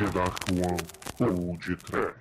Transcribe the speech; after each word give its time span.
The 0.00 0.06
Dark 0.12 0.48
One 0.52 0.78
ou 1.20 1.58
de 1.58 1.76
Trash. 1.76 2.14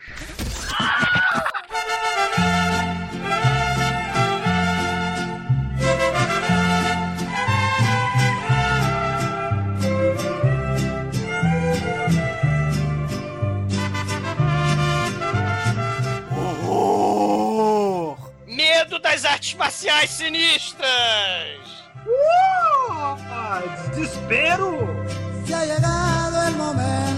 Horror! 16.68 18.18
Medo 18.46 19.00
das 19.00 19.24
artes 19.24 19.54
marciais 19.54 20.10
sinistras! 20.10 20.90
Uh, 22.06 23.16
desespero! 23.96 24.78
Se 25.46 25.54
ha 25.56 25.64
llegado 25.66 26.48
el 26.48 26.56
momento, 26.58 27.09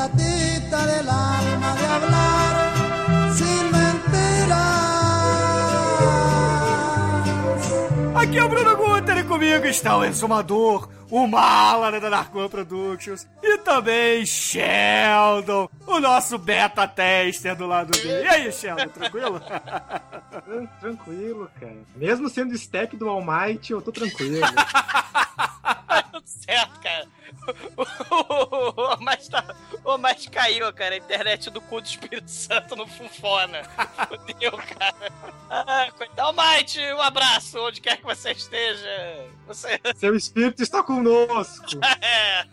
del 0.00 1.08
alma, 1.08 1.74
de 1.74 1.86
hablar 1.86 3.32
sin 3.34 3.64
mentiras. 3.72 4.56
Aqui 8.14 8.38
é 8.38 8.44
o 8.44 8.48
Bruno 8.48 8.76
Guter 8.76 9.16
e 9.18 9.24
comigo 9.24 9.64
está 9.66 9.96
o 9.96 10.04
Exumador, 10.04 10.88
o 11.10 11.26
Mala 11.26 11.98
da 11.98 12.10
Narcon 12.10 12.46
Productions 12.48 13.26
e 13.42 13.56
também 13.58 14.26
Sheldon, 14.26 15.66
o 15.86 15.98
nosso 15.98 16.36
beta 16.38 16.86
tester 16.86 17.56
do 17.56 17.66
lado 17.66 17.92
dele. 17.92 18.22
E 18.24 18.28
aí, 18.28 18.52
Sheldon, 18.52 18.88
tranquilo? 18.88 19.40
Tran- 19.40 20.66
Tranquilo, 20.78 21.50
cara. 21.58 21.76
Mesmo 21.96 22.28
sendo 22.28 22.56
step 22.58 22.96
do 22.98 23.08
All 23.08 23.24
Might, 23.24 23.72
eu 23.72 23.80
tô 23.80 23.90
tranquilo. 23.90 24.44
Tudo 26.12 26.22
certo, 26.26 26.80
cara. 26.80 27.06
O 28.08 28.96
mais, 29.02 29.28
tá, 29.28 29.44
o 29.84 29.98
mais 29.98 30.26
caiu, 30.26 30.72
cara. 30.72 30.94
A 30.94 30.98
internet 30.98 31.50
do 31.50 31.60
cu 31.60 31.80
do 31.80 31.86
Espírito 31.86 32.30
Santo 32.30 32.74
no 32.76 32.86
Funfona. 32.86 33.62
Fudeu, 34.08 34.52
cara. 34.52 35.12
Ah, 35.50 35.88
coitado. 35.96 36.28
Almighty, 36.28 36.80
um 36.92 37.00
abraço, 37.00 37.58
onde 37.60 37.80
quer 37.80 37.98
que 37.98 38.04
você 38.04 38.32
esteja. 38.32 39.26
Você. 39.46 39.80
Seu 39.96 40.14
espírito 40.14 40.62
está 40.62 40.82
conosco. 40.82 41.66
É. 42.00 42.44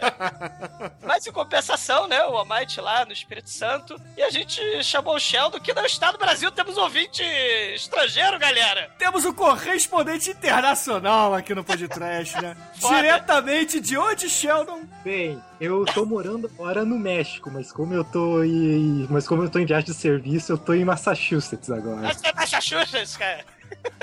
Mas 1.01 1.25
em 1.25 1.31
compensação, 1.31 2.07
né? 2.07 2.23
O 2.25 2.37
Almighty 2.37 2.79
lá 2.79 3.05
no 3.05 3.13
Espírito 3.13 3.49
Santo. 3.49 3.99
E 4.15 4.21
a 4.21 4.29
gente 4.29 4.83
chamou 4.83 5.15
o 5.15 5.19
Sheldon, 5.19 5.59
que 5.59 5.73
no 5.73 5.85
estado 5.85 6.13
do 6.13 6.19
Brasil 6.19 6.51
temos 6.51 6.77
ouvinte 6.77 7.23
estrangeiro, 7.75 8.37
galera. 8.37 8.91
Temos 8.97 9.25
o 9.25 9.33
correspondente 9.33 10.29
internacional 10.29 11.33
aqui 11.33 11.55
no 11.55 11.63
Podcast, 11.63 12.41
né? 12.41 12.55
Diretamente 12.75 13.79
de 13.79 13.97
onde, 13.97 14.29
Sheldon? 14.29 14.62
Bem, 15.03 15.41
eu 15.59 15.83
tô 15.85 16.05
morando 16.05 16.47
agora 16.53 16.83
no 16.85 16.97
México, 16.97 17.49
mas 17.51 17.71
como 17.71 17.93
eu 17.93 18.03
tô 18.03 18.43
em. 18.43 19.07
Mas 19.09 19.27
como 19.27 19.43
eu 19.43 19.49
tô 19.49 19.59
em 19.59 19.65
viagem 19.65 19.85
de 19.87 19.93
serviço, 19.93 20.51
eu 20.53 20.57
tô 20.57 20.73
em 20.73 20.85
Massachusetts 20.85 21.69
agora. 21.69 22.13
Você 22.13 22.27
é 22.27 22.33
Massachusetts, 22.33 23.17
cara. 23.17 23.43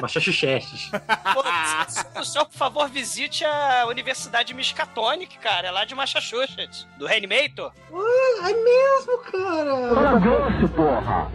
Massachusetts. 0.02 0.90
Pô, 1.32 1.42
se- 1.88 2.00
se- 2.02 2.24
só, 2.32 2.44
por 2.44 2.56
favor, 2.56 2.88
visite 2.88 3.44
a 3.44 3.86
Universidade 3.88 4.52
Miskatonic, 4.52 5.38
cara. 5.38 5.68
É 5.68 5.70
lá 5.70 5.84
de 5.84 5.94
Massachusetts. 5.94 6.86
Do 6.98 7.06
Reanimator. 7.06 7.72
Ah, 7.92 8.50
é 8.50 8.54
mesmo, 8.54 9.18
cara! 9.30 9.94
Fala 9.94 10.18
grosso, 10.18 10.68
porra! 10.74 11.30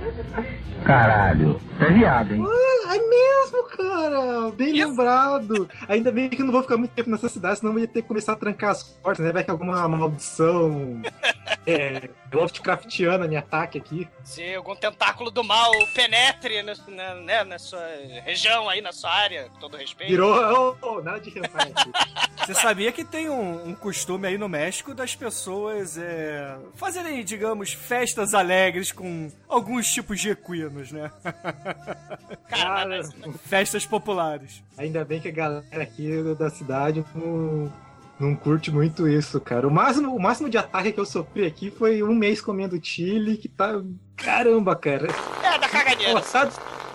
Caralho, 0.83 1.59
é 1.79 1.91
viado, 1.91 2.33
hein? 2.33 2.45
Ah, 2.47 2.95
é 2.95 2.99
mesmo, 2.99 3.63
cara! 3.69 4.51
Bem 4.51 4.77
Isso. 4.77 4.87
lembrado! 4.87 5.69
Ainda 5.87 6.11
bem 6.11 6.29
que 6.29 6.41
eu 6.41 6.45
não 6.45 6.53
vou 6.53 6.61
ficar 6.61 6.77
muito 6.77 6.91
tempo 6.91 7.09
nessa 7.09 7.27
cidade, 7.27 7.59
senão 7.59 7.73
eu 7.73 7.79
ia 7.79 7.87
ter 7.87 8.01
que 8.01 8.07
começar 8.07 8.33
a 8.33 8.35
trancar 8.35 8.71
as 8.71 8.83
portas, 8.83 9.25
né? 9.25 9.31
Vai 9.31 9.43
que 9.43 9.51
alguma 9.51 9.87
maldição 9.87 11.01
é, 11.65 12.09
Lovecraftiana 12.31 13.27
me 13.27 13.37
ataque 13.37 13.77
aqui. 13.77 14.07
Se 14.23 14.53
algum 14.53 14.75
tentáculo 14.75 15.31
do 15.31 15.43
mal 15.43 15.71
penetre 15.93 16.61
na, 16.63 16.73
na, 16.87 17.15
né, 17.15 17.43
na 17.43 17.59
sua 17.59 17.85
região 18.23 18.69
aí, 18.69 18.81
na 18.81 18.91
sua 18.91 19.11
área, 19.11 19.49
com 19.49 19.59
todo 19.59 19.77
respeito. 19.77 20.09
Virou. 20.09 20.77
Oh, 20.81 20.87
oh, 20.87 21.01
nada 21.01 21.19
de 21.19 21.29
aqui. 21.29 21.41
Você 22.45 22.53
sabia 22.53 22.91
que 22.91 23.03
tem 23.03 23.29
um, 23.29 23.69
um 23.69 23.73
costume 23.73 24.27
aí 24.27 24.37
no 24.37 24.47
México 24.47 24.93
das 24.93 25.15
pessoas 25.15 25.97
é, 25.97 26.55
fazerem, 26.75 27.23
digamos, 27.23 27.73
festas 27.73 28.33
alegres 28.33 28.91
com 28.91 29.31
alguns 29.47 29.91
tipos 29.91 30.19
de 30.19 30.29
equinos, 30.29 30.91
né? 30.91 31.11
Cara, 32.49 33.01
Festas 33.43 33.85
populares. 33.85 34.63
ainda 34.77 35.03
bem 35.03 35.19
que 35.19 35.27
a 35.27 35.31
galera 35.31 35.63
aqui 35.83 36.09
da 36.37 36.49
cidade 36.49 37.03
não, 37.13 37.71
não 38.19 38.35
curte 38.35 38.71
muito 38.71 39.07
isso, 39.07 39.39
cara. 39.41 39.67
O 39.67 39.71
máximo, 39.71 40.15
o 40.15 40.19
máximo 40.21 40.49
de 40.49 40.57
ataque 40.57 40.91
que 40.91 40.99
eu 40.99 41.05
sofri 41.05 41.45
aqui 41.45 41.71
foi 41.71 42.03
um 42.03 42.13
mês 42.13 42.39
comendo 42.41 42.79
chile, 42.81 43.37
que 43.37 43.47
tá. 43.49 43.81
Caramba, 44.15 44.75
cara. 44.75 45.07
é 45.43 45.59
da 45.59 45.67
caganeira. 45.67 46.13
Pô, 46.13 46.21
tá, 46.21 46.47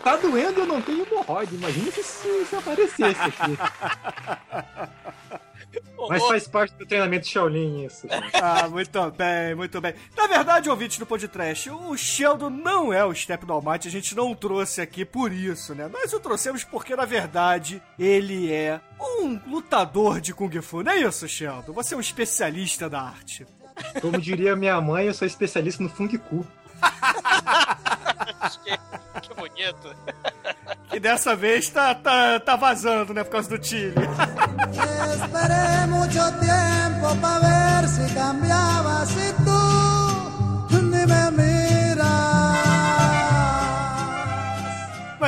tá 0.02 0.16
doendo 0.16 0.60
e 0.60 0.62
eu 0.62 0.66
não 0.66 0.80
tenho 0.80 1.06
hemorroide. 1.06 1.54
Imagina 1.56 1.90
se 1.90 2.00
isso 2.00 2.46
se 2.48 2.56
aparecesse 2.56 3.20
aqui. 3.20 3.58
Mas 6.08 6.26
faz 6.26 6.48
parte 6.48 6.74
do 6.74 6.86
treinamento 6.86 7.26
Shaolin 7.26 7.84
isso. 7.84 8.06
Ah, 8.42 8.68
muito 8.68 9.10
bem, 9.10 9.54
muito 9.54 9.80
bem. 9.80 9.94
Na 10.16 10.26
verdade, 10.26 10.70
ouvinte 10.70 10.98
do 10.98 11.04
podcast, 11.04 11.68
o 11.70 11.96
Sheldon 11.96 12.48
não 12.48 12.92
é 12.92 13.04
o 13.04 13.14
Step 13.14 13.44
do 13.44 13.52
Almighty, 13.52 13.88
a 13.88 13.90
gente 13.90 14.14
não 14.14 14.30
o 14.30 14.36
trouxe 14.36 14.80
aqui 14.80 15.04
por 15.04 15.30
isso, 15.30 15.74
né? 15.74 15.88
Nós 15.92 16.12
o 16.12 16.20
trouxemos 16.20 16.64
porque, 16.64 16.96
na 16.96 17.04
verdade, 17.04 17.82
ele 17.98 18.50
é 18.52 18.80
um 18.98 19.38
lutador 19.46 20.20
de 20.20 20.32
Kung 20.32 20.50
Fu, 20.62 20.82
não 20.82 20.92
é 20.92 21.00
isso, 21.00 21.28
Sheldon? 21.28 21.72
Você 21.72 21.94
é 21.94 21.96
um 21.96 22.00
especialista 22.00 22.88
da 22.88 23.02
arte. 23.02 23.46
Como 24.00 24.18
diria 24.18 24.56
minha 24.56 24.80
mãe, 24.80 25.06
eu 25.06 25.14
sou 25.14 25.26
especialista 25.26 25.82
no 25.82 25.90
Fung 25.90 26.16
Ku. 26.16 26.46
que, 28.64 29.28
que 29.28 29.34
bonito. 29.34 29.96
E 30.92 31.00
dessa 31.00 31.36
vez 31.36 31.68
tá, 31.68 31.94
tá, 31.94 32.40
tá 32.40 32.56
vazando, 32.56 33.14
né? 33.14 33.22
Por 33.24 33.30
causa 33.30 33.56
do 33.56 33.64
Chile. 33.64 33.94
Esperé 35.14 35.86
mucho 35.88 36.22
tiempo 36.40 37.14
pa 37.20 37.38
ver 37.38 37.88
si 37.88 38.14
cambiaba, 38.14 39.04
si 39.06 39.32
tú 39.44 40.80
ni 40.90 41.06
me 41.06 41.30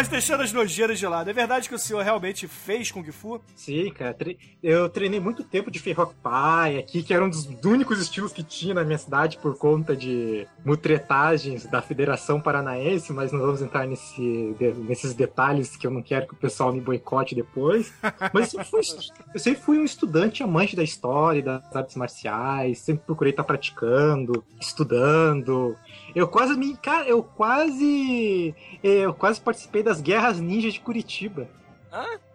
Mas 0.02 0.08
deixando 0.08 0.42
as 0.42 0.52
nojeiras 0.52 0.98
de 0.98 1.06
lado, 1.06 1.30
é 1.30 1.32
verdade 1.32 1.68
que 1.68 1.74
o 1.76 1.78
senhor 1.78 2.02
realmente 2.02 2.48
fez 2.48 2.90
Kung 2.90 3.08
Fu? 3.12 3.40
Sim, 3.54 3.88
cara. 3.92 4.16
Eu 4.60 4.88
treinei 4.88 5.20
muito 5.20 5.44
tempo 5.44 5.70
de 5.70 5.78
Ferroc 5.78 6.12
Pai 6.20 6.76
aqui, 6.76 7.04
que 7.04 7.14
era 7.14 7.24
um 7.24 7.30
dos 7.30 7.46
únicos 7.64 8.00
estilos 8.00 8.32
que 8.32 8.42
tinha 8.42 8.74
na 8.74 8.82
minha 8.82 8.98
cidade 8.98 9.38
por 9.38 9.56
conta 9.56 9.94
de 9.94 10.44
mutretagens 10.64 11.66
da 11.66 11.80
Federação 11.80 12.40
Paranaense, 12.40 13.12
mas 13.12 13.30
não 13.30 13.38
vamos 13.38 13.62
entrar 13.62 13.86
nesse, 13.86 14.56
nesses 14.88 15.14
detalhes 15.14 15.76
que 15.76 15.86
eu 15.86 15.90
não 15.92 16.02
quero 16.02 16.26
que 16.26 16.34
o 16.34 16.36
pessoal 16.36 16.72
me 16.72 16.80
boicote 16.80 17.36
depois. 17.36 17.92
Mas 18.34 18.52
eu, 18.54 18.64
fui, 18.64 18.80
eu 19.32 19.38
sempre 19.38 19.62
fui 19.62 19.78
um 19.78 19.84
estudante 19.84 20.42
amante 20.42 20.74
da 20.74 20.82
história, 20.82 21.38
e 21.38 21.42
das 21.42 21.76
artes 21.76 21.94
marciais, 21.94 22.80
sempre 22.80 23.04
procurei 23.06 23.30
estar 23.30 23.44
praticando, 23.44 24.44
estudando. 24.60 25.76
Eu 26.14 26.28
quase 26.28 26.56
me. 26.56 26.76
Cara, 26.76 27.08
eu 27.08 27.22
quase. 27.22 28.54
Eu 28.82 29.14
quase 29.14 29.40
participei 29.40 29.82
das 29.82 30.00
guerras 30.00 30.38
ninjas 30.40 30.74
de 30.74 30.80
Curitiba. 30.80 31.48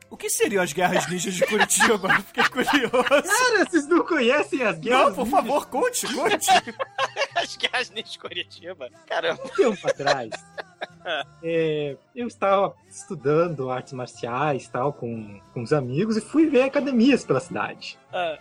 O 0.10 0.16
que 0.16 0.30
seriam 0.30 0.64
as 0.64 0.72
guerras 0.72 1.08
ninjas 1.10 1.34
de 1.34 1.46
Curitiba? 1.46 2.10
Fiquei 2.34 2.44
curioso. 2.46 3.04
Cara, 3.04 3.66
vocês 3.70 3.88
não 3.88 4.04
conhecem 4.06 4.64
as 4.64 4.80
guerras 4.80 5.08
Não, 5.08 5.14
por 5.16 5.26
ninjas? 5.26 5.42
favor, 5.42 5.68
conte, 5.68 6.14
conte. 6.14 6.48
As 7.36 7.56
guerras 7.56 7.90
de 7.92 8.20
Curitiba. 8.20 8.90
Caramba. 9.06 9.42
um 9.46 9.50
tempo 9.50 9.88
atrás, 9.88 10.32
é, 11.44 11.96
eu 12.16 12.28
estava 12.28 12.74
estudando 12.90 13.70
artes 13.70 13.94
marciais 13.94 14.68
tal 14.68 14.92
com, 14.92 15.40
com 15.54 15.62
os 15.62 15.72
amigos 15.72 16.18
e 16.18 16.22
fui 16.22 16.48
ver 16.50 16.64
academias 16.64 17.24
pela 17.24 17.40
cidade. 17.40 18.00
Ah, 18.12 18.40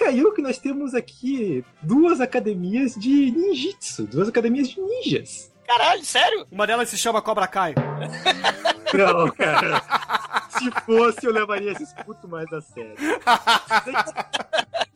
caiu 0.00 0.32
que 0.32 0.40
nós 0.40 0.56
temos 0.58 0.94
aqui 0.94 1.62
duas 1.82 2.20
academias 2.22 2.94
de 2.94 3.30
ninjitsu, 3.30 4.04
duas 4.04 4.28
academias 4.28 4.68
de 4.70 4.80
ninjas. 4.80 5.52
caralho, 5.66 6.02
sério? 6.04 6.46
Uma 6.50 6.66
delas 6.66 6.88
se 6.88 6.96
chama 6.96 7.20
Cobra 7.20 7.46
Kai. 7.46 7.74
Não, 8.96 9.30
cara. 9.30 9.82
Se 10.58 10.70
fosse, 10.84 11.24
eu 11.24 11.32
levaria 11.32 11.70
esses 11.70 11.92
putos 11.92 12.28
mais 12.28 12.50
a 12.52 12.60
sério. 12.60 12.94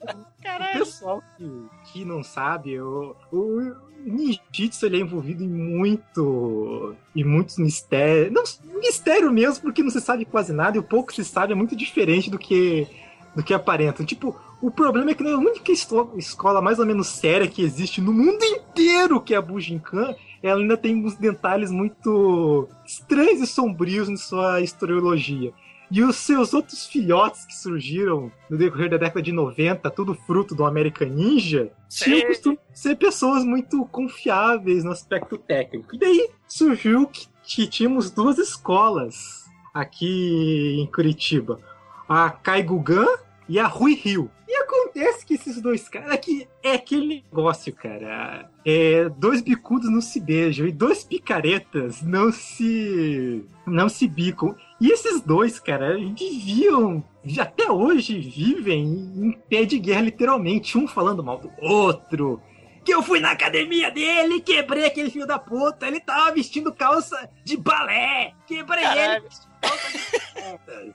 O 0.02 0.42
Caralho. 0.42 0.78
pessoal 0.80 1.22
que, 1.36 1.66
que 1.92 2.04
não 2.04 2.22
sabe, 2.22 2.78
o, 2.80 3.14
o 3.32 3.74
ninjitsu 4.04 4.84
ele 4.86 4.96
é 4.96 5.00
envolvido 5.00 5.44
em 5.44 5.48
muito. 5.48 6.94
em 7.14 7.22
muitos 7.24 7.56
mistérios. 7.58 8.32
Não, 8.32 8.42
mistério 8.80 9.32
mesmo, 9.32 9.62
porque 9.62 9.82
não 9.82 9.90
se 9.90 10.00
sabe 10.00 10.24
quase 10.24 10.52
nada, 10.52 10.76
e 10.76 10.80
o 10.80 10.82
pouco 10.82 11.10
que 11.10 11.14
se 11.14 11.24
sabe 11.24 11.52
é 11.52 11.56
muito 11.56 11.76
diferente 11.76 12.28
do 12.30 12.38
que. 12.38 12.86
do 13.34 13.42
que 13.42 13.54
aparenta. 13.54 14.04
Tipo, 14.04 14.36
o 14.66 14.70
problema 14.70 15.10
é 15.10 15.14
que 15.14 15.22
a 15.22 15.36
única 15.36 15.70
escola 15.72 16.62
mais 16.62 16.78
ou 16.78 16.86
menos 16.86 17.08
séria 17.08 17.46
que 17.46 17.60
existe 17.60 18.00
no 18.00 18.14
mundo 18.14 18.42
inteiro, 18.42 19.20
que 19.20 19.34
é 19.34 19.36
a 19.36 19.42
Bujinkan, 19.42 20.14
ela 20.42 20.58
ainda 20.58 20.74
tem 20.74 21.04
uns 21.04 21.16
detalhes 21.16 21.70
muito 21.70 22.66
estranhos 22.82 23.42
e 23.42 23.46
sombrios 23.46 24.08
em 24.08 24.16
sua 24.16 24.62
historiologia. 24.62 25.52
E 25.90 26.02
os 26.02 26.16
seus 26.16 26.54
outros 26.54 26.86
filhotes 26.86 27.44
que 27.44 27.54
surgiram 27.54 28.32
no 28.48 28.56
decorrer 28.56 28.88
da 28.88 28.96
década 28.96 29.20
de 29.20 29.32
90, 29.32 29.90
tudo 29.90 30.14
fruto 30.14 30.54
do 30.54 30.64
American 30.64 31.08
Ninja, 31.08 31.70
tinham 31.90 32.26
costume 32.28 32.58
ser 32.72 32.96
pessoas 32.96 33.44
muito 33.44 33.84
confiáveis 33.88 34.82
no 34.82 34.92
aspecto 34.92 35.36
técnico. 35.36 35.94
E 35.94 35.98
daí 35.98 36.30
surgiu 36.48 37.06
que, 37.06 37.28
que 37.42 37.66
tínhamos 37.66 38.10
duas 38.10 38.38
escolas 38.38 39.44
aqui 39.74 40.78
em 40.80 40.86
Curitiba. 40.86 41.60
A 42.08 42.30
Kaigugan 42.30 43.06
e 43.48 43.58
a 43.58 43.66
Rui 43.66 43.94
Rio. 43.94 44.30
E 44.48 44.56
acontece 44.56 45.24
que 45.26 45.34
esses 45.34 45.60
dois 45.60 45.88
caras 45.88 46.12
aqui 46.12 46.46
é 46.62 46.72
aquele 46.74 47.24
negócio, 47.30 47.72
cara. 47.72 48.48
É, 48.64 49.08
dois 49.08 49.40
bicudos 49.40 49.90
não 49.90 50.00
se 50.00 50.20
beijam 50.20 50.66
e 50.66 50.72
dois 50.72 51.02
picaretas 51.02 52.02
não 52.02 52.30
se 52.30 53.44
não 53.66 53.88
se 53.88 54.06
bicam. 54.06 54.54
E 54.80 54.90
esses 54.92 55.20
dois, 55.20 55.58
cara, 55.58 55.96
viviam, 55.96 57.02
até 57.38 57.70
hoje 57.70 58.20
vivem 58.20 58.84
em 58.84 59.32
pé 59.48 59.64
de 59.64 59.78
guerra, 59.78 60.02
literalmente, 60.02 60.78
um 60.78 60.86
falando 60.86 61.24
mal 61.24 61.38
do 61.38 61.50
outro. 61.58 62.40
Que 62.84 62.94
eu 62.94 63.02
fui 63.02 63.18
na 63.18 63.30
academia 63.30 63.90
dele, 63.90 64.42
quebrei 64.42 64.84
aquele 64.84 65.10
filho 65.10 65.26
da 65.26 65.38
puta, 65.38 65.86
ele 65.86 66.00
tava 66.00 66.32
vestindo 66.32 66.72
calça 66.72 67.30
de 67.42 67.56
balé, 67.56 68.34
quebrei 68.46 68.84
ele. 68.84 68.94
Caralho. 68.94 69.24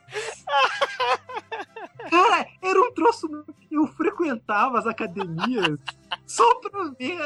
Um 1.29 1.29
troço. 3.00 3.44
Eu 3.70 3.86
frequentava 3.86 4.78
as 4.78 4.86
academias 4.86 5.78
só 6.26 6.54
pra 6.56 6.92
ver. 6.98 7.18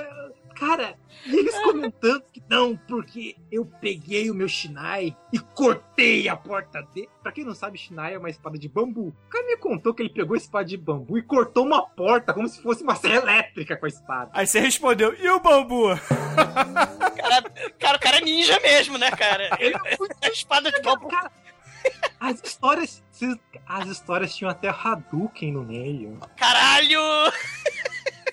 Cara, 0.54 0.94
e 1.26 1.36
eles 1.36 1.58
comentando 1.58 2.22
que 2.32 2.40
não, 2.48 2.76
porque 2.76 3.34
eu 3.50 3.66
peguei 3.80 4.30
o 4.30 4.34
meu 4.34 4.46
Shinai 4.46 5.16
e 5.32 5.38
cortei 5.40 6.28
a 6.28 6.36
porta 6.36 6.80
dele. 6.94 7.08
Pra 7.20 7.32
quem 7.32 7.44
não 7.44 7.56
sabe, 7.56 7.76
Shinai 7.76 8.14
é 8.14 8.18
uma 8.18 8.30
espada 8.30 8.56
de 8.56 8.68
bambu. 8.68 9.08
O 9.08 9.28
cara 9.28 9.44
me 9.44 9.56
contou 9.56 9.92
que 9.92 10.00
ele 10.00 10.10
pegou 10.10 10.34
a 10.34 10.38
espada 10.38 10.64
de 10.64 10.76
bambu 10.76 11.18
e 11.18 11.22
cortou 11.22 11.66
uma 11.66 11.84
porta 11.84 12.32
como 12.32 12.46
se 12.46 12.62
fosse 12.62 12.84
uma 12.84 12.94
serra 12.94 13.16
elétrica 13.16 13.76
com 13.76 13.84
a 13.84 13.88
espada. 13.88 14.30
Aí 14.32 14.46
você 14.46 14.60
respondeu, 14.60 15.12
e 15.18 15.28
o 15.28 15.40
bambu? 15.40 15.88
Cara, 17.16 17.42
cara, 17.76 17.96
o 17.96 18.00
cara 18.00 18.18
é 18.18 18.20
ninja 18.20 18.60
mesmo, 18.60 18.96
né, 18.96 19.10
cara? 19.10 19.56
Ele 19.58 19.74
é 19.74 19.96
muito 19.98 20.14
A 20.22 20.28
espada 20.28 20.70
de 20.70 20.80
bambu. 20.82 21.08
Cara, 21.08 21.32
as 22.20 22.40
histórias. 22.42 23.02
As 23.66 23.86
histórias 23.88 24.34
tinham 24.34 24.50
até 24.50 24.68
Hadouken 24.68 25.52
no 25.52 25.62
meio. 25.64 26.18
Caralho! 26.36 27.00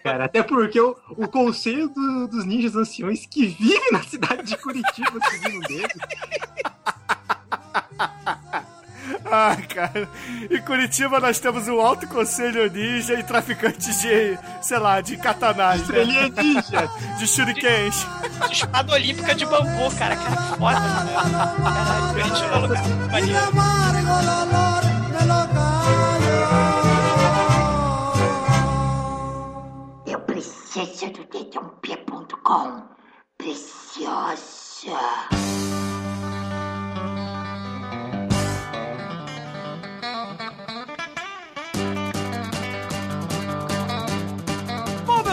Cara, 0.03 0.25
até 0.25 0.41
porque 0.41 0.79
o, 0.81 0.97
o 1.11 1.27
conselho 1.27 1.87
do- 1.89 2.27
dos 2.27 2.43
ninjas 2.45 2.75
anciões 2.75 3.25
que 3.27 3.45
vive 3.45 3.91
na 3.91 4.01
cidade 4.01 4.43
de 4.43 4.57
Curitiba, 4.57 5.19
segundo 5.29 5.59
deles, 5.67 5.93
Ai, 9.31 9.61
cara. 9.63 10.09
Em 10.49 10.61
Curitiba 10.61 11.19
nós 11.19 11.39
temos 11.39 11.67
o 11.67 11.79
Alto 11.79 12.05
Conselho 12.07 12.69
Ninja 12.69 13.13
e 13.13 13.23
traficantes 13.23 14.01
de, 14.01 14.37
sei 14.61 14.77
lá, 14.77 14.99
de 14.99 15.15
katanás, 15.15 15.79
né? 15.87 16.01
estrelinha 16.01 16.29
ninja. 16.29 16.89
De 17.17 17.27
shurikens. 17.27 18.05
Espada 18.51 18.93
olímpica 18.93 19.33
de 19.33 19.45
bambu, 19.45 19.89
cara. 19.97 20.17
Cara, 20.17 20.41
foda, 20.57 20.79
né? 20.79 21.13
Caralho, 21.63 22.13
Curitiba 22.13 22.53
é 22.53 22.57
um 22.57 22.61
lugar 22.61 22.83
muito 22.83 23.07
maneiro. 23.07 23.41
Eu 30.07 30.19
preciso 30.21 31.11
do 31.11 31.23
dedãopia.com. 31.25 32.83
Preciosa. 33.37 34.41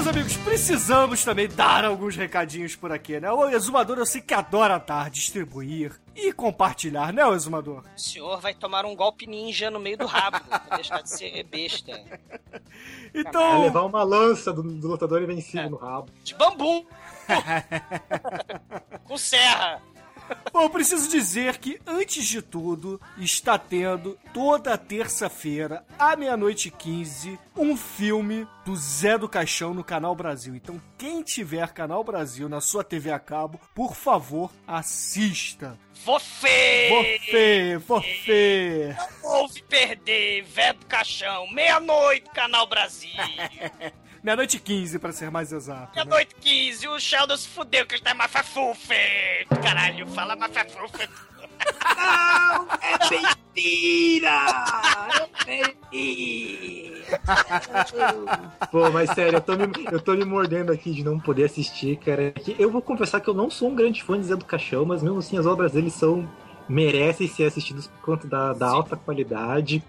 Amigos, 0.09 0.37
precisamos 0.39 1.25
também 1.25 1.49
dar 1.49 1.85
alguns 1.85 2.17
recadinhos 2.17 2.75
por 2.75 2.91
aqui, 2.91 3.21
né? 3.21 3.31
O 3.31 3.49
Exumador 3.49 3.99
eu 3.99 4.07
sei 4.07 4.21
que 4.21 4.33
adora 4.35 4.79
dar, 4.79 5.11
distribuir 5.11 5.93
e 6.17 6.33
compartilhar, 6.33 7.13
né, 7.13 7.23
Exumador? 7.35 7.85
O 7.97 8.01
senhor 8.01 8.41
vai 8.41 8.55
tomar 8.55 8.85
um 8.87 8.97
golpe 8.97 9.27
ninja 9.27 9.71
no 9.71 9.79
meio 9.79 9.99
do 9.99 10.07
rabo 10.07 10.41
pra 10.41 10.77
deixar 10.77 11.03
de 11.03 11.11
ser 11.11 11.43
besta. 11.45 11.93
Vai 13.13 13.23
Então, 13.23 13.63
levar 13.63 13.83
uma 13.85 14.03
lança 14.03 14.53
do, 14.53 14.63
do 14.63 14.89
lutador 14.89 15.23
invencível 15.23 15.71
no 15.71 15.77
rabo. 15.77 16.11
De 16.23 16.35
bambu! 16.35 16.87
Com 19.05 19.17
serra! 19.17 19.83
Bom, 20.53 20.63
eu 20.63 20.71
preciso 20.71 21.09
dizer 21.09 21.59
que, 21.59 21.81
antes 21.87 22.27
de 22.27 22.43
tudo, 22.43 23.01
está 23.19 23.59
tendo 23.59 24.19
toda 24.33 24.77
terça-feira, 24.79 25.85
à 25.99 26.17
meia-noite 26.17 26.69
e 26.69 26.71
15, 26.71 27.39
um 27.57 27.77
filme 27.77 28.47
do 28.65 28.75
Zé 28.77 29.17
do 29.19 29.29
Caixão 29.29 29.75
no 29.75 29.85
Canal 29.85 30.15
Brasil. 30.15 30.55
Então, 30.55 30.81
quem 30.97 31.23
tiver 31.23 31.73
Canal 31.73 32.03
Brasil 32.03 32.49
na 32.49 32.61
sua 32.61 32.83
TV 32.83 33.11
a 33.11 33.19
cabo, 33.19 33.61
por 33.75 33.95
favor, 33.95 34.51
assista. 34.67 35.79
Você! 36.05 36.89
Forfê, 36.89 37.81
forfê. 37.87 38.97
Ouve 39.23 39.63
perder, 39.63 40.43
velho 40.43 40.79
do 40.79 40.87
caixão, 40.87 41.51
meia-noite, 41.53 42.31
Canal 42.31 42.67
Brasil. 42.67 43.11
Meia-noite 44.29 44.59
e 44.59 44.61
15, 44.61 44.99
pra 44.99 45.11
ser 45.11 45.31
mais 45.31 45.53
exato. 45.53 45.97
né? 45.97 46.05
Meia-noite 46.05 46.35
15, 46.39 46.87
o 46.89 47.01
Sheldon 47.01 47.35
se 47.39 47.49
fudeu 47.49 47.87
que 47.87 47.95
está 47.95 48.11
em 48.11 48.15
mafafufe. 48.15 48.95
Caralho, 49.63 50.07
fala 50.09 50.37
mafafufe. 50.37 51.09
Não! 51.97 52.69
É 52.83 52.99
mentira! 53.55 54.47
É 55.47 55.63
mentira! 55.91 57.09
Pô, 58.71 58.91
mas 58.91 59.09
sério, 59.13 59.39
eu 59.39 59.41
tô, 59.41 59.57
me, 59.57 59.67
eu 59.91 59.99
tô 59.99 60.13
me 60.13 60.27
mordendo 60.27 60.73
aqui 60.73 60.93
de 60.93 61.03
não 61.03 61.19
poder 61.19 61.45
assistir, 61.45 61.97
cara. 61.97 62.35
Eu 62.59 62.71
vou 62.71 62.83
confessar 62.83 63.23
que 63.23 63.29
eu 63.31 63.35
não 63.35 63.49
sou 63.49 63.71
um 63.71 63.75
grande 63.75 64.03
fã 64.03 64.21
de 64.21 64.27
Zé 64.27 64.37
do 64.37 64.45
Caixão, 64.45 64.85
mas 64.85 65.03
mesmo 65.03 65.21
assim 65.21 65.39
as 65.39 65.47
obras 65.47 65.73
dele 65.73 65.91
são. 65.91 66.29
Merecem 66.69 67.27
ser 67.27 67.45
assistidas 67.45 67.87
por 67.87 68.01
conta 68.01 68.27
da, 68.27 68.53
da 68.53 68.69
alta 68.69 68.97
qualidade, 68.97 69.83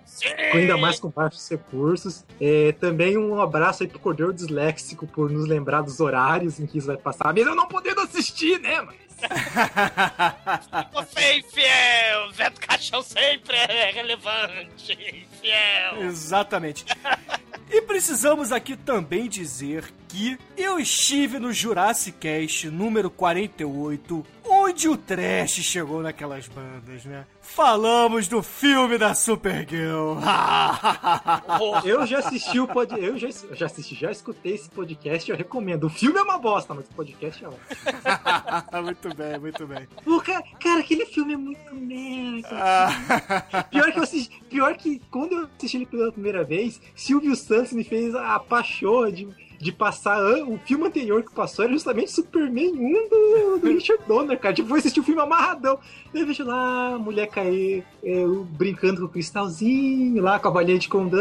ainda 0.53 0.77
mais 0.77 0.99
com 0.99 1.09
baixos 1.09 1.47
recursos. 1.49 2.25
É, 2.39 2.71
também 2.73 3.17
um 3.17 3.39
abraço 3.41 3.83
aí 3.83 3.89
pro 3.89 3.99
Cordeiro 3.99 4.33
Disléxico 4.33 5.05
por 5.05 5.29
nos 5.29 5.47
lembrar 5.47 5.81
dos 5.81 5.99
horários 5.99 6.59
em 6.59 6.65
que 6.65 6.77
isso 6.77 6.87
vai 6.87 6.97
passar, 6.97 7.33
mesmo 7.33 7.51
eu 7.51 7.55
não 7.55 7.67
podendo 7.67 8.01
assistir, 8.01 8.59
né, 8.59 8.81
mas. 8.81 9.09
Você 10.93 11.39
infiel, 11.39 12.31
Zé 12.33 12.49
do 12.49 12.59
Caixão 12.61 13.01
sempre 13.01 13.57
é 13.57 13.91
relevante, 13.91 14.93
infiel. 14.93 16.03
Exatamente. 16.03 16.85
E 17.69 17.81
precisamos 17.81 18.53
aqui 18.53 18.77
também 18.77 19.27
dizer 19.27 19.93
que 20.09 20.37
eu 20.57 20.79
estive 20.79 21.37
no 21.39 21.53
Jurassic 21.53 22.17
Cast 22.17 22.69
número 22.69 23.11
48, 23.11 24.25
onde 24.43 24.89
o 24.89 24.97
trash 24.97 25.61
chegou 25.61 26.01
naquelas 26.01 26.47
bandas, 26.47 27.05
né? 27.05 27.25
Falamos 27.41 28.27
do 28.27 28.41
filme 28.43 28.97
da 28.97 29.13
Supergirl. 29.13 30.17
Eu 31.85 32.05
já 32.05 32.19
assisti 32.19 32.59
o 32.59 32.67
pod... 32.67 32.93
eu 32.99 33.17
já, 33.17 33.27
já 33.53 33.65
assisti, 33.65 33.95
já 33.95 34.11
escutei 34.11 34.53
esse 34.53 34.69
podcast, 34.69 35.29
eu 35.29 35.37
recomendo. 35.37 35.85
O 35.85 35.89
filme 35.89 36.17
é 36.19 36.21
uma 36.21 36.37
bosta, 36.37 36.73
mas 36.73 36.85
o 36.85 36.93
podcast 36.93 37.43
é 37.43 37.47
ótimo. 37.47 37.59
muito 38.83 39.15
bem, 39.15 39.39
muito 39.39 39.67
bem. 39.67 39.87
Cara, 40.59 40.79
aquele 40.79 41.05
filme 41.05 41.33
é 41.33 41.37
muito 41.37 41.75
merda. 41.75 42.49
Ah, 42.51 43.63
Pior 43.63 43.91
que 43.91 43.99
eu 43.99 44.03
assisti, 44.03 44.43
pior 44.49 44.75
que 44.75 45.01
quando 45.11 45.33
eu 45.33 45.49
assisti 45.57 45.77
ele 45.77 45.85
pela 45.85 46.11
primeira 46.11 46.43
vez, 46.43 46.79
Silvio 46.95 47.35
Santos 47.35 47.73
me 47.73 47.83
fez 47.83 48.15
a 48.15 48.39
pachorra 48.39 49.11
de, 49.11 49.27
de 49.59 49.71
passar 49.73 50.19
o 50.43 50.57
filme 50.59 50.87
anterior 50.87 51.21
que 51.21 51.33
passou 51.33 51.65
era 51.65 51.73
justamente 51.73 52.11
Superman 52.11 52.71
1 52.71 53.09
do, 53.09 53.59
do 53.59 53.67
Richard 53.75 54.01
Donner, 54.07 54.39
cara. 54.39 54.53
Tipo, 54.53 54.69
eu 54.71 54.75
assisti 54.77 54.99
o 55.01 55.03
filme 55.03 55.21
amarradão. 55.21 55.77
Daí 56.13 56.21
eu 56.21 56.27
vejo 56.27 56.45
lá 56.45 56.93
a 56.95 56.97
mulher 56.97 57.27
cair 57.27 57.83
é, 58.01 58.25
brincando 58.51 59.01
com 59.01 59.07
o 59.07 59.09
cristalzinho, 59.09 60.23
lá 60.23 60.39
com 60.39 60.47
a 60.47 60.51
balinha 60.51 60.79
de 60.79 60.87
condão. 60.87 61.19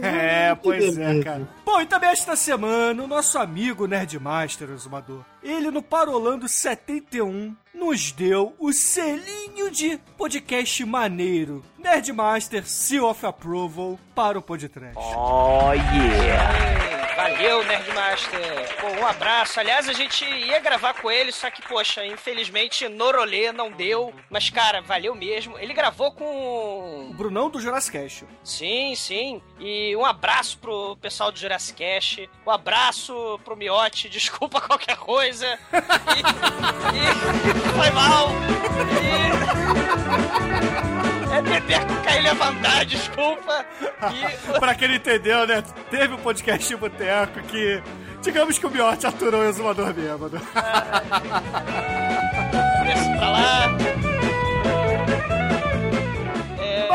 É, 0.20 0.54
pois 0.54 0.96
é, 0.96 1.06
beleza. 1.06 1.24
cara. 1.24 1.48
Bom, 1.64 1.80
e 1.80 1.86
também 1.86 2.10
esta 2.10 2.34
semana, 2.36 3.02
o 3.02 3.06
nosso 3.06 3.38
amigo 3.38 3.86
Nerdmaster, 3.86 4.70
Exumador, 4.70 5.24
ele 5.42 5.70
no 5.70 5.82
Parolando 5.82 6.48
71 6.48 7.56
nos 7.74 8.12
deu 8.12 8.54
o 8.58 8.72
selinho 8.72 9.70
de 9.70 9.98
podcast 10.16 10.84
maneiro. 10.84 11.64
Nerdmaster 11.78 12.66
Seal 12.66 13.04
of 13.04 13.24
Approval 13.24 13.98
para 14.14 14.38
o 14.38 14.42
podcast. 14.42 14.98
Valeu, 17.16 17.62
Nerdmaster. 17.64 18.76
Pô, 18.80 18.88
um 18.88 19.06
abraço. 19.06 19.60
Aliás, 19.60 19.88
a 19.88 19.92
gente 19.92 20.24
ia 20.24 20.58
gravar 20.58 20.94
com 20.94 21.10
ele, 21.10 21.30
só 21.30 21.50
que, 21.50 21.60
poxa, 21.62 22.04
infelizmente, 22.06 22.88
Norolê 22.88 23.52
não 23.52 23.70
deu. 23.70 24.12
Mas, 24.30 24.48
cara, 24.48 24.80
valeu 24.80 25.14
mesmo. 25.14 25.58
Ele 25.58 25.74
gravou 25.74 26.08
O 26.08 26.12
com. 26.12 27.12
Brunão 27.14 27.50
do 27.50 27.60
Jurassic. 27.60 28.26
Sim, 28.42 28.94
sim. 28.94 29.42
E 29.58 29.94
um 29.96 30.04
abraço 30.04 30.58
pro 30.58 30.96
pessoal 30.96 31.30
do 31.30 31.38
Jurassic. 31.38 32.28
Um 32.46 32.50
abraço 32.50 33.38
pro 33.44 33.56
Miote. 33.56 34.08
Desculpa 34.10 34.60
qualquer 34.60 34.96
coisa. 34.96 35.29
E, 35.30 36.20
e 36.96 37.02
foi 37.76 37.90
mal. 37.90 38.30
E... 41.30 41.34
é 41.34 41.42
beber 41.42 41.86
cocaína 41.86 42.18
e 42.18 42.22
levantar, 42.22 42.84
desculpa. 42.84 43.64
E 44.12 44.36
pra 44.58 44.74
quem 44.74 44.88
não 44.88 44.94
entendeu, 44.96 45.46
né? 45.46 45.62
Teve 45.90 46.14
um 46.14 46.18
podcast 46.18 46.66
de 46.66 46.76
boteco 46.76 47.40
que. 47.42 47.82
Digamos 48.22 48.58
que 48.58 48.66
o 48.66 48.70
Miotti 48.70 49.06
aturou 49.06 49.40
o 49.40 49.48
exumador 49.48 49.94
bêbado. 49.94 50.38
desce 52.84 53.08
pra 53.16 53.30
lá. 53.30 53.68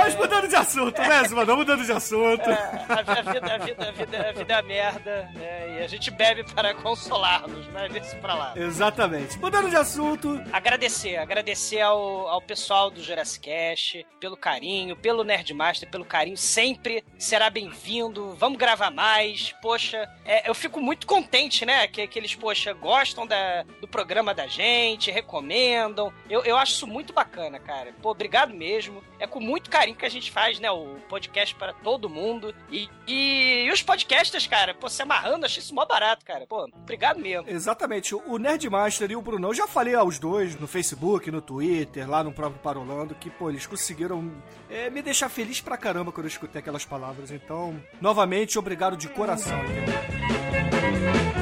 Mas 0.06 0.16
mudando 0.16 0.48
de 0.48 0.56
assunto, 0.56 1.02
né, 1.02 1.22
Exumador? 1.24 1.58
Mudando 1.58 1.84
de 1.84 1.92
assunto. 1.92 2.48
É, 2.48 2.86
a, 2.88 2.94
a 2.94 3.34
vida, 3.34 3.54
a, 3.54 3.58
vida, 3.58 3.88
a, 3.88 3.92
vida, 3.92 4.30
a 4.30 4.32
vida 4.32 4.54
é 4.54 4.62
merda, 4.62 5.32
né? 5.34 5.80
E 5.80 5.84
a 5.84 5.88
gente 5.88 6.12
bebe 6.12 6.44
para 6.44 6.76
consolar-nos, 6.76 7.66
né? 7.70 7.90
Desce 7.90 8.16
pra 8.18 8.36
lá. 8.36 8.54
Exatamente. 8.56 9.40
Mudando 9.40 9.70
de 9.70 9.76
assunto, 9.76 10.40
Agradecer, 10.52 11.18
agradecer 11.18 11.82
ao, 11.82 12.28
ao 12.28 12.42
pessoal 12.42 12.90
do 12.90 13.02
Jurassic 13.02 13.46
Cast 13.46 14.06
pelo 14.20 14.38
carinho, 14.38 14.96
pelo 14.96 15.24
Nerdmaster, 15.24 15.90
pelo 15.90 16.06
carinho, 16.06 16.38
sempre 16.38 17.04
será 17.18 17.50
bem-vindo, 17.50 18.36
vamos 18.36 18.58
gravar 18.58 18.92
mais, 18.92 19.54
poxa, 19.62 20.10
é, 20.24 20.50
eu 20.50 20.56
fico 20.56 20.80
muito 20.80 21.06
contente, 21.06 21.66
né, 21.66 21.88
que, 21.88 22.08
que 22.08 22.20
eles, 22.20 22.36
poxa, 22.36 22.74
gostam 22.74 23.26
da, 23.28 23.64
do 23.82 23.88
programa 23.88 24.34
da 24.34 24.48
gente, 24.48 25.12
recomendam, 25.12 26.12
eu, 26.30 26.44
eu 26.44 26.58
acho 26.58 26.74
isso 26.74 26.88
muito 26.88 27.14
bacana, 27.14 27.60
cara, 27.60 27.94
pô, 28.02 28.12
obrigado 28.12 28.54
mesmo, 28.54 29.04
é 29.20 29.28
com 29.28 29.40
muito 29.40 29.70
carinho 29.70 29.95
que 29.98 30.06
a 30.06 30.10
gente 30.10 30.32
faz, 30.32 30.60
né, 30.60 30.70
o 30.72 30.98
podcast 31.10 31.56
para 31.56 31.74
todo 31.74 32.10
mundo, 32.10 32.54
e, 32.72 32.90
e, 33.08 33.66
e 33.66 33.72
os 33.72 33.82
podcasters, 33.82 34.48
cara, 34.48 34.74
pô, 34.74 34.90
se 34.90 35.02
amarrando, 35.02 35.46
achei 35.46 35.62
isso 35.62 35.74
mó 35.74 35.86
barato, 35.86 36.26
cara, 36.26 36.46
pô, 36.48 36.64
obrigado 36.64 37.20
mesmo. 37.20 37.50
Exatamente. 37.50 38.16
O 38.16 38.38
Nerdmaster 38.38 39.12
e 39.12 39.16
o 39.16 39.22
Brunão, 39.22 39.54
já 39.54 39.68
falei 39.68 39.96
aos 39.96 40.20
dois 40.20 40.60
no 40.60 40.68
Facebook, 40.68 41.30
no 41.32 41.42
Twitter, 41.42 42.10
lá 42.10 42.24
no 42.24 42.32
próprio 42.32 42.62
Parolando, 42.62 43.16
que, 43.16 43.30
pô, 43.30 43.50
eles 43.50 43.66
conseguiram 43.66 44.32
é, 44.70 44.90
me 44.90 45.02
deixar 45.02 45.30
feliz 45.30 45.62
pra 45.62 45.78
caramba 45.78 46.12
quando 46.12 46.26
eu 46.26 46.32
escutei 46.32 46.60
aquelas 46.60 46.86
palavras. 46.86 47.32
Então, 47.32 47.82
novamente, 48.02 48.58
obrigado 48.58 48.98
de 48.98 49.08
coração. 49.10 49.60
entendeu? 49.64 51.35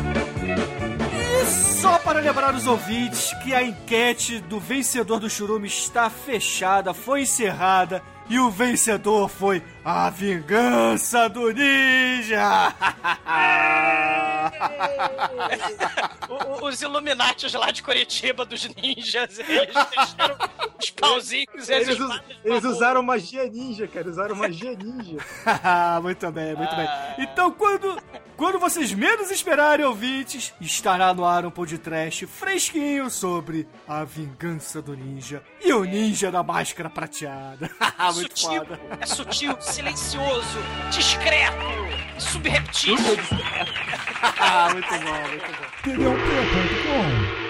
Para 2.14 2.22
lembrar 2.22 2.54
os 2.54 2.68
ouvintes 2.68 3.34
que 3.44 3.56
a 3.56 3.64
enquete 3.64 4.40
do 4.42 4.60
vencedor 4.60 5.20
do 5.20 5.28
Churume 5.28 5.68
está 5.68 6.12
fechada, 6.12 6.94
foi 6.94 7.24
encerrada. 7.24 8.04
E 8.30 8.38
o 8.38 8.52
vencedor 8.52 9.28
foi 9.28 9.64
a 9.84 10.12
vingança 10.12 11.28
do 11.28 11.52
ninja! 11.52 12.72
O- 16.30 16.66
o- 16.66 16.68
os 16.70 16.82
Illuminati 16.82 17.56
lá 17.58 17.72
de 17.72 17.82
Curitiba, 17.82 18.46
dos 18.46 18.68
ninjas, 18.76 19.40
eles 19.40 19.74
deixaram 19.74 20.36
os 20.80 20.90
pauzinhos 20.92 21.70
e 21.70 21.74
as 21.74 21.88
Eles, 21.88 22.00
us- 22.00 22.22
eles 22.44 22.64
usaram 22.64 23.02
magia 23.04 23.46
ninja, 23.50 23.88
cara. 23.88 24.10
Usaram 24.10 24.36
magia 24.36 24.76
ninja. 24.76 25.18
muito 26.02 26.32
bem, 26.32 26.56
muito 26.56 26.76
bem. 26.76 26.88
Então, 27.20 27.52
quando, 27.52 27.98
quando 28.36 28.60
vocês 28.60 28.94
menos 28.94 29.32
esperarem, 29.32 29.86
ouvintes, 29.86 30.54
estará 30.60 31.14
no 31.14 31.26
ar 31.26 31.46
um 31.46 31.52
podcast 31.52 32.26
fresquinho 32.26 33.10
sobre 33.10 33.68
a 33.88 34.04
vingança 34.04 34.82
do 34.82 34.96
ninja 34.96 35.44
e 35.62 35.72
o 35.74 35.84
ninja 35.84 36.32
da 36.32 36.44
máscara 36.44 36.90
prateada. 36.90 37.70
muito 38.14 38.40
sutil, 38.40 38.66
foda. 38.66 38.80
é 39.00 39.06
sutil, 39.06 39.58
silencioso, 39.62 40.60
discreto, 40.92 41.58
subreptício. 42.18 42.96
muito 44.74 44.90
bom, 44.90 45.30
muito 45.30 45.52
bom. 47.38 47.43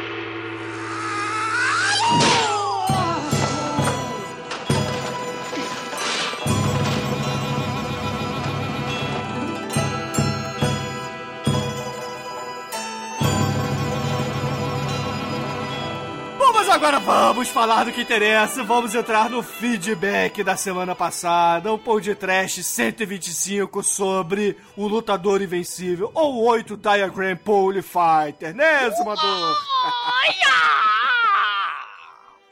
Agora 16.85 16.99
vamos 16.99 17.47
falar 17.47 17.85
do 17.85 17.93
que 17.93 18.01
interessa. 18.01 18.61
Vamos 18.61 18.93
entrar 18.93 19.29
no 19.29 19.41
feedback 19.41 20.43
da 20.43 20.57
semana 20.57 20.93
passada. 20.93 21.71
Um 21.71 21.99
de 22.01 22.13
trash 22.13 22.55
125 22.61 23.81
sobre 23.81 24.57
o 24.75 24.85
lutador 24.85 25.41
invencível 25.41 26.11
ou 26.13 26.43
8 26.43 26.75
Diagram 26.75 27.37
Pole 27.37 27.81
Fighter, 27.81 28.53
né, 28.53 28.89
Zumador? 28.89 29.57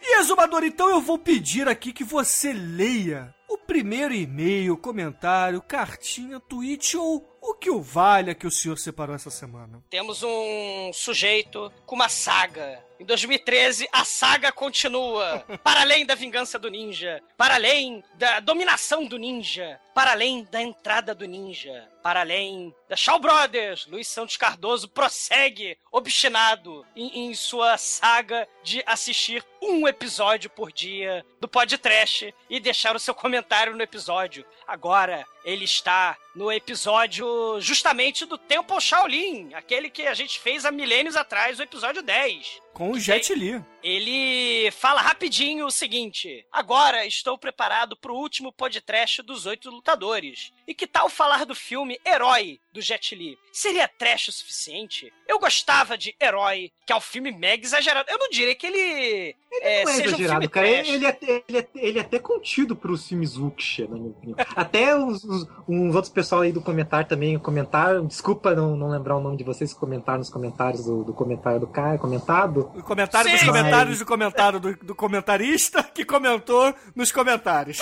E 0.02 0.20
Exumador, 0.20 0.64
então 0.64 0.90
eu 0.90 1.02
vou 1.02 1.18
pedir 1.18 1.68
aqui 1.68 1.92
que 1.92 2.06
você 2.06 2.54
leia 2.54 3.36
o 3.50 3.58
primeiro 3.58 4.14
e-mail, 4.14 4.78
comentário, 4.78 5.62
cartinha, 5.62 6.40
tweet 6.40 6.96
ou 6.96 7.38
o 7.42 7.54
que 7.54 7.70
o 7.70 7.82
valha 7.82 8.34
que 8.34 8.48
o 8.48 8.52
senhor 8.52 8.78
separou 8.78 9.14
essa 9.14 9.30
semana. 9.30 9.84
Temos 9.90 10.24
um 10.24 10.92
sujeito 10.94 11.70
com 11.86 11.96
uma 11.96 12.08
saga. 12.08 12.80
Em 13.02 13.04
2013, 13.04 13.90
a 13.92 14.06
saga 14.06 14.52
continua. 14.52 15.44
Para 15.64 15.82
além 15.82 16.06
da 16.06 16.14
vingança 16.14 16.60
do 16.60 16.70
ninja. 16.70 17.20
Para 17.36 17.56
além 17.56 18.04
da 18.14 18.40
dominação 18.40 19.06
do 19.06 19.18
ninja. 19.18 19.80
Para 19.92 20.12
além 20.12 20.44
da 20.52 20.62
entrada 20.62 21.16
do 21.16 21.26
ninja. 21.26 21.90
Para 22.04 22.20
além 22.20 22.72
da 22.88 22.96
Shaw 22.96 23.18
Brothers. 23.18 23.88
Luiz 23.88 24.08
Santos 24.08 24.38
Cardoso 24.38 24.88
prossegue 24.88 25.76
obstinado 25.92 26.86
em, 26.96 27.26
em 27.26 27.34
sua 27.34 27.76
saga 27.76 28.48
de 28.64 28.84
assistir 28.86 29.44
um 29.60 29.88
episódio 29.88 30.50
por 30.52 30.72
dia 30.72 31.26
do 31.40 31.48
podcast 31.48 32.34
e 32.50 32.60
deixar 32.60 32.96
o 32.96 33.00
seu 33.00 33.16
comentário 33.16 33.76
no 33.76 33.82
episódio. 33.82 34.46
Agora, 34.68 35.26
ele 35.44 35.66
está 35.66 36.18
no 36.36 36.52
episódio 36.52 37.60
justamente 37.60 38.26
do 38.26 38.38
Temple 38.38 38.80
Shaolin, 38.80 39.54
aquele 39.54 39.90
que 39.90 40.08
a 40.08 40.14
gente 40.14 40.40
fez 40.40 40.66
há 40.66 40.72
milênios 40.72 41.16
atrás, 41.16 41.60
o 41.60 41.64
episódio 41.64 42.02
10. 42.02 42.62
Com 42.74 42.92
o 42.92 43.00
Jet 43.00 43.34
Li. 43.36 43.64
Ele 43.84 44.72
fala 44.72 45.02
rapidinho 45.02 45.66
o 45.66 45.72
seguinte: 45.72 46.46
Agora 46.52 47.06
estou 47.06 47.38
preparado 47.38 47.98
para 47.98 48.12
o 48.12 48.18
último 48.18 48.52
podcast 48.52 49.22
dos 49.22 49.46
oito 49.46 49.70
lutadores. 49.70 50.54
E 50.72 50.74
que 50.74 50.88
tal 50.88 51.10
falar 51.10 51.46
do 51.46 51.54
filme 51.54 52.00
Herói 52.08 52.58
do 52.72 52.80
Jet 52.80 53.14
Li? 53.14 53.38
Seria 53.52 53.90
trash 53.90 54.30
o 54.30 54.32
suficiente? 54.32 55.12
Eu 55.28 55.38
gostava 55.38 55.98
de 55.98 56.16
Herói, 56.18 56.72
que 56.88 56.94
é 56.94 56.96
um 56.96 57.02
filme 57.02 57.30
mega 57.30 57.66
exagerado. 57.66 58.10
Eu 58.10 58.18
não 58.18 58.30
diria 58.30 58.56
que 58.56 58.68
ele, 58.68 59.36
é, 59.62 59.84
Não 59.84 59.92
é 59.92 59.96
seja 59.96 60.02
um 60.02 60.08
exagerado, 60.12 60.40
filme 60.40 60.48
cara. 60.48 60.68
Ele 60.68 61.06
é, 61.06 61.10
até- 61.10 61.44
ele, 61.46 61.58
é, 61.58 61.68
ele 61.76 61.98
é 62.00 62.02
até 62.02 62.20
contido 62.20 62.74
pros 62.74 63.06
filmes 63.06 63.36
Wuxia, 63.36 63.86
na 63.90 63.96
minha 63.98 64.12
opinião. 64.12 64.38
Até 64.56 64.96
os, 64.96 65.22
os- 65.26 65.46
uns 65.68 65.94
outros 65.94 66.14
pessoal 66.14 66.40
aí 66.40 66.54
do 66.54 66.62
comentário 66.62 67.06
também 67.10 67.38
comentaram. 67.38 68.08
Desculpa 68.08 68.56
não, 68.56 68.78
não 68.78 68.90
lembrar 68.90 69.18
o 69.18 69.22
nome 69.22 69.36
de 69.36 69.44
vocês 69.44 69.74
que 69.74 69.80
comentaram 69.80 70.20
nos 70.20 70.30
comentários 70.30 70.86
do, 70.86 71.04
do 71.04 71.14
comentário 71.14 71.60
do 71.60 71.68
cara 71.68 71.98
comentado. 71.98 72.72
O 72.74 72.82
comentário 72.84 73.30
dos 73.30 73.42
Sim. 73.42 73.46
comentários 73.48 74.00
do 74.00 74.06
comentário 74.06 74.60
do, 74.62 74.74
do 74.78 74.96
comentarista 74.96 75.84
que 75.84 76.06
comentou 76.06 76.74
nos 76.96 77.12
comentários. 77.12 77.80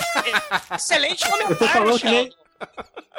Excelente 0.74 1.22
Eu 1.24 1.30
tô 1.30 1.36
comentário, 1.38 1.68
falando 1.72 2.00
que 2.00 2.06
nem. 2.10 2.39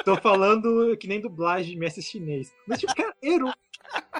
Tô 0.04 0.16
falando 0.16 0.96
que 0.96 1.06
nem 1.06 1.20
dublagem 1.20 1.72
de 1.74 1.78
mestre 1.78 2.02
chinês. 2.02 2.52
Mas, 2.66 2.80
tipo, 2.80 2.94
cara, 2.94 3.14
Hero- 3.22 3.52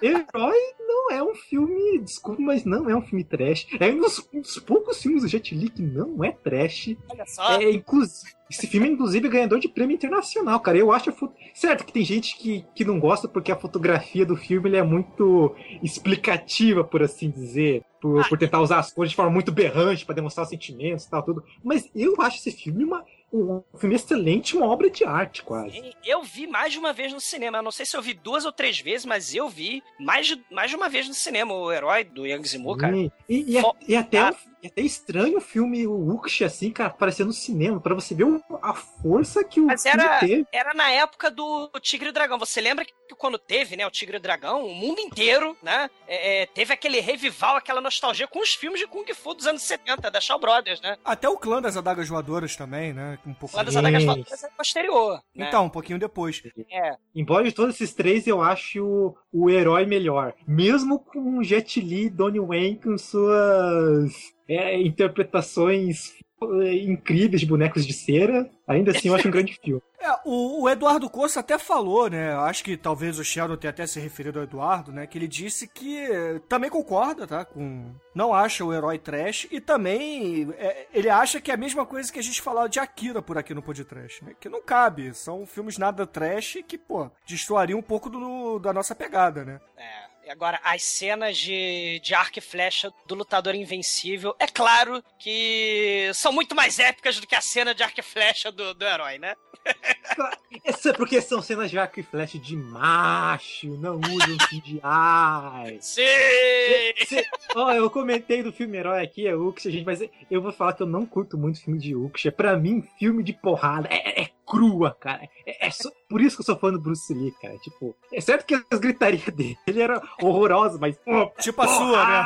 Herói 0.03 0.57
não 0.81 1.11
é 1.11 1.23
um 1.23 1.35
filme. 1.35 1.99
Desculpa, 2.01 2.41
mas 2.43 2.65
não 2.65 2.89
é 2.91 2.95
um 2.97 3.03
filme 3.03 3.25
trash. 3.25 3.67
É 3.81 3.89
um 3.89 3.99
dos, 4.01 4.29
um 4.33 4.41
dos 4.41 4.59
poucos 4.59 5.01
filmes 5.03 5.23
do 5.23 5.29
Jet 5.29 5.55
Li 5.55 5.69
que 5.71 5.83
não 5.83 6.23
é 6.23 6.33
trash. 6.33 6.97
Olha 7.11 7.25
só. 7.27 7.61
É, 7.61 7.71
inclusive, 7.71 8.31
esse 8.51 8.67
filme 8.67 8.89
é, 8.89 8.91
inclusive, 8.93 9.29
ganhador 9.29 9.59
de 9.59 9.69
prêmio 9.69 9.95
internacional, 9.95 10.61
cara. 10.61 10.77
Eu 10.79 10.93
acho. 10.93 11.11
a 11.11 11.13
fo- 11.13 11.33
Certo 11.55 11.85
que 11.85 11.93
tem 11.93 12.05
gente 12.05 12.37
que, 12.37 12.65
que 12.75 12.85
não 12.85 12.99
gosta 13.01 13.27
porque 13.29 13.51
a 13.53 13.57
fotografia 13.57 14.27
do 14.27 14.37
filme 14.37 14.77
é 14.77 14.83
muito 14.83 15.55
explicativa, 15.83 16.85
por 16.85 17.03
assim 17.03 17.31
dizer. 17.31 17.83
Por, 18.01 18.21
Ah, 18.21 18.29
por 18.29 18.37
tentar 18.37 18.61
usar 18.61 18.81
as 18.81 18.93
cores 18.93 19.11
de 19.11 19.17
forma 19.17 19.31
muito 19.31 19.53
berrante 19.53 20.05
pra 20.05 20.15
demonstrar 20.15 20.43
os 20.43 20.51
sentimentos 20.51 21.05
e 21.05 21.11
tal, 21.11 21.23
tudo. 21.23 21.45
Mas 21.63 21.89
eu 21.95 22.15
acho 22.21 22.37
esse 22.39 22.51
filme 22.51 22.83
uma, 22.85 23.05
um 23.33 23.63
filme 23.79 23.95
excelente, 23.95 24.57
uma 24.57 24.67
obra 24.67 24.91
de 24.91 25.05
arte, 25.05 25.43
quase. 25.43 25.95
Eu 26.05 26.23
vi 26.23 26.47
mais 26.47 26.73
de 26.73 26.79
uma 26.79 26.93
vez 26.93 27.13
no 27.13 27.21
cinema. 27.21 27.59
Eu 27.59 27.63
não 27.63 27.71
sei 27.71 27.87
se 27.87 27.97
eu 27.97 28.03
vi 28.03 28.13
duas 28.13 28.45
ou 28.45 28.53
três 28.53 28.81
vezes, 28.81 29.07
mas 29.07 29.35
eu 29.35 29.49
vi 29.49 29.83
mais 29.99 30.27
de, 30.27 30.45
mais 30.51 30.71
de 30.71 30.77
uma 30.77 30.89
vez 30.89 31.09
no 31.09 31.15
cinema 31.15 31.55
o 31.55 31.73
herói 31.73 32.05
do 32.05 32.27
Yang 32.27 32.49
Zimu, 32.49 32.77
cara. 32.77 32.97
E, 32.97 33.11
e, 33.29 33.57
e, 33.89 33.97
até, 33.97 34.19
Ah. 34.19 34.35
E 34.63 34.67
até 34.69 34.81
estranho 34.83 35.39
o 35.39 35.41
filme, 35.41 35.87
o 35.87 35.93
Wuxia, 35.93 36.47
assim, 36.47 36.71
cara, 36.71 36.91
aparecendo 36.91 37.29
no 37.29 37.33
cinema, 37.33 37.81
pra 37.81 37.95
você 37.95 38.15
ver 38.15 38.25
o- 38.25 38.43
a 38.63 38.73
força 38.75 39.43
que 39.45 39.61
o 39.61 39.67
Mas 39.67 39.85
era- 39.85 40.19
teve. 40.21 40.47
Era 40.53 40.73
na 40.75 40.91
época 40.91 41.31
do 41.31 41.71
Tigre 41.81 42.07
e 42.09 42.11
o 42.11 42.13
Dragão. 42.13 42.39
Você 42.39 42.61
lembra 42.61 42.85
que 42.85 42.93
quando 43.17 43.39
teve, 43.39 43.77
né, 43.77 43.87
o 43.87 43.91
Tigre 43.91 44.17
e 44.17 44.19
o 44.19 44.23
Dragão, 44.23 44.65
o 44.65 44.75
mundo 44.75 45.01
inteiro, 45.01 45.57
né, 45.63 45.91
é, 46.07 46.43
é, 46.43 46.47
teve 46.47 46.73
aquele 46.73 47.01
revival, 47.01 47.57
aquela 47.57 47.81
nostalgia 47.81 48.27
com 48.29 48.41
os 48.41 48.55
filmes 48.55 48.81
de 48.81 48.87
Kung 48.87 49.05
Fu 49.15 49.35
dos 49.35 49.47
anos 49.47 49.63
70, 49.63 50.11
da 50.11 50.21
Shaw 50.21 50.39
Brothers, 50.39 50.81
né? 50.81 50.97
Até 51.05 51.29
o 51.29 51.37
clã 51.37 51.61
das 51.61 51.77
adagas 51.77 52.09
voadoras 52.09 52.57
também, 52.57 52.93
né? 52.93 53.19
Um 53.27 53.35
pouco. 53.35 53.57
Lá 53.57 53.63
das 53.63 53.75
Sim. 53.75 53.81
Adagas 53.81 54.05
Voadoras 54.05 54.45
é 54.45 54.49
posterior. 54.57 55.21
Né? 55.35 55.49
Então, 55.49 55.65
um 55.67 55.69
pouquinho 55.71 55.99
depois. 55.99 56.43
É. 56.71 56.97
Embora 57.15 57.45
de 57.45 57.53
todos 57.53 57.75
esses 57.75 57.93
três, 57.95 58.27
eu 58.27 58.41
acho 58.43 58.85
o, 58.85 59.17
o 59.33 59.51
herói 59.51 59.85
melhor. 59.87 60.35
Mesmo 60.47 60.99
com 60.99 61.43
Jet 61.43 61.81
Li 61.81 62.07
e 62.07 62.11
Donnie 62.11 62.41
Yen 62.57 62.77
com 62.77 62.97
suas 62.97 64.13
é, 64.57 64.81
interpretações 64.81 66.13
eh, 66.43 66.75
incríveis 66.85 67.41
de 67.41 67.47
bonecos 67.47 67.87
de 67.87 67.93
cera, 67.93 68.51
ainda 68.67 68.91
assim 68.91 69.09
eu 69.09 69.15
acho 69.15 69.29
um 69.29 69.31
grande 69.31 69.59
filme. 69.63 69.83
É, 70.03 70.19
o, 70.25 70.65
o 70.65 70.69
Eduardo 70.69 71.09
Costa 71.09 71.39
até 71.39 71.57
falou, 71.57 72.11
né? 72.11 72.35
Acho 72.35 72.65
que 72.65 72.77
talvez 72.77 73.21
o 73.21 73.25
Sheldon 73.25 73.57
tenha 73.57 73.71
até 73.71 73.87
se 73.87 74.01
referido 74.01 74.41
ao 74.41 74.45
Eduardo, 74.45 74.91
né? 74.91 75.07
Que 75.07 75.17
ele 75.17 75.29
disse 75.29 75.69
que 75.69 75.97
eh, 75.97 76.41
também 76.49 76.69
concorda, 76.69 77.25
tá? 77.25 77.45
Com. 77.45 77.95
Não 78.13 78.35
acha 78.35 78.65
o 78.65 78.75
herói 78.75 78.99
trash 78.99 79.47
e 79.49 79.61
também 79.61 80.53
é, 80.59 80.89
ele 80.93 81.09
acha 81.09 81.41
que 81.41 81.53
é 81.53 81.55
a 81.55 81.57
mesma 81.57 81.87
coisa 81.87 82.13
que 82.13 82.19
a 82.19 82.23
gente 82.23 82.43
falava 82.43 82.69
de 82.69 82.81
Akira 82.81 83.23
por 83.23 83.39
aqui 83.39 83.55
no 83.55 83.63
podcast, 83.63 84.25
né? 84.25 84.35
Que 84.41 84.49
não 84.49 84.61
cabe. 84.61 85.15
São 85.15 85.47
filmes 85.47 85.79
nada 85.79 86.05
trash 86.05 86.59
que, 86.67 86.77
pô, 86.77 87.09
destoariam 87.25 87.79
um 87.79 87.83
pouco 87.83 88.11
do, 88.11 88.59
da 88.59 88.73
nossa 88.73 88.97
pegada, 88.97 89.45
né? 89.45 89.61
É. 89.77 90.12
Agora, 90.33 90.59
as 90.65 90.83
cenas 90.83 91.37
de, 91.37 92.01
de 92.03 92.15
arco 92.15 92.39
e 92.39 92.41
flecha 92.41 92.91
do 93.07 93.15
lutador 93.15 93.55
invencível, 93.55 94.35
é 94.39 94.47
claro 94.47 95.05
que 95.19 96.11
são 96.15 96.33
muito 96.33 96.55
mais 96.55 96.79
épicas 96.79 97.21
do 97.21 97.27
que 97.27 97.35
a 97.35 97.41
cena 97.43 97.75
de 97.75 97.83
arco 97.83 98.01
e 98.01 98.03
flecha 98.03 98.51
do, 98.51 98.73
do 98.73 98.83
herói, 98.83 99.19
né? 99.19 99.35
Isso 100.65 100.89
é 100.89 100.93
porque 100.95 101.21
são 101.21 101.43
cenas 101.43 101.71
de 101.71 101.79
arco 101.79 102.01
e 102.01 102.03
flecha 102.03 102.39
de 102.39 102.57
macho, 102.57 103.77
não 103.77 103.97
usam 104.01 104.39
CGI. 104.49 105.79
Sim! 105.83 107.23
Ó, 107.55 107.71
eu 107.73 107.91
comentei 107.91 108.43
do 108.43 108.53
filme 108.53 108.79
herói 108.79 109.03
aqui, 109.03 109.27
é 109.29 109.37
Uxia, 109.37 109.71
gente, 109.71 109.85
mas 109.85 110.03
eu 110.31 110.41
vou 110.41 110.51
falar 110.51 110.73
que 110.73 110.83
eu 110.83 110.87
não 110.87 111.05
curto 111.05 111.37
muito 111.37 111.63
filme 111.63 111.79
de 111.79 111.95
Uxia. 111.95 112.33
Pra 112.33 112.57
mim, 112.57 112.83
filme 112.99 113.23
de 113.23 113.35
porrada 113.35 113.87
é 113.91 114.12
crua, 114.53 114.95
cara. 115.01 115.23
É, 115.47 115.67
é 115.67 115.71
só- 115.71 115.91
por 116.09 116.21
isso 116.21 116.37
que 116.37 116.43
eu 116.43 116.47
sou 116.47 116.59
fã 116.59 116.71
do 116.71 116.79
Bruce 116.79 117.13
Lee, 117.15 117.33
cara. 117.41 117.57
Tipo, 117.59 117.97
é 118.13 118.21
certo 118.21 118.45
que 118.45 118.55
as 118.71 118.79
gritarias 118.79 119.25
dele 119.35 119.57
eram 119.81 120.01
horrorosas, 120.21 120.79
mas. 120.79 120.97
pô, 120.99 121.27
Tipo 121.41 121.63
a 121.63 121.69
sua, 121.69 122.07
né? 122.07 122.23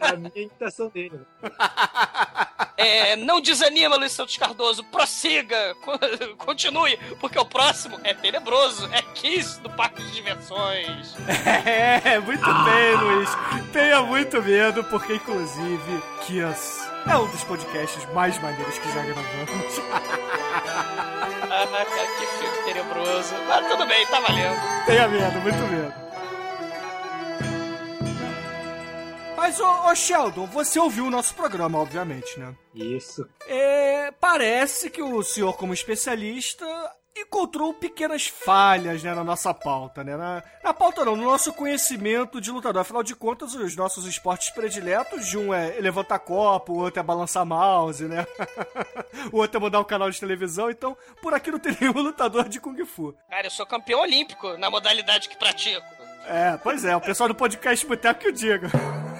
a 0.00 0.16
minha 0.16 0.32
imitação 0.34 0.88
dele. 0.88 1.20
É, 2.76 3.14
não 3.16 3.40
desanima, 3.40 3.96
Luiz 3.96 4.12
Santos 4.12 4.36
Cardoso. 4.36 4.82
Prossiga. 4.84 5.74
co- 5.82 5.98
Continue. 6.38 6.96
Porque 7.20 7.38
o 7.38 7.44
próximo 7.44 7.98
é 8.02 8.12
tenebroso. 8.14 8.88
É 8.92 9.00
Kiss 9.02 9.60
do 9.60 9.70
Parque 9.70 10.02
de 10.02 10.10
Diversões. 10.12 11.14
É, 12.04 12.18
muito 12.20 12.44
bem, 12.64 12.96
Luiz. 12.96 13.30
Tenha 13.72 14.02
muito 14.02 14.42
medo, 14.42 14.82
porque 14.84 15.14
inclusive 15.14 16.02
Kiss 16.26 16.83
é 17.06 17.16
um 17.16 17.26
dos 17.28 17.44
podcasts 17.44 18.04
mais 18.12 18.38
maneiros 18.40 18.78
que 18.78 18.92
já 18.92 19.02
gravamos. 19.02 19.80
Ah, 21.56 21.66
cara, 21.84 22.06
que 22.18 22.26
filme 22.26 22.64
tenebroso. 22.64 23.34
Mas 23.46 23.66
tudo 23.68 23.86
bem, 23.86 24.06
tá 24.06 24.20
valendo. 24.20 24.84
Tenha 24.86 25.08
medo, 25.08 25.40
muito 25.40 25.58
medo. 25.58 26.04
Mas, 29.36 29.60
ô, 29.60 29.90
ô, 29.90 29.94
Sheldon, 29.94 30.46
você 30.46 30.78
ouviu 30.80 31.04
o 31.04 31.10
nosso 31.10 31.34
programa, 31.34 31.78
obviamente, 31.78 32.40
né? 32.40 32.54
Isso. 32.74 33.28
É, 33.46 34.10
parece 34.12 34.88
que 34.88 35.02
o 35.02 35.22
senhor, 35.22 35.56
como 35.56 35.74
especialista, 35.74 36.66
encontrou 37.16 37.72
pequenas 37.72 38.26
falhas 38.26 39.02
né, 39.02 39.14
na 39.14 39.22
nossa 39.22 39.54
pauta, 39.54 40.02
né? 40.02 40.16
Na, 40.16 40.42
na 40.62 40.74
pauta 40.74 41.04
não, 41.04 41.14
no 41.14 41.24
nosso 41.24 41.52
conhecimento 41.52 42.40
de 42.40 42.50
lutador. 42.50 42.82
Afinal 42.82 43.02
de 43.02 43.14
contas, 43.14 43.54
os 43.54 43.76
nossos 43.76 44.04
esportes 44.06 44.50
prediletos, 44.50 45.26
de 45.26 45.38
um 45.38 45.54
é 45.54 45.78
levantar 45.80 46.18
copo, 46.18 46.72
o 46.72 46.78
outro 46.78 47.00
é 47.00 47.02
balançar 47.02 47.46
mouse, 47.46 48.04
né? 48.04 48.26
o 49.32 49.38
outro 49.38 49.58
é 49.58 49.60
mudar 49.60 49.80
um 49.80 49.84
canal 49.84 50.10
de 50.10 50.18
televisão. 50.18 50.70
Então, 50.70 50.96
por 51.22 51.32
aqui 51.34 51.50
não 51.50 51.58
tem 51.58 51.76
nenhum 51.80 51.92
lutador 51.92 52.48
de 52.48 52.60
Kung 52.60 52.84
Fu. 52.84 53.14
Cara, 53.30 53.46
eu 53.46 53.50
sou 53.50 53.66
campeão 53.66 54.00
olímpico 54.00 54.56
na 54.58 54.68
modalidade 54.68 55.28
que 55.28 55.36
pratico. 55.36 55.86
É, 56.26 56.56
pois 56.62 56.84
é, 56.84 56.96
o 56.96 57.00
pessoal 57.00 57.28
do 57.28 57.34
podcast 57.34 57.86
Boteco 57.86 58.20
que 58.20 58.28
o 58.28 58.32
diga. 58.32 58.70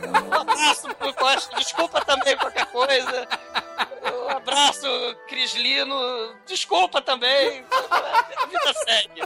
Um 0.08 0.34
abraço 0.34 0.94
pro 0.94 1.12
Costa. 1.14 1.56
Desculpa 1.56 2.04
também 2.04 2.36
qualquer 2.36 2.66
coisa. 2.66 3.28
Um 5.44 5.46
abraço, 5.46 5.52
Cris 5.52 5.54
Lino. 5.54 6.34
Desculpa 6.46 7.00
também. 7.02 7.64
A 7.90 8.46
vida 8.46 8.72
segue. 8.86 9.20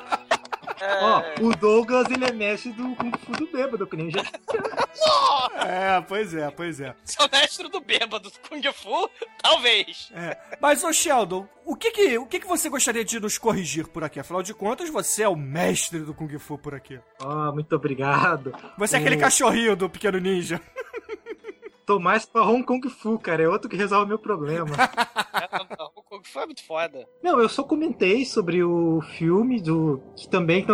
É, 0.80 0.98
Ó, 1.02 1.22
o 1.40 1.56
Douglas, 1.56 2.08
ele 2.10 2.24
é 2.24 2.32
mestre 2.32 2.72
do 2.72 2.94
Kung 2.94 3.10
Fu 3.24 3.32
do 3.32 3.46
bêbado, 3.50 3.86
que 3.86 3.96
nem 3.96 4.10
já 4.10 4.20
É, 5.66 6.00
pois 6.02 6.34
é, 6.34 6.50
pois 6.50 6.78
é. 6.80 6.94
Sou 7.04 7.28
mestre 7.32 7.68
do 7.68 7.80
bêbado 7.80 8.30
do 8.30 8.38
Kung 8.48 8.62
Fu? 8.72 9.10
Talvez. 9.42 10.10
É. 10.14 10.36
Mas, 10.60 10.84
ô 10.84 10.92
Sheldon, 10.92 11.48
o 11.64 11.74
que 11.74 11.90
que, 11.90 12.18
o 12.18 12.26
que 12.26 12.38
que 12.38 12.46
você 12.46 12.68
gostaria 12.68 13.04
de 13.04 13.18
nos 13.18 13.38
corrigir 13.38 13.88
por 13.88 14.04
aqui? 14.04 14.20
Afinal 14.20 14.42
de 14.42 14.54
contas, 14.54 14.88
você 14.90 15.22
é 15.24 15.28
o 15.28 15.34
mestre 15.36 16.00
do 16.00 16.14
Kung 16.14 16.38
Fu 16.38 16.56
por 16.58 16.74
aqui. 16.74 17.00
Ó, 17.20 17.50
muito 17.52 17.74
obrigado. 17.74 18.54
Você 18.76 18.96
é 18.96 18.98
aquele 19.00 19.16
O- 19.16 19.20
cachorrinho 19.20 19.74
do 19.74 19.88
Pequeno 19.90 20.18
Ninja. 20.18 20.60
Tô 21.84 21.98
mais 21.98 22.26
pra 22.26 22.42
Hong 22.42 22.62
Kong 22.64 22.88
Fu, 22.90 23.18
cara. 23.18 23.42
É 23.42 23.48
outro 23.48 23.68
que 23.68 23.74
resolve 23.76 24.08
meu 24.10 24.18
problema. 24.18 24.66
É 26.36 26.46
muito 26.46 26.64
foda. 26.64 27.06
Não, 27.22 27.40
eu 27.40 27.48
só 27.48 27.62
comentei 27.62 28.24
sobre 28.24 28.62
o 28.62 29.00
filme 29.16 29.60
do. 29.60 30.00
que 30.16 30.28
também 30.28 30.64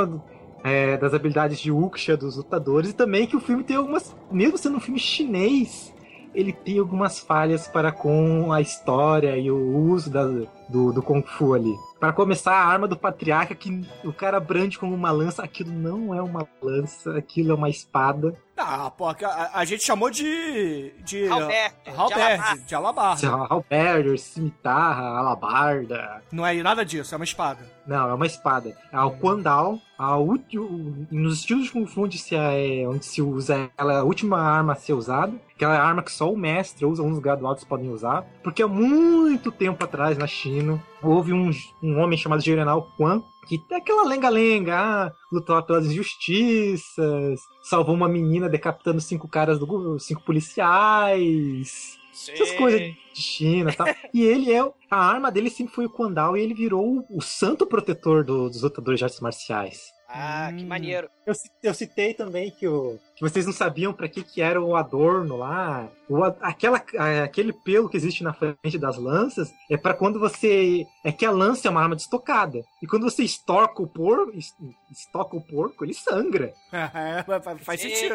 é, 0.62 0.96
das 0.96 1.12
habilidades 1.14 1.58
de 1.58 1.70
Uxia 1.70 2.16
dos 2.16 2.36
lutadores, 2.36 2.90
e 2.90 2.94
também 2.94 3.26
que 3.26 3.36
o 3.36 3.40
filme 3.40 3.62
tem 3.64 3.76
algumas. 3.76 4.14
Mesmo 4.30 4.56
sendo 4.58 4.76
um 4.76 4.80
filme 4.80 4.98
chinês, 4.98 5.92
ele 6.34 6.52
tem 6.52 6.78
algumas 6.78 7.18
falhas 7.20 7.68
para 7.68 7.92
com 7.92 8.52
a 8.52 8.60
história 8.60 9.36
e 9.36 9.50
o 9.50 9.76
uso 9.90 10.10
da- 10.10 10.46
do, 10.68 10.92
do 10.92 11.02
Kung 11.02 11.22
Fu 11.22 11.54
ali. 11.54 11.74
Para 12.00 12.12
começar, 12.12 12.52
a 12.54 12.66
arma 12.66 12.86
do 12.86 12.96
patriarca, 12.96 13.54
que 13.54 13.82
o 14.04 14.12
cara 14.12 14.38
brande 14.38 14.78
como 14.78 14.94
uma 14.94 15.10
lança, 15.10 15.42
aquilo 15.42 15.72
não 15.72 16.14
é 16.14 16.20
uma 16.20 16.46
lança, 16.60 17.16
aquilo 17.16 17.52
é 17.52 17.54
uma 17.54 17.70
espada. 17.70 18.36
Ah, 18.56 18.90
pô, 18.90 19.08
a, 19.08 19.16
a 19.54 19.64
gente 19.64 19.82
chamou 19.82 20.10
de. 20.10 20.92
de. 21.02 21.26
Halberd, 21.26 21.74
de 21.84 21.90
Halberd, 21.90 22.22
alabarda. 22.22 22.62
de 22.66 22.74
alabarda. 22.74 23.28
Halberd, 23.50 24.18
cimitarra, 24.18 25.02
alabarda. 25.18 26.22
Não 26.30 26.46
é 26.46 26.62
nada 26.62 26.84
disso, 26.84 27.14
é 27.14 27.16
uma 27.16 27.24
espada. 27.24 27.60
Não, 27.86 28.08
é 28.10 28.14
uma 28.14 28.26
espada. 28.26 28.76
A 28.92 29.08
Kwandao, 29.10 29.78
a 29.98 30.16
ulti- 30.18 30.58
o- 30.58 31.06
nos 31.10 31.40
estilos 31.40 31.64
de 31.64 31.72
Kung 31.72 31.86
Fu 31.86 32.04
onde 32.04 32.16
se, 32.18 32.34
é, 32.36 32.86
onde 32.88 33.04
se 33.04 33.20
usa 33.20 33.70
ela, 33.76 33.94
é 33.94 33.96
a 33.98 34.04
última 34.04 34.38
arma 34.40 34.72
a 34.74 34.76
ser 34.76 34.92
usada. 34.92 35.32
Aquela 35.54 35.78
arma 35.78 36.02
que 36.02 36.12
só 36.12 36.32
o 36.32 36.36
mestre 36.36 36.84
ou 36.84 36.92
os 36.92 37.00
alunos 37.00 37.18
graduados 37.18 37.64
podem 37.64 37.90
usar. 37.90 38.24
Porque 38.42 38.62
há 38.62 38.68
muito 38.68 39.50
tempo 39.52 39.82
atrás, 39.84 40.16
na 40.18 40.26
China, 40.26 40.53
houve 41.02 41.32
um, 41.32 41.50
um 41.82 41.98
homem 42.00 42.18
chamado 42.18 42.42
General 42.42 42.86
Quan, 42.96 43.22
que 43.48 43.58
tem 43.58 43.78
aquela 43.78 44.04
lenga-lenga, 44.04 44.74
ah, 44.76 45.12
lutou 45.30 45.62
pelas 45.62 45.86
injustiças, 45.86 47.40
salvou 47.62 47.94
uma 47.94 48.08
menina 48.08 48.48
decapitando 48.48 49.00
cinco 49.00 49.28
caras, 49.28 49.58
do, 49.58 49.98
cinco 49.98 50.22
policiais. 50.22 51.98
Essas 52.12 52.50
Sim. 52.50 52.56
coisas 52.56 52.80
de 52.80 52.96
China 53.20 53.70
e 53.72 53.74
tal. 53.76 53.86
e 54.14 54.22
ele 54.22 54.52
é. 54.52 54.60
A 54.90 54.96
arma 54.96 55.32
dele 55.32 55.50
sempre 55.50 55.74
foi 55.74 55.86
o 55.86 55.90
Kwandao 55.90 56.36
e 56.36 56.40
ele 56.42 56.54
virou 56.54 57.04
o, 57.10 57.18
o 57.18 57.20
santo 57.20 57.66
protetor 57.66 58.24
do- 58.24 58.48
dos 58.48 58.62
lutadores 58.62 58.98
de 58.98 59.04
artes 59.04 59.20
marciais. 59.20 59.92
Ah, 60.16 60.52
que 60.56 60.62
Hum. 60.62 60.66
maneiro. 60.68 61.08
Eu, 61.26 61.34
eu 61.62 61.74
citei 61.74 62.12
também 62.12 62.50
que, 62.50 62.68
o, 62.68 62.98
que 63.16 63.22
vocês 63.22 63.46
não 63.46 63.52
sabiam 63.52 63.92
pra 63.94 64.06
que, 64.08 64.22
que 64.22 64.42
era 64.42 64.60
o 64.62 64.76
adorno 64.76 65.36
lá. 65.38 65.88
O, 66.06 66.22
aquela, 66.42 66.84
aquele 67.24 67.50
pelo 67.52 67.88
que 67.88 67.96
existe 67.96 68.22
na 68.22 68.34
frente 68.34 68.76
das 68.78 68.98
lanças 68.98 69.50
é 69.70 69.76
pra 69.76 69.94
quando 69.94 70.20
você. 70.20 70.86
É 71.02 71.10
que 71.10 71.24
a 71.24 71.30
lança 71.30 71.66
é 71.66 71.70
uma 71.70 71.82
arma 71.82 71.96
destocada. 71.96 72.62
E 72.82 72.86
quando 72.86 73.04
você 73.10 73.24
estoca 73.24 73.82
o 73.82 73.86
porco, 73.86 74.36
es- 74.36 74.54
estoca 74.92 75.34
o 75.34 75.40
porco, 75.40 75.84
ele 75.84 75.94
sangra. 75.94 76.52
É, 76.94 77.22
faz- 77.64 77.80
sentido. 77.80 78.14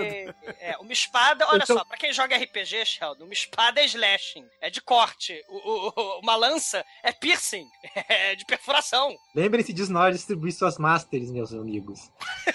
É, 0.60 0.78
uma 0.80 0.94
espada, 0.94 1.46
olha 1.48 1.64
Então- 1.64 1.78
só, 1.78 1.84
pra 1.86 1.98
quem 1.98 2.14
joga 2.14 2.38
RPG, 2.38 2.86
Sheldon, 2.86 3.24
uma 3.26 3.34
espada 3.34 3.82
é 3.82 3.86
slashing, 3.86 4.46
é 4.62 4.70
de 4.70 4.82
corte. 4.82 5.34
O- 5.50 5.90
o- 5.90 6.20
uma 6.22 6.36
lança 6.36 6.86
é 7.04 7.12
piercing, 7.12 7.66
é 8.08 8.36
de 8.36 8.46
perfuração. 8.46 9.16
Lembrem-se 9.36 9.74
disso 9.74 9.92
na 9.92 10.02
hora 10.02 10.12
de 10.12 10.18
distribuir 10.18 10.54
suas 10.54 10.78
masters, 10.78 11.32
meus 11.32 11.52
amigos. 11.54 11.89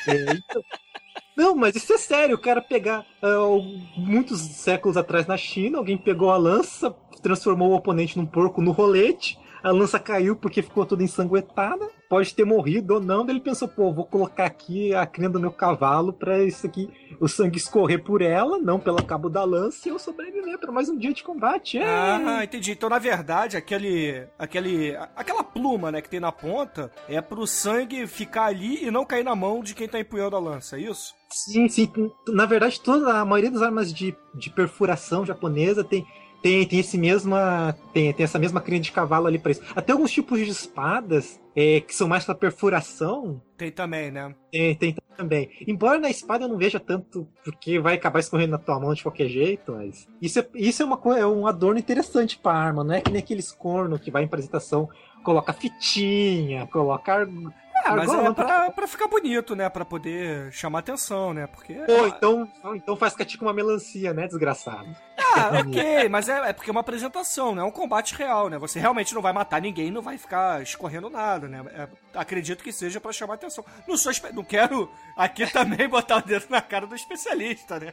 É, 0.09 0.33
então- 0.33 0.63
Não, 1.37 1.55
mas 1.57 1.75
isso 1.75 1.93
é 1.93 1.99
sério. 1.99 2.37
O 2.37 2.41
cara 2.41 2.61
pegar. 2.63 3.05
ah, 3.23 3.39
muitos 3.97 4.41
séculos 4.41 4.97
atrás 4.97 5.27
na 5.27 5.37
China, 5.37 5.79
alguém 5.79 5.97
pegou 5.99 6.31
a 6.31 6.37
lança, 6.37 6.95
transformou 7.23 7.71
o 7.71 7.75
oponente 7.75 8.17
num 8.17 8.27
porco 8.27 8.61
no 8.63 8.71
rolete. 8.73 9.39
A 9.65 9.71
lança 9.71 9.99
caiu 9.99 10.37
porque 10.37 10.61
ficou 10.61 10.85
toda 10.85 11.03
ensanguentada. 11.03 11.89
Pode 12.07 12.35
ter 12.35 12.45
morrido 12.45 12.95
ou 12.95 13.01
não. 13.01 13.27
Ele 13.27 13.41
pensou, 13.41 13.67
pô, 13.67 13.91
vou 13.91 14.05
colocar 14.05 14.45
aqui 14.45 14.95
a 14.95 15.07
crina 15.07 15.31
do 15.31 15.41
meu 15.41 15.51
cavalo 15.51 16.13
pra 16.13 16.45
isso 16.45 16.67
aqui, 16.67 16.91
o 17.19 17.27
sangue 17.27 17.57
escorrer 17.57 18.05
por 18.05 18.21
ela, 18.21 18.59
não 18.59 18.79
pelo 18.79 19.03
cabo 19.03 19.31
da 19.31 19.43
lança, 19.43 19.89
e 19.89 19.91
eu 19.91 19.99
sobreviver 19.99 20.59
pra 20.59 20.71
mais 20.71 20.91
um 20.91 20.99
dia 20.99 21.15
de 21.15 21.25
combate. 21.25 21.79
É. 21.79 21.85
Ah, 21.85 22.45
entendi. 22.45 22.73
Então, 22.73 22.91
na 22.91 22.99
verdade, 22.99 23.57
aquele, 23.57 24.27
aquele, 24.39 24.95
aquela 25.17 25.43
pluma, 25.43 25.91
né, 25.91 26.03
que 26.03 26.11
tem 26.11 26.21
na 26.21 26.31
ponta 26.31 26.93
é 27.09 27.21
pro 27.23 27.47
sangue 27.47 28.07
ficar 28.07 28.45
ali 28.45 28.85
e 28.85 28.91
não 28.91 29.07
cair 29.07 29.25
na 29.25 29.35
mão 29.35 29.63
de 29.63 29.75
quem 29.75 29.89
tá 29.89 29.99
empunhando 29.99 30.37
a 30.37 30.41
lança, 30.41 30.77
é 30.77 30.83
isso? 30.83 31.15
Sim, 31.31 31.69
sim. 31.69 31.91
Na 32.29 32.45
verdade, 32.45 32.81
toda 32.81 33.19
a 33.19 33.25
maioria 33.25 33.51
das 33.51 33.63
armas 33.63 33.93
de, 33.93 34.15
de 34.35 34.51
perfuração 34.51 35.25
japonesa 35.25 35.83
tem, 35.83 36.07
tem, 36.45 36.67
tem 36.67 36.79
esse 36.79 36.99
mesma 36.99 37.75
tem, 37.95 38.13
tem 38.13 38.23
essa 38.23 38.39
mesma 38.39 38.61
crina 38.61 38.83
de 38.83 38.93
cavalo 38.93 39.27
ali 39.27 39.39
para 39.39 39.53
isso. 39.53 39.63
Até 39.75 39.93
alguns 39.93 40.11
tipos 40.11 40.39
de 40.39 40.51
espadas 40.51 41.41
é, 41.57 41.81
que 41.81 41.95
são 41.95 42.07
mais 42.07 42.23
para 42.23 42.35
perfuração 42.35 43.41
Tem 43.57 43.71
também, 43.71 44.11
né? 44.11 44.35
tem, 44.53 44.75
tem 44.75 44.95
também. 45.17 45.49
Embora 45.67 45.99
na 45.99 46.11
espada 46.11 46.45
eu 46.45 46.49
não 46.49 46.59
veja 46.59 46.79
tanto, 46.79 47.27
porque 47.43 47.79
vai 47.79 47.95
acabar 47.95 48.21
escorrendo 48.21 48.51
na 48.51 48.59
tua 48.59 48.79
mão 48.79 48.93
de 48.93 49.03
qualquer 49.03 49.29
jeito, 49.29 49.73
mas. 49.73 50.07
Isso 50.21 50.39
é, 50.39 50.47
isso 50.55 50.83
é, 50.83 50.85
uma, 50.85 51.01
é 51.19 51.27
um 51.27 51.47
adorno 51.47 51.81
interessante 51.81 52.37
pra 52.37 52.53
arma, 52.53 52.85
não 52.85 52.95
é 52.95 53.01
que 53.01 53.11
nem 53.11 53.23
aqueles 53.23 53.51
corno 53.51 53.99
que 53.99 54.11
vai 54.11 54.23
em 54.23 54.27
apresentação, 54.27 54.91
coloca 55.23 55.53
fitinha, 55.55 56.67
coloca. 56.67 57.27
É, 57.85 57.91
mas 57.91 58.09
argola, 58.09 58.21
é 58.21 58.25
não, 58.25 58.35
pra, 58.35 58.71
pra 58.71 58.87
ficar 58.89 59.09
bonito, 59.09 59.55
né? 59.55 59.69
Pra 59.69 59.85
poder 59.85 60.51
chamar 60.53 60.79
atenção, 60.81 61.35
né? 61.35 61.47
Porque. 61.47 61.75
Pô, 61.75 62.07
então, 62.07 62.49
então 62.75 62.97
faz 62.97 63.15
catinho 63.15 63.41
com 63.41 63.47
uma 63.47 63.53
melancia, 63.53 64.13
né, 64.15 64.27
desgraçado? 64.27 64.89
Ah, 65.19 65.59
ok, 65.61 66.09
mas 66.09 66.29
é, 66.29 66.51
é 66.51 66.53
porque 66.53 66.71
é 66.71 66.73
uma 66.73 66.81
apresentação, 66.81 67.55
né? 67.55 67.61
É 67.63 67.65
um 67.65 67.71
combate 67.71 68.15
real, 68.15 68.49
né? 68.49 68.59
Você 68.59 68.79
realmente 68.81 69.15
não 69.15 69.21
vai 69.23 69.33
matar 69.33 69.61
ninguém, 69.61 69.91
não 69.91 70.03
vai 70.03 70.17
ficar 70.19 70.63
escorrendo 70.63 71.11
nada, 71.11 71.47
né? 71.49 71.63
É, 71.75 71.89
acredito 72.19 72.63
que 72.65 72.73
seja 72.73 73.01
pra 73.01 73.13
chamar 73.13 73.35
atenção. 73.35 73.65
Não 73.87 73.97
sou 73.97 74.11
espe- 74.13 74.33
não 74.33 74.45
quero 74.45 74.91
aqui 75.17 75.47
também 75.53 75.89
botar 75.89 76.17
o 76.19 76.23
dedo 76.23 76.47
na 76.49 76.61
cara 76.63 76.87
do 76.87 76.95
especialista, 76.95 77.79
né? 77.79 77.93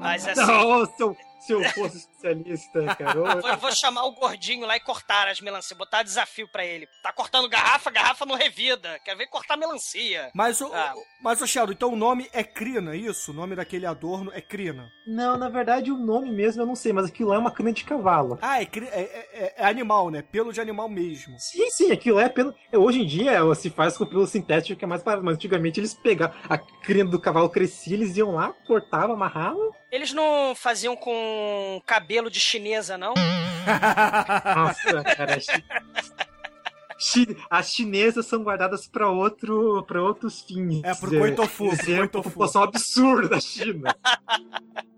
Mas 0.00 0.26
assim, 0.28 0.40
Não, 0.40 0.84
se 0.86 1.00
eu, 1.02 1.16
se 1.46 1.52
eu 1.52 1.62
fosse 1.70 1.98
especialista, 1.98 2.94
cara. 2.96 3.18
eu- 3.18 3.26
eu 3.26 3.56
vou 3.58 3.72
chamar 3.72 4.04
o 4.04 4.12
gordinho 4.12 4.66
lá 4.66 4.76
e 4.76 4.80
cortar 4.80 5.28
as 5.28 5.40
melancias, 5.40 5.76
botar 5.76 6.02
desafio 6.02 6.48
pra 6.48 6.64
ele. 6.64 6.86
Tá 7.02 7.12
cortando 7.12 7.48
garrafa, 7.48 7.90
garrafa 7.90 8.24
não 8.26 8.36
revida. 8.36 8.98
Quer 9.04 9.16
ver 9.16 9.26
cortar 9.26 9.56
melancia. 9.56 10.30
Mas 10.34 10.60
o, 10.60 10.72
Ah. 10.72 10.94
mas 11.22 11.40
o 11.40 11.46
Sheldon, 11.46 11.72
então 11.72 11.92
o 11.92 11.96
nome 11.96 12.28
é 12.32 12.42
Crina, 12.44 12.94
isso? 12.96 13.30
O 13.30 13.34
nome 13.34 13.56
daquele 13.56 13.86
adorno 13.86 14.30
é 14.34 14.40
Crina. 14.40 14.88
Não, 15.06 15.36
na 15.36 15.48
verdade 15.48 15.90
o 15.90 15.96
nome 15.98 16.30
mesmo 16.30 16.62
eu 16.62 16.66
não 16.66 16.76
sei, 16.76 16.92
mas 16.92 17.06
aquilo 17.06 17.30
lá 17.30 17.36
é 17.36 17.38
uma 17.38 17.50
cana 17.50 17.72
de 17.72 17.84
cavalo. 17.84 18.38
Ah, 18.40 18.60
é, 18.62 18.66
cri- 18.66 18.86
é- 18.88 19.28
é- 19.32 19.54
é 19.58 19.64
animal, 19.66 20.10
né? 20.10 20.22
Pelo 20.22 20.52
de 20.52 20.60
animal 20.60 20.88
mesmo. 20.88 21.34
Sim, 21.38 21.68
sim, 21.70 21.92
aquilo 21.92 22.18
é 22.20 22.28
pelo. 22.28 22.54
Hoje 22.72 23.00
em 23.02 23.06
dia 23.06 23.42
se 23.54 23.70
faz 23.70 23.96
com 23.96 24.06
pelo 24.06 24.26
sintético 24.26 24.78
que 24.78 24.84
é 24.84 24.88
mais 24.88 25.02
barato, 25.02 25.24
mas 25.24 25.34
antigamente 25.34 25.80
eles 25.80 25.94
pegavam 25.94 26.36
a 26.48 26.56
crina 26.58 27.10
do 27.10 27.20
cavalo 27.20 27.48
crescia, 27.50 27.94
eles 27.94 28.16
iam 28.16 28.32
lá, 28.34 28.52
cortavam, 28.66 29.14
amarravam. 29.16 29.70
Eles 29.92 30.12
não 30.14 30.54
faziam 30.56 30.96
com 30.96 31.80
cabelo 31.84 32.30
de 32.30 32.40
chinesa, 32.40 32.96
não? 32.96 33.12
Nossa, 34.56 35.04
cara. 35.04 35.38
As 37.50 37.72
chinesas 37.72 38.26
são 38.26 38.42
guardadas 38.42 38.86
para 38.86 39.08
outro, 39.10 39.84
para 39.86 40.02
outros 40.02 40.40
fins. 40.40 40.82
É, 40.82 40.94
pro 40.94 41.10
coitofu, 41.10 41.66
pro 41.66 41.74
Isso 41.74 41.90
é 41.90 41.94
uma 41.94 41.98
coitofu. 41.98 42.30
população 42.30 42.62
absurda 42.62 43.28
da 43.28 43.40
China. 43.40 43.94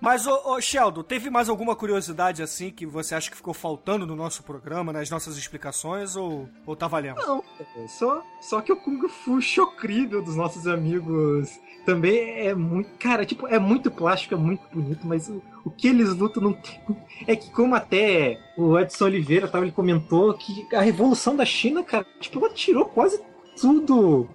Mas, 0.00 0.26
ô, 0.26 0.52
ô, 0.52 0.60
Sheldon, 0.60 1.02
teve 1.02 1.28
mais 1.28 1.48
alguma 1.48 1.74
curiosidade 1.74 2.42
assim 2.42 2.70
que 2.70 2.86
você 2.86 3.14
acha 3.14 3.30
que 3.30 3.36
ficou 3.36 3.52
faltando 3.52 4.06
no 4.06 4.14
nosso 4.14 4.42
programa, 4.42 4.92
nas 4.92 5.10
nossas 5.10 5.36
explicações, 5.36 6.14
ou, 6.14 6.48
ou 6.64 6.76
tá 6.76 6.86
valendo? 6.86 7.16
Não, 7.16 7.42
cara, 7.42 7.88
só, 7.88 8.22
só 8.40 8.60
que 8.60 8.72
o 8.72 8.76
Kung 8.76 9.08
Fu 9.08 9.40
chocrível 9.40 10.22
dos 10.22 10.36
nossos 10.36 10.66
amigos 10.66 11.50
também 11.84 12.46
é 12.46 12.54
muito. 12.54 12.90
Cara, 12.98 13.24
tipo, 13.24 13.46
é 13.48 13.58
muito 13.58 13.90
plástico, 13.90 14.34
é 14.34 14.36
muito 14.36 14.62
bonito, 14.72 15.06
mas 15.06 15.28
o, 15.28 15.42
o 15.64 15.70
que 15.70 15.88
eles 15.88 16.14
lutam 16.14 16.42
não 16.42 16.52
tem. 16.52 16.80
É 17.26 17.34
que, 17.34 17.50
como 17.50 17.74
até 17.74 18.38
o 18.56 18.78
Edson 18.78 19.06
Oliveira 19.06 19.48
tava, 19.48 19.64
ele 19.64 19.72
comentou 19.72 20.32
que 20.34 20.66
a 20.74 20.80
revolução 20.80 21.34
da 21.34 21.44
China, 21.44 21.82
cara, 21.82 22.06
tipo, 22.20 22.38
ela 22.38 22.54
tirou 22.54 22.84
quase 22.84 23.20
tudo. 23.60 24.28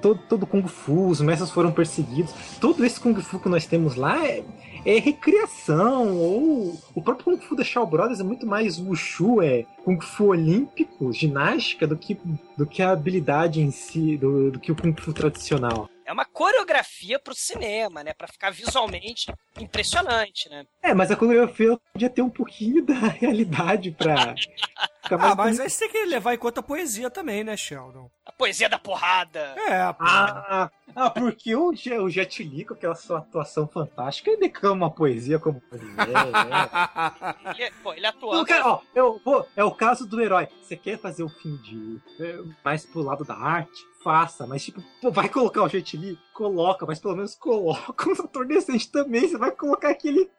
Todo, 0.00 0.18
todo 0.26 0.46
Kung 0.46 0.66
Fu, 0.66 1.08
os 1.08 1.20
mestres 1.20 1.50
foram 1.50 1.70
perseguidos. 1.70 2.32
Todo 2.58 2.82
esse 2.86 2.98
Kung 2.98 3.20
Fu 3.20 3.38
que 3.38 3.50
nós 3.50 3.66
temos 3.66 3.96
lá 3.96 4.26
é, 4.26 4.42
é 4.84 4.98
recriação. 4.98 6.16
Ou 6.16 6.78
o 6.94 7.02
próprio 7.02 7.24
Kung 7.24 7.40
Fu 7.40 7.56
da 7.56 7.64
Shaw 7.64 7.86
Brothers 7.86 8.20
é 8.20 8.24
muito 8.24 8.46
mais 8.46 8.78
Wushu, 8.78 9.42
é 9.42 9.64
Kung 9.84 10.00
Fu 10.00 10.26
olímpico, 10.26 11.12
ginástica, 11.12 11.86
do 11.86 11.96
que, 11.96 12.18
do 12.56 12.66
que 12.66 12.82
a 12.82 12.90
habilidade 12.90 13.60
em 13.60 13.70
si, 13.70 14.16
do, 14.16 14.50
do 14.50 14.60
que 14.60 14.72
o 14.72 14.76
Kung 14.76 14.94
Fu 15.00 15.12
tradicional. 15.12 15.88
É 16.06 16.12
uma 16.12 16.26
coreografia 16.26 17.18
pro 17.18 17.34
cinema, 17.34 18.04
né? 18.04 18.12
Pra 18.12 18.28
ficar 18.28 18.50
visualmente 18.50 19.32
impressionante, 19.58 20.50
né? 20.50 20.66
É, 20.82 20.92
mas 20.92 21.10
a 21.10 21.16
coreografia 21.16 21.78
podia 21.92 22.10
ter 22.10 22.20
um 22.20 22.28
pouquinho 22.28 22.84
da 22.84 22.94
realidade 23.08 23.90
pra 23.90 24.34
Ah, 25.10 25.34
mas 25.36 25.60
aí 25.60 25.68
você 25.68 25.88
tem 25.88 25.90
que 25.90 26.04
levar 26.06 26.34
em 26.34 26.38
conta 26.38 26.60
a 26.60 26.62
poesia 26.62 27.10
também, 27.10 27.44
né, 27.44 27.56
Sheldon? 27.56 28.10
A 28.24 28.32
poesia 28.32 28.68
da 28.68 28.78
porrada. 28.78 29.54
É, 29.68 29.92
pô. 29.92 29.98
Ah, 30.00 30.70
ah, 30.96 31.10
porque 31.10 31.54
o, 31.54 31.70
o 31.70 32.10
Jet 32.10 32.42
Li, 32.42 32.64
com 32.64 32.74
aquela 32.74 32.94
sua 32.94 33.18
atuação 33.18 33.68
fantástica, 33.68 34.30
ele 34.30 34.40
declama 34.40 34.86
uma 34.86 34.90
poesia 34.94 35.38
como 35.38 35.62
né? 35.72 35.74
Ele, 37.58 37.70
pô, 37.82 37.92
ele 37.92 38.02
Não, 38.02 38.08
atuando. 38.10 38.46
cara, 38.46 38.66
ó, 38.68 38.80
eu 38.94 39.20
vou- 39.24 39.46
é 39.56 39.62
o 39.64 39.70
caso 39.70 40.06
do 40.06 40.20
herói. 40.20 40.48
Você 40.62 40.76
quer 40.76 40.98
fazer 40.98 41.22
o 41.22 41.28
fim 41.28 41.56
de 41.56 42.00
é, 42.20 42.38
mais 42.64 42.84
pro 42.86 43.02
lado 43.02 43.24
da 43.24 43.34
arte? 43.36 43.82
Faça, 44.02 44.46
mas 44.46 44.64
tipo, 44.64 44.82
pô, 45.00 45.10
vai 45.10 45.28
colocar 45.28 45.62
o 45.62 45.68
Jet 45.68 45.96
Li? 45.96 46.18
Coloca, 46.32 46.84
mas 46.86 46.98
pelo 46.98 47.16
menos 47.16 47.34
coloca 47.34 48.08
um 48.08 48.12
ator 48.12 48.46
decente 48.46 48.90
também. 48.90 49.28
Você 49.28 49.38
vai 49.38 49.50
colocar 49.52 49.90
aquele. 49.90 50.30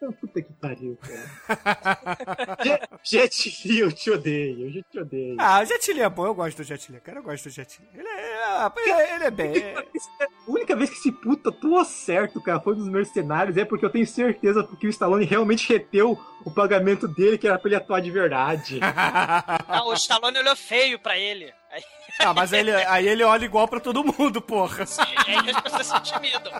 Ah, 0.00 0.12
Puta 0.20 0.40
que 0.40 0.52
pariu, 0.52 0.96
cara. 1.02 2.88
Jet, 3.02 3.66
Li, 3.66 3.80
eu 3.80 3.90
te 3.92 4.10
odeio, 4.10 4.76
eu 4.76 4.82
te 4.84 5.00
odeio. 5.00 5.36
Ah, 5.40 5.60
o 5.60 5.64
Jet 5.64 5.92
Li 5.92 6.00
é 6.02 6.08
bom, 6.08 6.26
eu 6.26 6.34
gosto 6.34 6.58
do 6.58 6.64
Jet 6.64 6.90
Li, 6.92 7.00
cara, 7.00 7.18
eu 7.18 7.22
gosto 7.22 7.44
do 7.44 7.50
Jet 7.50 7.80
Li. 7.80 7.88
Ele 7.98 8.08
é, 8.08 8.70
ele, 8.76 9.12
ele 9.14 9.24
é 9.24 9.30
bem. 9.30 9.56
é- 9.58 9.74
A 9.78 10.50
única 10.50 10.76
vez 10.76 10.88
que 10.90 10.96
esse 10.96 11.10
puta 11.12 11.48
atuou 11.50 11.84
certo, 11.84 12.40
cara, 12.40 12.60
foi 12.60 12.76
nos 12.76 12.88
Mercenários, 12.88 13.56
é 13.56 13.64
porque 13.64 13.84
eu 13.84 13.90
tenho 13.90 14.06
certeza 14.06 14.66
que 14.78 14.86
o 14.86 14.90
Stallone 14.90 15.24
realmente 15.24 15.68
reteu 15.68 16.16
o 16.44 16.50
pagamento 16.50 17.08
dele, 17.08 17.36
que 17.36 17.48
era 17.48 17.58
pra 17.58 17.68
ele 17.68 17.76
atuar 17.76 18.00
de 18.00 18.10
verdade. 18.10 18.78
Não, 19.68 19.88
o 19.88 19.94
Stallone 19.94 20.38
olhou 20.38 20.54
feio 20.56 20.98
pra 21.00 21.18
ele. 21.18 21.52
Aí, 21.70 21.82
ah, 22.20 22.32
mas 22.32 22.52
aí 22.52 22.60
ele, 22.60 22.72
aí 22.72 23.06
ele 23.08 23.22
olha 23.24 23.44
igual 23.44 23.68
pra 23.68 23.78
todo 23.80 24.02
mundo, 24.04 24.40
porra. 24.40 24.84
aí 25.26 25.50
as 25.50 25.60
pessoas 25.60 25.86
se 25.88 25.96
intimidam. 25.96 26.52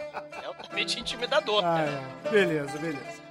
É 0.43 0.47
altamente 0.47 1.01
intimidador, 1.01 1.65
Ah, 1.65 1.77
cara. 1.79 2.03
é. 2.27 2.31
Beleza, 2.31 2.79
beleza. 2.79 3.28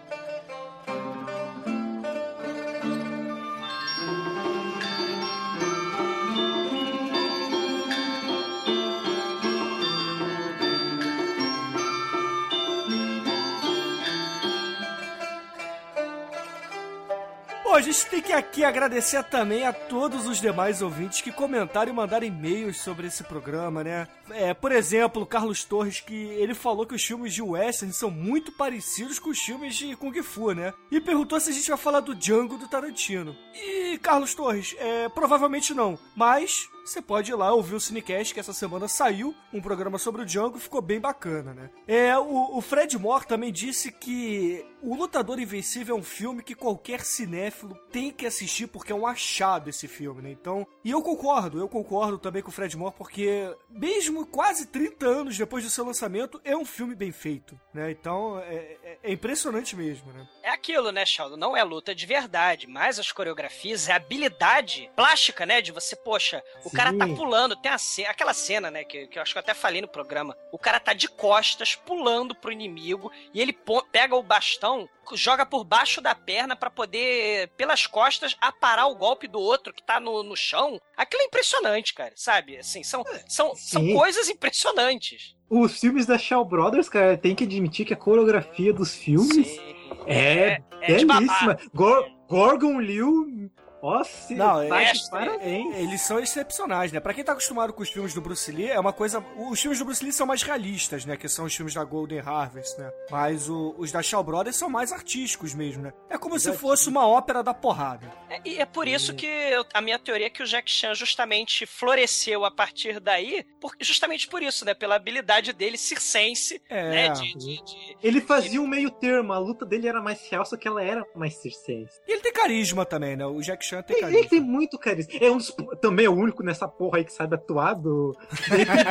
A 17.77 17.81
gente 17.81 18.07
tem 18.07 18.21
que 18.21 18.33
aqui 18.33 18.63
agradecer 18.63 19.23
também 19.25 19.63
a 19.63 19.71
todos 19.71 20.25
os 20.25 20.41
demais 20.41 20.81
ouvintes 20.81 21.21
que 21.21 21.31
comentaram 21.31 21.91
e 21.91 21.95
mandaram 21.95 22.25
e-mails 22.25 22.77
sobre 22.77 23.05
esse 23.05 23.23
programa, 23.23 23.83
né? 23.83 24.07
É, 24.31 24.51
por 24.51 24.71
exemplo, 24.71 25.21
o 25.21 25.25
Carlos 25.27 25.63
Torres, 25.63 25.99
que 25.99 26.15
ele 26.15 26.55
falou 26.55 26.87
que 26.87 26.95
os 26.95 27.03
filmes 27.03 27.33
de 27.33 27.41
western 27.41 27.93
são 27.93 28.09
muito 28.09 28.51
parecidos 28.51 29.19
com 29.19 29.29
os 29.29 29.39
filmes 29.39 29.75
de 29.75 29.95
Kung 29.95 30.23
Fu, 30.23 30.53
né? 30.53 30.73
E 30.89 30.99
perguntou 30.99 31.39
se 31.39 31.51
a 31.51 31.53
gente 31.53 31.69
vai 31.69 31.77
falar 31.77 31.99
do 31.99 32.15
Django 32.15 32.57
do 32.57 32.67
Tarantino. 32.67 33.35
E, 33.53 33.99
Carlos 33.99 34.33
Torres, 34.33 34.75
é, 34.79 35.07
provavelmente 35.09 35.71
não, 35.73 35.99
mas 36.15 36.69
você 36.89 37.02
pode 37.02 37.32
ir 37.32 37.36
lá 37.36 37.54
ouvir 37.54 37.76
o 37.76 37.80
Cinecast, 37.80 38.34
que 38.34 38.39
essa 38.39 38.54
semana 38.54 38.88
saiu 38.88 39.36
um 39.54 39.62
programa 39.62 39.97
sobre 39.97 40.21
o 40.21 40.26
Django, 40.26 40.58
ficou 40.60 40.82
bem 40.82 41.00
bacana, 41.00 41.54
né? 41.54 41.69
É, 41.88 42.17
o, 42.17 42.58
o 42.58 42.62
Fred 42.62 42.97
Moore 42.97 43.26
também 43.28 43.52
disse 43.52 43.91
que 43.91 44.65
o 44.82 44.95
Lutador 44.95 45.39
Invencível 45.39 45.95
é 45.95 46.00
um 46.00 46.04
filme 46.04 46.41
que 46.43 46.54
qualquer 46.56 47.02
cinéfilo 47.02 47.76
tem 47.91 48.12
que 48.12 48.26
assistir, 48.26 48.67
porque 48.67 48.91
é 48.91 48.95
um 48.95 49.08
achado 49.08 49.69
esse 49.69 49.88
filme, 49.88 50.21
né? 50.21 50.32
Então, 50.32 50.65
e 50.84 50.91
eu 50.91 51.02
concordo, 51.02 51.60
eu 51.60 51.67
concordo 51.67 52.17
também 52.17 52.41
com 52.41 52.50
o 52.50 52.54
Fred 52.54 52.76
Moore, 52.78 52.95
porque 52.97 53.54
mesmo 53.69 54.26
quase 54.26 54.67
30 54.67 55.06
anos 55.06 55.38
depois 55.38 55.63
do 55.63 55.69
seu 55.69 55.84
lançamento, 55.86 56.39
é 56.43 56.56
um 56.56 56.65
filme 56.65 56.95
bem 56.95 57.12
feito, 57.12 57.60
né? 57.73 57.91
Então, 57.91 58.39
é, 58.39 58.56
é- 58.84 58.97
é 59.04 59.12
impressionante 59.12 59.76
mesmo, 59.76 60.12
né? 60.13 60.28
É 60.43 60.50
aquilo, 60.50 60.91
né, 60.91 61.06
Sheldon? 61.06 61.38
Não 61.38 61.56
é 61.58 61.63
luta 61.63 61.93
de 61.93 62.06
verdade, 62.06 62.67
mas 62.67 63.00
as 63.00 63.12
coreografias, 63.12 63.89
é 63.89 63.93
a 63.93 63.95
habilidade 63.95 64.89
plástica, 64.95 65.45
né? 65.45 65.62
De 65.62 65.71
você, 65.71 65.95
poxa, 65.95 66.43
o 66.63 66.69
cara 66.77 66.97
tá 66.97 67.07
pulando, 67.07 67.55
tem 67.55 67.71
a 67.71 67.77
ce- 67.77 68.05
aquela 68.05 68.33
cena, 68.33 68.69
né, 68.71 68.83
que, 68.83 69.07
que 69.07 69.17
eu 69.17 69.21
acho 69.23 69.33
que 69.33 69.37
eu 69.37 69.41
até 69.41 69.53
falei 69.53 69.81
no 69.81 69.87
programa. 69.87 70.35
O 70.51 70.57
cara 70.57 70.79
tá 70.79 70.93
de 70.93 71.07
costas, 71.07 71.75
pulando 71.75 72.33
pro 72.35 72.51
inimigo, 72.51 73.11
e 73.33 73.41
ele 73.41 73.57
pega 73.91 74.15
o 74.15 74.23
bastão, 74.23 74.87
joga 75.13 75.45
por 75.45 75.63
baixo 75.63 75.99
da 76.01 76.13
perna 76.15 76.55
pra 76.55 76.69
poder, 76.69 77.49
pelas 77.57 77.87
costas, 77.87 78.35
aparar 78.39 78.87
o 78.87 78.95
golpe 78.95 79.27
do 79.27 79.39
outro 79.39 79.73
que 79.73 79.83
tá 79.83 79.99
no, 79.99 80.23
no 80.23 80.35
chão. 80.35 80.79
Aquilo 80.95 81.23
é 81.23 81.25
impressionante, 81.25 81.93
cara, 81.93 82.13
sabe? 82.15 82.57
Assim, 82.57 82.83
são, 82.83 83.03
são, 83.27 83.55
são 83.55 83.81
Sim. 83.81 83.93
coisas 83.93 84.29
impressionantes. 84.29 85.35
Os 85.49 85.79
filmes 85.79 86.05
da 86.05 86.17
Shaw 86.17 86.43
Brothers, 86.43 86.89
cara, 86.89 87.17
tem 87.17 87.33
que 87.33 87.45
admitir 87.45 87.85
que 87.85 87.93
a 87.93 87.97
coreografia 87.97 88.73
dos 88.73 88.93
filmes 88.95 89.47
Sim. 89.47 89.75
é, 90.05 90.61
é 90.81 90.95
de 90.95 91.05
belíssima. 91.05 91.57
Gor- 91.73 92.05
Gorgon 92.27 92.79
Liu, 92.81 93.49
nossa, 93.97 94.34
Não, 94.34 94.67
tá 94.67 94.82
é- 94.82 94.91
de 94.91 95.10
parabéns. 95.10 95.76
Eles 95.76 96.02
são 96.02 96.19
excepcionais, 96.19 96.91
né? 96.91 97.00
Pra 97.00 97.13
quem 97.13 97.23
tá 97.23 97.32
acostumado 97.32 97.73
com 97.73 97.82
os 97.82 97.89
filmes 97.89 98.13
do 98.13 98.21
Bruce 98.21 98.52
Lee, 98.52 98.67
é 98.69 98.80
uma 98.80 98.93
coisa. 98.93 99.23
Os 99.38 99.60
filmes 99.60 99.80
do 99.80 99.86
Bruce 99.86 100.04
Lee 100.04 100.12
são 100.13 100.26
mais 100.28 100.41
realistas, 100.41 101.06
né? 101.06 101.15
Que 101.17 101.28
são 101.30 101.45
os 101.45 101.56
filmes 101.56 101.73
da 101.73 101.84
Golden 101.84 102.19
Harvest, 102.19 102.78
né? 102.80 102.91
Mas 103.10 103.50
o- 103.50 103.76
os 103.78 103.91
da 103.91 104.02
Shaw 104.02 104.23
Brothers 104.23 104.56
são 104.56 104.69
mais 104.69 104.91
artísticos 104.91 105.54
mesmo, 105.54 105.84
né? 105.84 105.93
É 106.10 106.17
como 106.17 106.39
se 106.39 106.52
fosse 106.54 106.89
uma 106.89 107.08
ópera 107.08 107.41
da 107.43 107.54
porrada. 107.54 108.12
É, 108.30 108.41
E 108.45 108.60
é 108.60 108.65
por 108.65 108.88
isso 108.88 109.13
que 109.15 109.26
eu- 109.26 109.65
a 109.73 109.82
minha 109.82 110.00
teoria 110.00 110.28
é 110.28 110.30
que 110.30 110.41
o 110.43 110.45
Jack 110.45 110.69
Chan 110.69 110.93
justamente 110.93 111.65
floresceu 111.65 112.43
a 112.45 112.52
partir 112.52 113.00
daí, 113.00 113.45
por- 113.60 113.76
justamente 113.80 114.28
por 114.28 114.41
isso, 114.43 114.65
né? 114.65 114.73
Pela 114.73 114.95
habilidade 114.95 115.54
dele 115.54 115.78
circense, 115.78 116.62
É. 116.69 116.89
né? 116.89 117.10
De, 117.10 117.34
de- 117.38 117.63
de- 117.63 117.97
Ele 118.04 118.21
fazia 118.21 118.62
um 118.62 118.67
meio 118.67 118.89
termo, 118.91 119.34
a 119.34 119.39
luta 119.39 119.65
dele 119.65 119.88
era 119.88 120.02
mais 120.02 120.21
real, 120.30 120.45
só 120.45 120.56
que 120.58 120.67
ela 120.67 120.84
era 120.84 121.04
mais 121.15 121.36
circense. 121.36 122.00
E 122.08 122.12
ele 122.13 122.21
tem 122.21 122.32
carisma 122.34 122.86
também, 122.86 123.15
né? 123.15 123.26
O 123.26 123.39
Jack 123.41 123.63
Chan 123.65 123.76
tem 123.83 123.99
carisma. 123.99 124.19
ele 124.19 124.29
tem 124.29 124.41
muito 124.41 124.77
carisma. 124.77 125.13
É 125.19 125.31
um 125.31 125.37
dos, 125.37 125.55
também 125.81 126.05
é 126.05 126.09
o 126.09 126.13
único 126.15 126.43
nessa 126.43 126.67
porra 126.67 126.97
aí 126.97 127.03
que 127.03 127.13
sabe 127.13 127.35
atuar 127.35 127.73
do. 127.73 128.15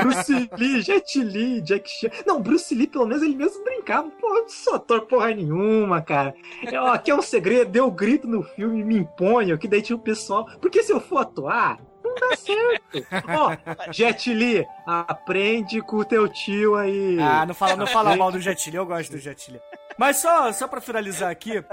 Bruce 0.03 0.51
Lee, 0.59 0.81
Jet 0.83 1.23
Li, 1.23 1.61
Jack 1.61 1.89
Chan. 1.89 2.09
Não, 2.27 2.41
Bruce 2.41 2.75
Lee, 2.75 2.87
pelo 2.87 3.07
menos, 3.07 3.23
ele 3.23 3.35
mesmo 3.35 3.63
brincava. 3.65 4.11
Pô, 4.11 4.29
eu 4.29 4.43
não 4.43 4.49
sou 4.49 4.75
ator 4.75 5.03
porra 5.03 5.35
nenhuma, 5.35 6.01
cara. 6.03 6.35
É, 6.65 6.79
ó, 6.79 6.89
aqui 6.89 7.11
é 7.11 7.15
um 7.15 7.23
segredo, 7.23 7.71
deu 7.71 7.91
grito 7.91 8.27
no 8.27 8.43
filme, 8.43 8.85
me 8.85 8.99
imponho, 8.99 9.59
que 9.59 9.69
daí 9.69 9.83
tinha 9.83 9.97
o 9.97 10.01
pessoal. 10.01 10.47
Porque 10.61 10.83
se 10.83 10.93
eu 10.93 11.01
for 11.01 11.19
atuar. 11.19 11.79
Não 12.05 12.15
dá 12.15 12.37
certo. 12.37 13.07
Ó, 13.29 13.93
Jet 13.93 14.33
Li, 14.33 14.65
aprende 14.87 15.83
com 15.83 15.97
o 15.97 16.05
teu 16.05 16.29
tio 16.29 16.77
aí. 16.77 17.19
Ah, 17.21 17.45
não 17.45 17.53
fala, 17.53 17.77
não 17.77 17.87
fala 17.87 18.17
mal 18.17 18.31
do 18.31 18.41
Jet 18.41 18.71
Li, 18.71 18.77
eu 18.77 18.87
gosto 18.87 19.11
do 19.11 19.19
Jet 19.19 19.51
Li. 19.51 19.61
Mas 19.99 20.19
só, 20.19 20.53
só 20.53 20.69
pra 20.69 20.81
finalizar 20.81 21.31
aqui, 21.31 21.65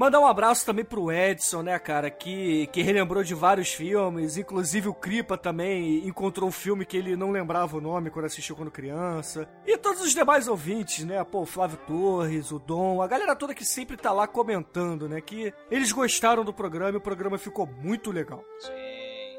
mandar 0.00 0.18
um 0.18 0.26
abraço 0.26 0.64
também 0.64 0.82
pro 0.82 1.12
Edson, 1.12 1.60
né, 1.60 1.78
cara, 1.78 2.10
que, 2.10 2.66
que 2.68 2.80
relembrou 2.80 3.22
de 3.22 3.34
vários 3.34 3.70
filmes, 3.70 4.38
inclusive 4.38 4.88
o 4.88 4.94
Kripa 4.94 5.36
também 5.36 6.08
encontrou 6.08 6.48
um 6.48 6.52
filme 6.52 6.86
que 6.86 6.96
ele 6.96 7.14
não 7.16 7.30
lembrava 7.30 7.76
o 7.76 7.82
nome 7.82 8.08
quando 8.08 8.24
assistiu 8.24 8.56
quando 8.56 8.70
criança. 8.70 9.46
E 9.66 9.76
todos 9.76 10.00
os 10.00 10.14
demais 10.14 10.48
ouvintes, 10.48 11.04
né, 11.04 11.22
pô, 11.22 11.44
Flávio 11.44 11.76
Torres, 11.86 12.50
o 12.50 12.58
Dom, 12.58 13.02
a 13.02 13.06
galera 13.06 13.36
toda 13.36 13.54
que 13.54 13.62
sempre 13.62 13.98
tá 13.98 14.10
lá 14.10 14.26
comentando, 14.26 15.06
né, 15.06 15.20
que 15.20 15.52
eles 15.70 15.92
gostaram 15.92 16.46
do 16.46 16.54
programa 16.54 16.92
e 16.92 16.96
o 16.96 17.02
programa 17.02 17.36
ficou 17.36 17.66
muito 17.66 18.10
legal. 18.10 18.42
Sim, 18.58 18.70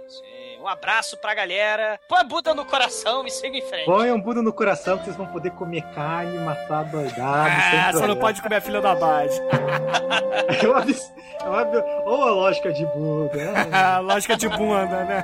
sim. 0.07 0.40
Um 0.61 0.67
abraço 0.67 1.17
pra 1.17 1.33
galera. 1.33 1.99
Põe 2.07 2.19
a 2.19 2.23
Buda 2.23 2.53
no 2.53 2.63
coração 2.63 3.25
e 3.25 3.31
siga 3.31 3.57
em 3.57 3.61
frente. 3.63 3.85
Põe 3.85 4.11
um 4.11 4.21
Buda 4.21 4.43
no 4.43 4.53
coração 4.53 4.95
que 4.99 5.05
vocês 5.05 5.15
vão 5.15 5.25
poder 5.25 5.49
comer 5.51 5.81
carne, 5.95 6.37
matar 6.37 6.83
doidado. 6.83 7.49
Ah, 7.49 7.91
só 7.93 8.05
não 8.05 8.15
pode 8.15 8.43
comer 8.43 8.57
a 8.57 8.61
filha 8.61 8.79
da 8.79 8.93
Bad. 8.93 9.33
É 10.51 10.67
uma, 10.67 10.81
é 10.81 11.49
uma, 11.49 11.83
Ou 12.05 12.23
a 12.23 12.31
lógica 12.31 12.71
de 12.71 12.85
Buda. 12.85 13.37
né? 13.37 13.69
A 13.73 13.99
lógica 13.99 14.35
de 14.35 14.47
bunda, 14.49 15.03
né? 15.05 15.23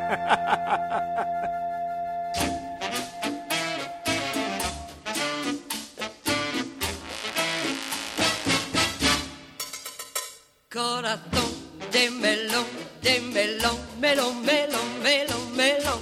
Corazón 10.72 11.52
de 11.92 12.10
melón, 12.10 12.66
de 13.02 13.20
melón, 13.22 13.78
melón, 14.00 14.42
melón, 14.44 14.87
melón, 15.08 15.56
melón. 15.56 16.02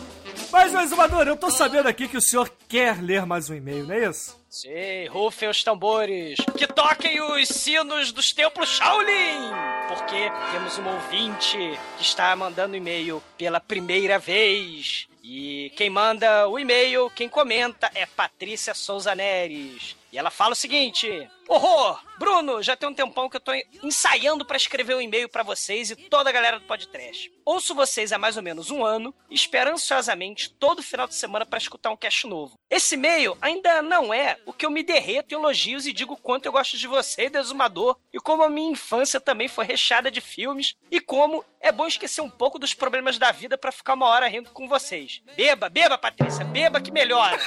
Mas, 0.51 0.73
exumador, 0.73 1.27
eu 1.27 1.37
tô 1.37 1.51
sabendo 1.51 1.87
aqui 1.87 2.07
que 2.07 2.17
o 2.17 2.21
senhor 2.21 2.49
quer 2.67 3.01
ler 3.03 3.25
mais 3.25 3.49
um 3.49 3.55
e-mail, 3.55 3.85
não 3.85 3.93
é 3.93 4.09
isso? 4.09 4.39
Sim, 4.49 5.07
rufem 5.09 5.49
os 5.49 5.63
tambores. 5.63 6.39
Que 6.57 6.65
toquem 6.65 7.21
os 7.21 7.47
sinos 7.49 8.11
dos 8.11 8.31
templos 8.31 8.69
Shaolin. 8.69 9.51
Porque 9.87 10.31
temos 10.51 10.77
um 10.79 10.87
ouvinte 10.87 11.57
que 11.97 12.03
está 12.03 12.35
mandando 12.35 12.75
e-mail 12.75 13.21
pela 13.37 13.59
primeira 13.59 14.17
vez. 14.17 15.07
E 15.23 15.71
quem 15.75 15.89
manda 15.89 16.47
o 16.47 16.57
e-mail, 16.57 17.09
quem 17.09 17.27
comenta, 17.27 17.91
é 17.93 18.05
Patrícia 18.05 18.73
Souza 18.73 19.13
Neres. 19.13 19.95
E 20.11 20.17
ela 20.17 20.31
fala 20.31 20.53
o 20.53 20.55
seguinte: 20.55 21.27
Horror! 21.47 22.03
Bruno, 22.17 22.63
já 22.63 22.75
tem 22.75 22.87
um 22.87 22.93
tempão 22.93 23.29
que 23.29 23.35
eu 23.35 23.41
tô 23.41 23.51
ensaiando 23.83 24.45
pra 24.45 24.57
escrever 24.57 24.95
um 24.95 25.01
e-mail 25.01 25.27
pra 25.27 25.43
vocês 25.43 25.91
e 25.91 25.95
toda 25.95 26.29
a 26.29 26.33
galera 26.33 26.59
do 26.59 26.65
podcast. 26.65 27.31
Ouço 27.43 27.75
vocês 27.75 28.11
há 28.13 28.17
mais 28.17 28.37
ou 28.37 28.43
menos 28.43 28.71
um 28.71 28.83
ano 28.83 29.13
e 29.29 29.35
espero 29.35 29.71
ansiosamente 29.71 30.49
todo 30.49 30.81
final 30.81 31.07
de 31.07 31.13
semana 31.13 31.45
pra 31.45 31.59
escutar 31.59 31.91
um 31.91 31.97
cast 31.97 32.25
novo. 32.25 32.57
Esse 32.69 32.95
e-mail 32.95 33.37
ainda 33.41 33.81
não 33.81 34.13
é 34.13 34.37
o 34.45 34.53
que 34.53 34.65
eu 34.65 34.71
me 34.71 34.81
derreto 34.81 35.33
em 35.33 35.37
elogios 35.37 35.85
e 35.85 35.93
digo 35.93 36.13
o 36.13 36.17
quanto 36.17 36.45
eu 36.45 36.51
gosto 36.51 36.77
de 36.77 36.87
você, 36.87 37.29
Desumador, 37.29 37.97
e 38.13 38.19
como 38.19 38.43
a 38.43 38.49
minha 38.49 38.71
infância 38.71 39.19
também 39.19 39.47
foi 39.47 39.65
recheada 39.65 40.09
de 40.09 40.21
filmes 40.21 40.75
e 40.89 41.01
como 41.01 41.43
é 41.59 41.71
bom 41.71 41.85
esquecer 41.85 42.21
um 42.21 42.29
pouco 42.29 42.57
dos 42.57 42.73
problemas 42.73 43.17
da 43.17 43.31
vida 43.31 43.57
pra 43.57 43.71
ficar 43.71 43.93
uma 43.93 44.07
hora 44.07 44.27
rindo 44.27 44.49
com 44.51 44.67
vocês. 44.67 45.21
Beba, 45.35 45.69
beba, 45.69 45.97
Patrícia, 45.97 46.45
beba 46.45 46.79
que 46.81 46.91
melhora. 46.91 47.37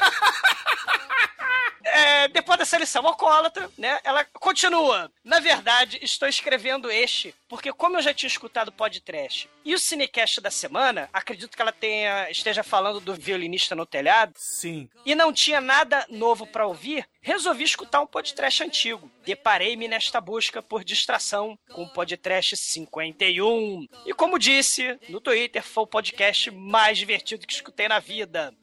É, 1.90 2.28
depois 2.28 2.58
dessa 2.58 2.76
lição 2.76 3.06
alcoólatra, 3.06 3.70
né? 3.78 3.87
Ela 4.04 4.24
continua. 4.24 5.10
Na 5.24 5.40
verdade, 5.40 5.98
estou 6.02 6.28
escrevendo 6.28 6.90
este, 6.90 7.34
porque 7.48 7.72
como 7.72 7.96
eu 7.96 8.02
já 8.02 8.12
tinha 8.12 8.28
escutado 8.28 8.68
o 8.68 8.72
podcast 8.72 9.48
e 9.64 9.74
o 9.74 9.78
Cinecast 9.78 10.40
da 10.40 10.50
semana, 10.50 11.08
acredito 11.12 11.54
que 11.54 11.62
ela 11.62 11.72
tenha, 11.72 12.30
esteja 12.30 12.62
falando 12.62 13.00
do 13.00 13.14
violinista 13.14 13.74
no 13.74 13.84
telhado, 13.86 14.32
Sim. 14.36 14.88
e 15.04 15.14
não 15.14 15.32
tinha 15.32 15.60
nada 15.60 16.06
novo 16.08 16.46
pra 16.46 16.66
ouvir, 16.66 17.06
resolvi 17.20 17.64
escutar 17.64 18.00
um 18.00 18.06
podcast 18.06 18.62
antigo. 18.62 19.10
Deparei-me 19.24 19.88
nesta 19.88 20.20
busca 20.20 20.62
por 20.62 20.82
distração 20.84 21.58
com 21.70 21.82
o 21.82 21.88
podcast 21.88 22.56
51. 22.56 23.86
E 24.06 24.14
como 24.14 24.38
disse 24.38 24.98
no 25.08 25.20
Twitter, 25.20 25.62
foi 25.62 25.84
o 25.84 25.86
podcast 25.86 26.50
mais 26.50 26.96
divertido 26.98 27.46
que 27.46 27.52
escutei 27.52 27.88
na 27.88 27.98
vida. 27.98 28.54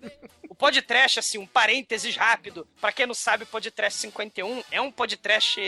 O 0.49 0.55
podcast, 0.55 1.19
assim, 1.19 1.37
um 1.37 1.45
parênteses 1.47 2.15
rápido. 2.15 2.67
Pra 2.79 2.91
quem 2.91 3.05
não 3.05 3.13
sabe, 3.13 3.43
o 3.43 3.47
podcast 3.47 3.99
51 3.99 4.63
é 4.71 4.79
um 4.81 4.91
podcast 4.91 5.59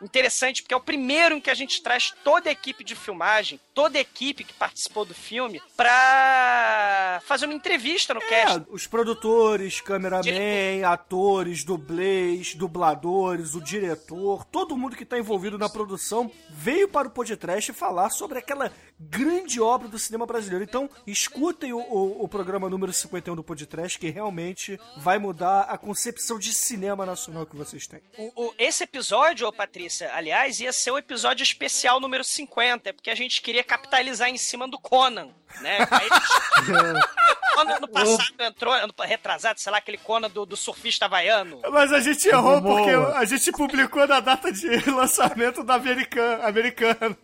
interessante 0.00 0.62
porque 0.62 0.74
é 0.74 0.76
o 0.76 0.80
primeiro 0.80 1.34
em 1.36 1.40
que 1.40 1.50
a 1.50 1.54
gente 1.54 1.82
traz 1.82 2.12
toda 2.24 2.48
a 2.48 2.52
equipe 2.52 2.84
de 2.84 2.94
filmagem, 2.94 3.58
toda 3.74 3.98
a 3.98 4.00
equipe 4.00 4.44
que 4.44 4.52
participou 4.54 5.04
do 5.04 5.14
filme, 5.14 5.60
pra 5.76 7.20
fazer 7.24 7.46
uma 7.46 7.54
entrevista 7.54 8.14
no 8.14 8.20
cast. 8.20 8.58
É, 8.58 8.64
os 8.70 8.86
produtores, 8.86 9.80
cameraman, 9.80 10.84
atores, 10.86 11.64
dublês, 11.64 12.54
dubladores, 12.54 13.54
o 13.54 13.60
diretor, 13.60 14.44
todo 14.44 14.76
mundo 14.76 14.96
que 14.96 15.04
tá 15.04 15.18
envolvido 15.18 15.58
na 15.58 15.68
produção 15.68 16.30
veio 16.50 16.88
para 16.88 17.08
o 17.08 17.10
podcast 17.10 17.72
falar 17.72 18.10
sobre 18.10 18.38
aquela 18.38 18.72
grande 18.98 19.60
obra 19.60 19.88
do 19.88 19.98
cinema 19.98 20.26
brasileiro. 20.26 20.64
Então, 20.64 20.88
escutem 21.06 21.72
o, 21.72 21.78
o- 21.78 22.24
o 22.24 22.28
programa 22.28 22.68
número 22.70 22.92
51 22.92 23.34
do 23.36 23.42
podcast, 23.42 23.98
que 23.98 24.10
realmente 24.12 24.78
vai 24.96 25.18
mudar 25.18 25.62
a 25.62 25.76
concepção 25.76 26.38
de 26.38 26.52
cinema 26.52 27.04
nacional 27.04 27.44
que 27.46 27.56
vocês 27.56 27.86
têm. 27.86 28.00
O- 28.18 28.46
o- 28.46 28.54
esse 28.58 28.84
episódio, 28.84 29.46
ô 29.48 29.52
Patrícia, 29.52 30.12
aliás, 30.14 30.60
ia 30.60 30.72
ser 30.72 30.90
o 30.92 30.98
episódio 30.98 31.42
especial 31.42 31.98
número 31.98 32.22
50, 32.22 32.92
porque 32.94 33.10
a 33.10 33.14
gente 33.14 33.42
queria 33.42 33.64
capitalizar 33.64 34.28
em 34.28 34.36
cima 34.38 34.68
do 34.68 34.78
Conan, 34.78 35.30
né? 35.60 35.78
Aí, 35.90 36.08
ano 37.58 37.88
passado 37.88 38.34
entrou, 38.40 38.72
ano 38.72 38.92
retrasado, 39.00 39.60
sei 39.60 39.70
lá, 39.72 39.78
aquele 39.78 39.98
Conan 39.98 40.30
do, 40.30 40.44
do 40.46 40.56
surfista 40.56 41.04
havaiano. 41.06 41.60
Mas 41.70 41.92
a 41.92 42.00
gente 42.00 42.26
errou 42.28 42.60
Boa. 42.60 42.76
porque 42.76 42.90
a 43.16 43.24
gente 43.24 43.52
publicou 43.52 44.06
na 44.06 44.20
data 44.20 44.52
de 44.52 44.68
lançamento 44.90 45.62
da 45.62 45.74
americana. 45.74 46.44
americana. 46.46 47.16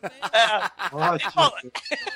Ótimo. 0.92 1.53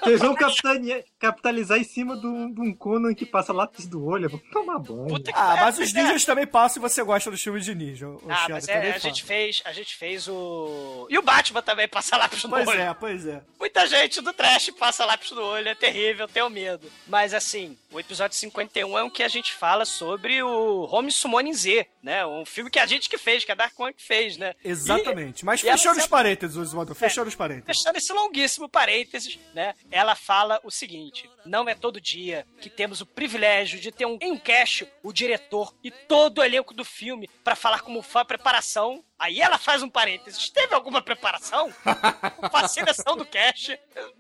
Vocês 0.03 0.21
vão 0.21 0.35
capitania- 0.35 1.05
capitalizar 1.23 1.79
em 1.79 1.85
cima 1.85 2.17
de 2.17 2.27
um, 2.27 2.53
de 2.53 2.61
um 2.61 2.75
Conan 2.75 3.15
que 3.15 3.25
passa 3.25 3.53
lápis 3.53 3.87
do 3.87 4.05
olho. 4.05 4.29
Vamos 4.29 4.47
tomar 4.51 4.79
banho. 4.81 5.07
Puta 5.07 5.33
que 5.33 5.39
Ah, 5.39 5.57
mas 5.61 5.79
os 5.79 5.93
ninjas 5.93 6.25
também 6.25 6.47
passam 6.47 6.81
e 6.83 6.89
você 6.89 7.03
gosta 7.03 7.31
dos 7.31 7.41
filmes 7.41 7.65
de 7.65 7.75
ninja. 7.75 8.09
O 8.09 8.21
Ah, 8.29 8.35
Xavier 8.37 8.51
mas 8.55 8.69
é, 8.69 8.79
a 8.79 8.83
fala. 8.83 8.99
gente 8.99 9.23
fez, 9.25 9.63
a 9.65 9.73
gente 9.73 9.95
fez 9.97 10.27
o. 10.29 11.07
E 11.09 11.17
o 11.17 11.23
Batman 11.23 11.63
também 11.63 11.87
passa 11.89 12.17
lápis 12.17 12.43
no 12.43 12.51
Pois 12.51 12.67
olho. 12.69 12.81
é, 12.81 12.95
pois 12.95 13.27
é. 13.27 13.41
Muita 13.59 13.87
gente 13.87 14.21
do 14.21 14.33
trash 14.33 14.71
passa 14.71 15.05
lápis 15.05 15.31
no 15.31 15.43
olho, 15.43 15.69
é 15.69 15.75
terrível, 15.75 16.27
tenho 16.27 16.51
medo. 16.51 16.91
Mas 17.07 17.33
assim, 17.33 17.79
o 17.93 18.01
episódio 18.01 18.37
51 18.37 18.99
é 18.99 19.05
um 19.05 19.11
que 19.11 19.23
a 19.23 19.29
gente 19.29 19.53
fala 19.53 19.85
sobre 19.85 20.43
o 20.43 20.89
Home 20.91 21.13
Summoning 21.13 21.55
Z, 21.55 21.87
né? 22.03 22.27
Um 22.27 22.45
filme 22.45 22.69
que 22.71 22.79
a 22.81 22.87
gente 22.87 23.09
que 23.09 23.17
fez, 23.19 23.45
que 23.45 23.53
a 23.53 23.55
Dark 23.55 23.79
One 23.79 23.93
que 23.95 24.03
fez, 24.03 24.37
né? 24.37 24.55
Exatamente. 24.65 25.45
Mas 25.45 25.63
e 25.63 25.69
ela 25.69 25.77
fechando 25.77 25.97
os 25.97 26.03
sempre- 26.03 26.11
parênteses, 26.11 26.57
Oswaldo. 26.57 26.95
Fechando 26.95 27.29
os 27.29 27.35
E, 27.35 27.37
parênteses. 27.37 27.67
fechando 27.79 27.99
esse 27.99 28.13
longuíssimo 28.13 28.69
parênteses, 28.69 29.39
né? 29.55 29.75
Ela 29.91 30.15
fala 30.15 30.59
o 30.65 30.71
seguinte: 30.71 31.12
Gucci 31.13 31.29
não 31.45 31.69
é 31.69 31.75
todo 31.75 32.01
dia 32.01 32.47
que 32.61 32.71
temos 32.71 33.01
o 33.01 33.07
privilégio 33.07 33.81
de 33.81 33.91
ter 33.91 34.07
um, 34.07 34.19
em 34.21 34.33
um 34.33 34.39
cast 34.39 34.87
o 35.03 35.13
diretor 35.13 35.75
e 35.83 35.91
todo 35.91 36.39
o 36.39 36.45
elenco 36.45 36.75
do 36.75 36.85
filme 36.85 37.29
pra 37.45 37.57
falar 37.57 37.81
como 37.81 38.03
foi 38.03 38.23
a 38.23 38.27
preparação. 38.27 39.05
Aí 39.23 39.41
ela 39.41 39.57
faz 39.57 39.85
um 39.85 39.89
parênteses. 39.89 40.51
Teve 40.51 40.75
alguma 40.75 41.01
preparação? 41.01 41.73
Pra 42.51 42.67
seleção 42.67 43.17
do 43.17 43.25
cast. 43.25 43.79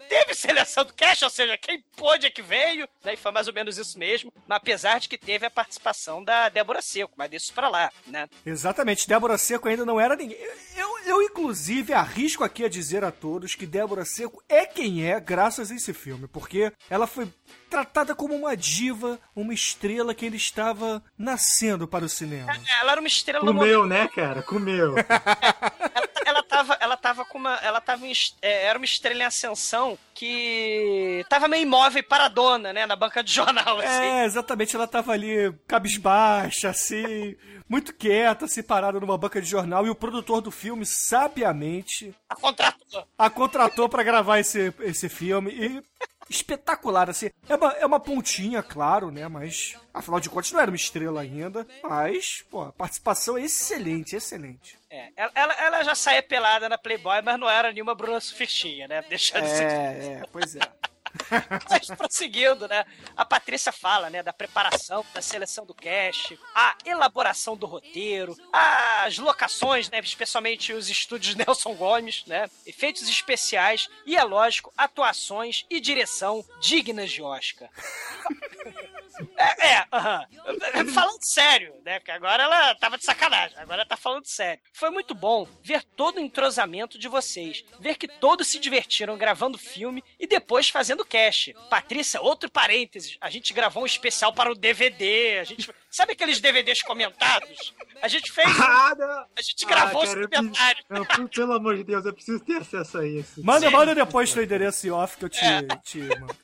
Teve 0.08 0.32
seleção 0.32 0.84
do 0.84 0.94
cast, 0.94 1.24
ou 1.24 1.30
seja, 1.30 1.58
quem 1.58 1.82
pôde 1.96 2.26
é 2.26 2.30
que 2.30 2.40
veio. 2.40 2.88
Né? 3.02 3.14
E 3.14 3.16
foi 3.16 3.32
mais 3.32 3.48
ou 3.48 3.52
menos 3.52 3.78
isso 3.78 3.98
mesmo. 3.98 4.32
Mas 4.46 4.58
apesar 4.58 5.00
de 5.00 5.08
que 5.08 5.18
teve 5.18 5.44
a 5.44 5.50
participação 5.50 6.22
da 6.22 6.48
Débora 6.48 6.80
Seco, 6.80 7.14
mas 7.16 7.28
deixa 7.28 7.46
isso 7.46 7.52
pra 7.52 7.68
lá, 7.68 7.90
né? 8.06 8.28
Exatamente. 8.46 9.08
Débora 9.08 9.36
Seco 9.36 9.68
ainda 9.68 9.84
não 9.84 10.00
era 10.00 10.14
ninguém. 10.14 10.38
Eu, 10.76 10.98
eu, 11.00 11.22
inclusive, 11.22 11.92
arrisco 11.92 12.44
aqui 12.44 12.64
a 12.64 12.68
dizer 12.68 13.02
a 13.02 13.10
todos 13.10 13.56
que 13.56 13.66
Débora 13.66 14.04
Seco 14.04 14.40
é 14.48 14.64
quem 14.64 15.04
é 15.04 15.18
graças 15.18 15.72
a 15.72 15.74
esse 15.74 15.92
filme. 15.92 16.28
Porque 16.28 16.72
ela 16.88 17.08
foi 17.12 17.28
tratada 17.70 18.14
como 18.14 18.34
uma 18.34 18.56
diva, 18.56 19.18
uma 19.34 19.54
estrela 19.54 20.14
que 20.14 20.26
ele 20.26 20.36
estava 20.36 21.02
nascendo 21.16 21.88
para 21.88 22.04
o 22.04 22.08
cinema. 22.08 22.52
Ela 22.80 22.92
era 22.92 23.00
uma 23.00 23.08
estrela 23.08 23.44
no 23.44 23.54
Comeu, 23.54 23.86
né, 23.86 24.08
cara? 24.08 24.42
Comeu. 24.42 24.94
ela, 25.94 26.08
ela 26.26 26.42
tava, 26.42 26.78
ela 26.80 26.96
tava 26.96 27.24
com 27.24 27.38
uma. 27.38 27.54
ela 27.56 27.80
tava 27.80 28.06
em 28.06 28.12
é, 28.42 28.66
era 28.66 28.78
uma 28.78 28.84
estrela 28.84 29.22
em 29.22 29.26
ascensão 29.26 29.98
que 30.14 31.24
tava 31.28 31.48
meio 31.48 31.62
imóvel 31.62 32.00
e 32.00 32.02
paradona, 32.02 32.72
né, 32.72 32.86
na 32.86 32.94
banca 32.94 33.24
de 33.24 33.32
jornal, 33.32 33.78
assim. 33.78 33.88
É, 33.88 34.24
exatamente, 34.24 34.76
ela 34.76 34.86
tava 34.86 35.12
ali 35.12 35.52
cabisbaixa, 35.66 36.68
assim, 36.68 37.34
muito 37.68 37.94
quieta, 37.94 38.44
assim, 38.44 38.62
parada 38.62 39.00
numa 39.00 39.18
banca 39.18 39.40
de 39.40 39.48
jornal, 39.48 39.86
e 39.86 39.90
o 39.90 39.94
produtor 39.94 40.40
do 40.40 40.50
filme, 40.50 40.84
sabiamente, 40.84 42.14
A 42.28 42.36
contratou. 42.36 43.08
a 43.18 43.30
contratou 43.30 43.88
pra 43.88 44.02
gravar 44.02 44.38
esse, 44.38 44.72
esse 44.80 45.08
filme, 45.08 45.50
e 45.50 45.82
espetacular, 46.28 47.10
assim, 47.10 47.30
é 47.48 47.54
uma, 47.54 47.72
é 47.72 47.86
uma 47.86 48.00
pontinha, 48.00 48.62
claro, 48.62 49.10
né, 49.10 49.28
mas, 49.28 49.76
afinal 49.92 50.20
de 50.20 50.30
contas, 50.30 50.52
não 50.52 50.60
era 50.60 50.70
uma 50.70 50.76
estrela 50.76 51.20
ainda, 51.20 51.66
mas, 51.82 52.44
pô, 52.50 52.62
a 52.62 52.72
participação 52.72 53.36
é 53.36 53.42
excelente, 53.42 54.16
excelente. 54.16 54.78
É, 54.90 55.10
ela, 55.16 55.52
ela, 55.54 55.82
já 55.82 55.94
saía 55.94 56.22
pelada 56.22 56.68
na 56.68 56.76
Playboy, 56.76 57.22
mas 57.22 57.40
não 57.40 57.48
era 57.48 57.72
nenhuma 57.72 57.94
Bruna 57.94 58.20
Sufistinha, 58.20 58.86
né? 58.86 59.02
Deixa 59.08 59.40
de 59.40 59.48
ser. 59.48 59.64
É, 59.64 60.20
é, 60.20 60.22
pois 60.30 60.54
é. 60.54 60.60
Mas 61.68 61.88
prosseguindo, 61.88 62.68
né? 62.68 62.84
A 63.16 63.24
Patrícia 63.24 63.72
fala, 63.72 64.10
né, 64.10 64.22
da 64.22 64.32
preparação, 64.32 65.04
da 65.14 65.22
seleção 65.22 65.64
do 65.64 65.74
cast, 65.74 66.38
a 66.54 66.76
elaboração 66.84 67.56
do 67.56 67.66
roteiro, 67.66 68.36
as 68.52 69.18
locações, 69.18 69.90
né, 69.90 70.00
especialmente 70.00 70.72
os 70.72 70.88
estúdios 70.88 71.34
Nelson 71.36 71.74
Gomes, 71.74 72.24
né, 72.26 72.48
efeitos 72.66 73.08
especiais 73.08 73.88
e, 74.06 74.16
é 74.16 74.24
lógico, 74.24 74.72
atuações 74.76 75.64
e 75.68 75.80
direção 75.80 76.44
dignas 76.60 77.10
de 77.10 77.22
Oscar. 77.22 77.68
É, 79.36 79.66
é, 79.74 79.84
aham. 79.92 80.26
Falando 80.94 81.22
sério, 81.22 81.74
né? 81.84 82.00
Que 82.00 82.10
agora 82.10 82.42
ela 82.44 82.74
tava 82.76 82.96
de 82.98 83.04
sacanagem, 83.04 83.56
agora 83.58 83.82
ela 83.82 83.88
tá 83.88 83.96
falando 83.96 84.26
sério. 84.26 84.62
Foi 84.72 84.90
muito 84.90 85.14
bom 85.14 85.46
ver 85.62 85.82
todo 85.96 86.16
o 86.16 86.20
entrosamento 86.20 86.98
de 86.98 87.08
vocês, 87.08 87.64
ver 87.80 87.96
que 87.96 88.08
todos 88.08 88.46
se 88.48 88.58
divertiram 88.58 89.16
gravando 89.16 89.58
filme 89.58 90.02
e 90.18 90.26
depois 90.26 90.68
fazendo 90.68 91.04
cast. 91.04 91.54
Patrícia, 91.70 92.20
outro 92.20 92.50
parênteses, 92.50 93.16
a 93.20 93.30
gente 93.30 93.52
gravou 93.52 93.82
um 93.82 93.86
especial 93.86 94.32
para 94.32 94.50
o 94.50 94.54
DVD, 94.54 95.38
a 95.40 95.44
gente... 95.44 95.70
Sabe 95.90 96.12
aqueles 96.14 96.40
DVDs 96.40 96.80
comentados? 96.82 97.74
A 98.00 98.08
gente 98.08 98.32
fez... 98.32 98.48
Ah, 98.58 98.94
não. 98.98 99.06
A 99.36 99.42
gente 99.42 99.66
gravou 99.66 100.00
Ah, 100.00 100.04
os 100.04 100.08
cara, 100.08 100.20
eu 100.22 100.28
preciso- 100.28 100.48
comentários. 100.50 100.84
não, 100.88 101.04
por- 101.04 101.28
pelo 101.28 101.52
amor 101.52 101.76
de 101.76 101.84
Deus, 101.84 102.06
eu 102.06 102.14
preciso 102.14 102.40
ter 102.40 102.56
acesso 102.56 102.96
a 102.98 103.06
isso. 103.06 103.44
Manda, 103.44 103.66
Sim. 103.66 103.72
manda 103.76 103.94
depois 103.94 104.32
teu 104.32 104.42
endereço 104.42 104.90
off 104.94 105.18
que 105.18 105.24
eu 105.26 105.28
te, 105.28 105.44
É. 105.44 105.60
te 105.84 105.98
mando. 105.98 106.34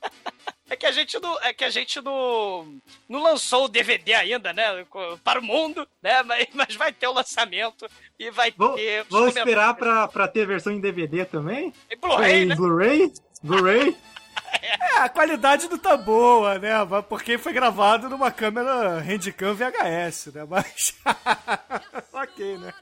É 0.70 0.76
que 0.76 0.84
a 0.86 0.92
gente 0.92 1.18
não, 1.18 1.40
é 1.40 1.52
que 1.52 1.64
a 1.64 1.70
gente 1.70 2.00
não, 2.02 2.78
não 3.08 3.22
lançou 3.22 3.64
o 3.64 3.68
DVD 3.68 4.14
ainda, 4.14 4.52
né? 4.52 4.84
Para 5.24 5.40
o 5.40 5.42
mundo, 5.42 5.88
né? 6.02 6.22
Mas, 6.22 6.46
mas 6.52 6.76
vai 6.76 6.92
ter 6.92 7.06
o 7.06 7.12
lançamento 7.12 7.88
e 8.18 8.30
vai 8.30 8.52
Vamos, 8.56 8.76
ter. 8.76 9.02
os 9.02 9.08
vamos 9.08 9.34
esperar 9.34 9.74
pra, 9.74 10.06
pra 10.08 10.28
ter 10.28 10.46
versão 10.46 10.72
em 10.72 10.80
DVD 10.80 11.24
também? 11.24 11.72
Em 11.90 11.96
Blu-ray, 11.96 12.42
Em 12.42 12.46
né? 12.46 12.54
Blu-ray? 12.54 13.12
Blu-ray? 13.42 13.96
É, 14.62 15.00
a 15.00 15.08
qualidade 15.08 15.68
não 15.68 15.76
tá 15.76 15.94
boa, 15.96 16.58
né? 16.58 16.72
Porque 17.08 17.36
foi 17.36 17.52
gravado 17.52 18.08
numa 18.08 18.30
câmera 18.30 18.98
Handicam 18.98 19.54
VHS, 19.54 20.32
né? 20.32 20.46
Mas. 20.48 20.94
ok, 22.12 22.56
né? 22.56 22.72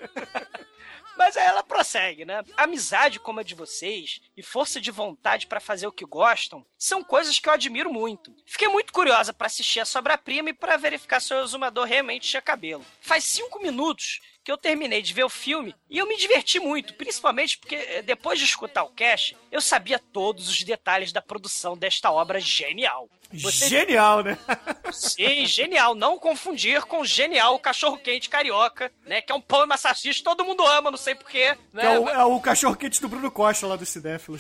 Mas 1.17 1.37
aí 1.37 1.47
ela 1.47 1.63
prossegue, 1.63 2.25
né? 2.25 2.45
Amizade 2.57 3.19
como 3.19 3.41
a 3.41 3.43
de 3.43 3.55
vocês 3.55 4.21
e 4.37 4.43
força 4.43 4.81
de 4.81 4.91
vontade 4.91 5.47
pra 5.47 5.61
fazer 5.61 5.87
o 5.87 5.93
que 5.93 6.05
gostam 6.05 6.65
são 6.79 7.03
coisas 7.03 7.39
que 7.39 7.49
eu 7.49 7.53
admiro 7.53 7.93
muito. 7.93 8.35
Fiquei 8.45 8.69
muito 8.69 8.93
curiosa 8.93 9.33
pra 9.33 9.47
assistir 9.47 9.81
a 9.81 9.85
Sobra-Prima 9.85 10.51
e 10.51 10.55
pra 10.55 10.77
verificar 10.77 11.21
se 11.21 11.33
o 11.33 11.43
exumador 11.43 11.87
realmente 11.87 12.29
tinha 12.29 12.43
cabelo. 12.43 12.85
Faz 13.01 13.25
cinco 13.25 13.61
minutos 13.61 14.21
que 14.47 14.53
eu 14.53 14.57
terminei 14.57 15.03
de 15.03 15.13
ver 15.13 15.25
o 15.25 15.29
filme 15.29 15.75
e 15.91 15.99
eu 15.99 16.07
me 16.07 16.17
diverti 16.17 16.61
muito, 16.61 16.95
principalmente 16.95 17.59
porque 17.59 17.75
eh, 17.75 18.03
depois 18.03 18.39
de 18.39 18.45
escutar 18.45 18.85
o 18.85 18.91
cast, 18.91 19.37
eu 19.51 19.61
sabia 19.61 19.99
todos 19.99 20.49
os 20.49 20.63
detalhes 20.63 21.11
da 21.11 21.21
produção 21.21 21.77
desta 21.77 22.13
obra 22.13 22.39
genial. 22.39 23.09
Você 23.33 23.69
Genial, 23.69 24.23
né? 24.23 24.39
Sim, 24.93 25.45
genial. 25.47 25.97
Não 25.97 26.17
confundir 26.17 26.81
com 26.83 27.05
genial 27.05 27.57
o 27.57 27.59
cachorro-quente 27.59 28.29
carioca, 28.29 28.93
né? 29.05 29.21
Que 29.21 29.33
é 29.33 29.35
um 29.35 29.41
pão 29.41 29.63
e 29.63 29.65
uma 29.65 29.77
salsicha, 29.77 30.23
todo 30.23 30.45
mundo 30.45 30.65
ama, 30.65 30.93
não 30.93 30.99
sei 30.99 31.17
porquê. 31.17 31.59
Né? 31.73 31.85
É 31.85 31.99
o, 31.99 32.09
é 32.09 32.25
o 32.25 32.41
cachorro-quente 32.41 33.01
do 33.01 33.09
Bruno 33.09 33.33
Costa 33.33 33.67
lá 33.67 33.75
do 33.75 33.85
Cinéfilos. 33.85 34.39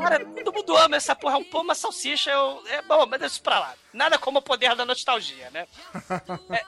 Cara, 0.00 0.24
todo 0.24 0.54
mundo 0.54 0.74
ama 0.74 0.96
essa 0.96 1.14
porra, 1.14 1.34
é 1.34 1.38
um 1.38 1.44
pão 1.44 1.60
e 1.60 1.64
uma 1.64 1.74
salsicha. 1.74 2.30
Eu... 2.30 2.62
É 2.68 2.80
bom, 2.80 3.04
mas 3.04 3.20
deixa 3.20 3.34
isso 3.34 3.42
pra 3.42 3.58
lá. 3.58 3.74
Nada 3.92 4.18
como 4.18 4.38
o 4.38 4.42
poder 4.42 4.74
da 4.74 4.86
nostalgia, 4.86 5.50
né? 5.50 5.66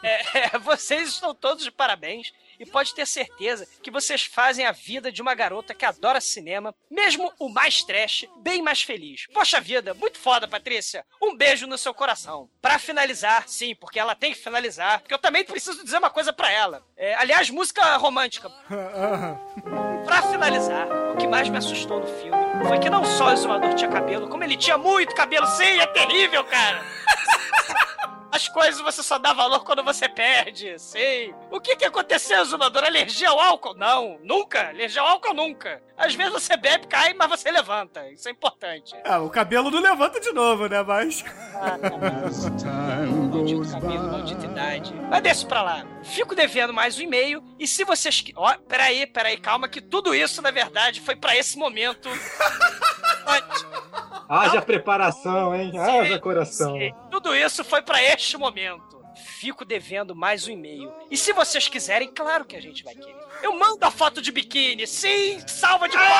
É, 0.02 0.38
é, 0.38 0.50
é, 0.54 0.58
vocês 0.58 1.08
estão 1.08 1.34
todos 1.34 1.64
de 1.64 1.70
parabéns 1.70 2.32
e 2.58 2.66
pode 2.66 2.94
ter 2.94 3.06
certeza 3.06 3.66
que 3.82 3.90
vocês 3.90 4.24
fazem 4.24 4.66
a 4.66 4.72
vida 4.72 5.10
de 5.12 5.22
uma 5.22 5.34
garota 5.34 5.74
que 5.74 5.84
adora 5.84 6.20
cinema, 6.20 6.74
mesmo 6.90 7.32
o 7.38 7.48
mais 7.48 7.82
trash, 7.82 8.26
bem 8.38 8.62
mais 8.62 8.82
feliz. 8.82 9.26
Poxa 9.32 9.60
vida, 9.60 9.94
muito 9.94 10.18
foda, 10.18 10.48
Patrícia. 10.48 11.04
Um 11.22 11.36
beijo 11.36 11.66
no 11.66 11.78
seu 11.78 11.94
coração. 11.94 12.48
Pra 12.60 12.78
finalizar, 12.78 13.48
sim, 13.48 13.74
porque 13.74 13.98
ela 13.98 14.14
tem 14.14 14.32
que 14.32 14.38
finalizar, 14.38 15.00
porque 15.00 15.14
eu 15.14 15.18
também 15.18 15.44
preciso 15.44 15.82
dizer 15.84 15.98
uma 15.98 16.10
coisa 16.10 16.32
pra 16.32 16.50
ela. 16.50 16.84
É, 16.96 17.14
aliás, 17.14 17.50
música 17.50 17.96
romântica. 17.96 18.50
Pra 20.06 20.22
finalizar, 20.22 20.86
o 21.12 21.16
que 21.16 21.26
mais 21.26 21.48
me 21.48 21.58
assustou 21.58 21.98
no 21.98 22.06
filme 22.06 22.38
foi 22.68 22.78
que 22.78 22.88
não 22.88 23.04
só 23.04 23.26
o 23.26 23.32
exumador 23.32 23.74
tinha 23.74 23.90
cabelo, 23.90 24.28
como 24.28 24.44
ele 24.44 24.56
tinha 24.56 24.78
muito 24.78 25.14
cabelo. 25.14 25.46
Sim, 25.48 25.80
é 25.80 25.86
terrível, 25.86 26.44
cara. 26.44 26.84
As 28.36 28.48
coisas 28.48 28.82
você 28.82 29.02
só 29.02 29.16
dá 29.16 29.32
valor 29.32 29.64
quando 29.64 29.82
você 29.82 30.06
perde, 30.10 30.78
sim. 30.78 31.32
O 31.50 31.58
que 31.58 31.74
que 31.74 31.86
aconteceu, 31.86 32.42
exumador? 32.42 32.84
Alergia 32.84 33.30
ao 33.30 33.40
álcool? 33.40 33.72
Não, 33.72 34.18
nunca. 34.22 34.68
Alergia 34.68 35.00
ao 35.00 35.08
álcool, 35.08 35.32
nunca. 35.32 35.82
Às 35.96 36.14
vezes 36.14 36.34
você 36.34 36.54
bebe, 36.54 36.86
cai, 36.86 37.14
mas 37.14 37.30
você 37.30 37.50
levanta. 37.50 38.06
Isso 38.10 38.28
é 38.28 38.32
importante. 38.32 38.94
É, 39.02 39.16
o 39.16 39.30
cabelo 39.30 39.70
não 39.70 39.80
levanta 39.80 40.20
de 40.20 40.32
novo, 40.32 40.66
né? 40.66 40.82
Mas. 40.82 41.24
Maldito 43.32 43.70
cabelo, 43.70 44.12
maldita 44.12 44.44
idade. 44.44 44.92
Mas 45.08 45.22
deixa 45.22 45.46
pra 45.46 45.62
lá. 45.62 45.86
Fico 46.02 46.34
devendo 46.34 46.74
mais 46.74 46.98
um 46.98 47.02
e-mail. 47.02 47.42
E 47.58 47.66
se 47.66 47.84
vocês. 47.84 48.22
Ó, 48.36 48.54
peraí, 48.68 49.06
peraí, 49.06 49.38
calma, 49.38 49.66
que 49.66 49.80
tudo 49.80 50.14
isso, 50.14 50.42
na 50.42 50.50
verdade, 50.50 51.00
foi 51.00 51.16
pra 51.16 51.34
esse 51.34 51.56
momento. 51.56 52.10
Haja 54.28 54.60
preparação, 54.62 55.54
hein? 55.54 55.72
Haja 55.78 56.18
coração. 56.18 56.76
Tudo 57.10 57.34
isso 57.34 57.64
foi 57.64 57.82
pra 57.82 58.02
este 58.02 58.36
momento. 58.36 58.96
Fico 59.16 59.64
devendo 59.64 60.14
mais 60.14 60.46
um 60.46 60.50
e-mail. 60.50 60.92
E 61.10 61.16
se 61.16 61.32
vocês 61.32 61.68
quiserem, 61.68 62.12
claro 62.12 62.44
que 62.44 62.54
a 62.54 62.60
gente 62.60 62.84
vai 62.84 62.94
querer. 62.94 63.16
Eu 63.42 63.58
mando 63.58 63.84
a 63.84 63.90
foto 63.90 64.20
de 64.20 64.30
biquíni. 64.30 64.86
Sim, 64.86 65.40
salva 65.46 65.88
de 65.88 65.96
fogos. 65.96 66.10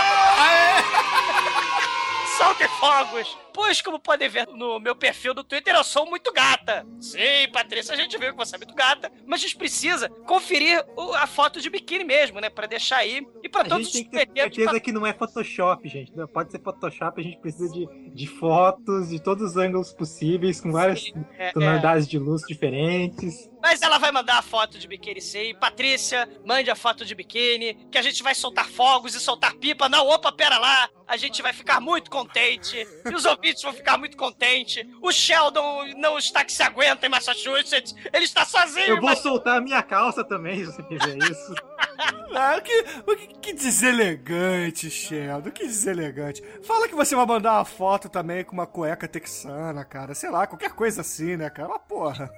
Soltem 2.37 2.69
fogos. 2.69 3.39
Pois, 3.55 3.81
como 3.81 3.99
podem 3.99 4.29
ver 4.29 4.47
no 4.49 4.79
meu 4.79 4.95
perfil 4.95 5.33
do 5.33 5.43
Twitter, 5.43 5.75
eu 5.75 5.83
sou 5.83 6.05
muito 6.05 6.31
gata. 6.33 6.87
Sim, 7.01 7.49
Patrícia, 7.51 7.95
a 7.95 7.97
gente 7.97 8.19
viu 8.19 8.31
que 8.33 8.37
você 8.37 8.57
é 8.57 8.59
muito 8.59 8.75
gata. 8.75 9.11
Mas 9.27 9.41
a 9.41 9.43
gente 9.45 9.57
precisa 9.57 10.11
conferir 10.27 10.85
o- 10.95 11.15
a 11.15 11.27
foto 11.27 11.59
de 11.61 11.71
biquíni 11.71 12.05
mesmo, 12.05 12.39
né? 12.39 12.51
Pra 12.51 12.67
deixar 12.67 12.99
aí. 12.99 13.27
E 13.43 13.49
pra 13.49 13.63
A 13.63 13.65
todos 13.65 13.91
gente 13.91 14.11
tem 14.11 14.21
os 14.21 14.27
que 14.27 14.33
ter 14.35 14.41
certeza 14.43 14.81
que 14.81 14.93
não 14.93 15.07
é 15.07 15.15
Photoshop, 15.15 15.89
gente. 15.89 16.15
Não 16.15 16.27
pode 16.29 16.51
ser 16.53 16.61
Photoshop, 16.61 17.19
a 17.19 17.25
gente 17.25 17.39
precisa 17.39 17.73
de, 17.73 17.87
de 18.15 18.27
fotos 18.27 19.09
de 19.09 19.23
todos 19.23 19.53
os 19.53 19.57
ângulos 19.57 19.95
possíveis, 19.95 20.61
com 20.61 20.71
várias 20.71 21.11
é, 21.39 21.49
é. 21.49 21.53
tonalidades 21.53 22.07
de 22.07 22.19
luz 22.19 22.43
diferentes. 22.47 23.51
Mas 23.67 23.83
ela 23.83 23.99
vai 23.99 24.13
mandar 24.13 24.39
a 24.39 24.43
foto 24.43 24.79
de 24.79 24.87
biquíni 24.87 25.21
sim. 25.21 25.53
Patrícia, 25.57 26.29
mande 26.45 26.71
a 26.71 26.77
foto 26.77 27.05
de 27.05 27.17
biquíni, 27.17 27.75
que 27.91 27.99
a 27.99 28.03
gente 28.03 28.23
vai 28.23 28.33
soltar 28.33 28.69
fogos 28.69 29.13
e 29.17 29.19
soltar 29.19 29.55
pipa. 29.55 29.89
Não, 29.89 30.07
opa, 30.07 30.31
pera 30.31 30.57
lá. 30.57 30.89
A 31.09 31.17
gente 31.17 31.43
vai 31.43 31.53
ficar 31.53 31.81
muito 31.81 32.09
contente. 32.09 32.77
E 33.05 33.15
os 33.15 33.25
ouvintes 33.25 33.63
vão 33.63 33.73
ficar 33.73 33.99
muito 33.99 34.17
contentes. 34.17 34.85
O 35.03 35.11
Sheldon 35.11 35.85
não 35.97 36.17
está 36.17 36.45
que 36.45 36.53
se 36.53 36.63
aguenta 36.63 37.07
em 37.07 37.09
Massachusetts. 37.09 37.95
Ele 38.13 38.25
está 38.25 38.45
sozinho. 38.45 38.87
Eu 38.87 38.97
vou 39.01 39.07
mas- 39.07 39.19
soltar 39.19 39.59
a 39.59 39.61
minha 39.61 39.83
calça 39.83 40.23
também, 40.25 40.59
se 40.65 40.67
você 40.67 40.83
quiser 40.85 41.17
isso. 41.19 41.55
Ah, 42.35 42.61
que, 42.61 42.83
que, 43.17 43.27
que 43.41 43.53
deselegante, 43.53 44.91
Sheldon. 44.91 45.51
Que 45.51 45.67
deselegante. 45.67 46.43
Fala 46.63 46.89
que 46.89 46.95
você 46.95 47.15
vai 47.17 47.27
mandar 47.27 47.55
uma 47.55 47.65
foto 47.65 48.09
também 48.09 48.45
com 48.45 48.53
uma 48.53 48.67
cueca 48.67 49.09
texana, 49.09 49.85
cara. 49.85 50.15
Sei 50.15 50.31
lá, 50.31 50.47
qualquer 50.47 50.71
coisa 50.71 51.01
assim, 51.01 51.37
né, 51.37 51.49
cara? 51.51 51.69
Uma 51.69 51.79
porra. 51.79 52.31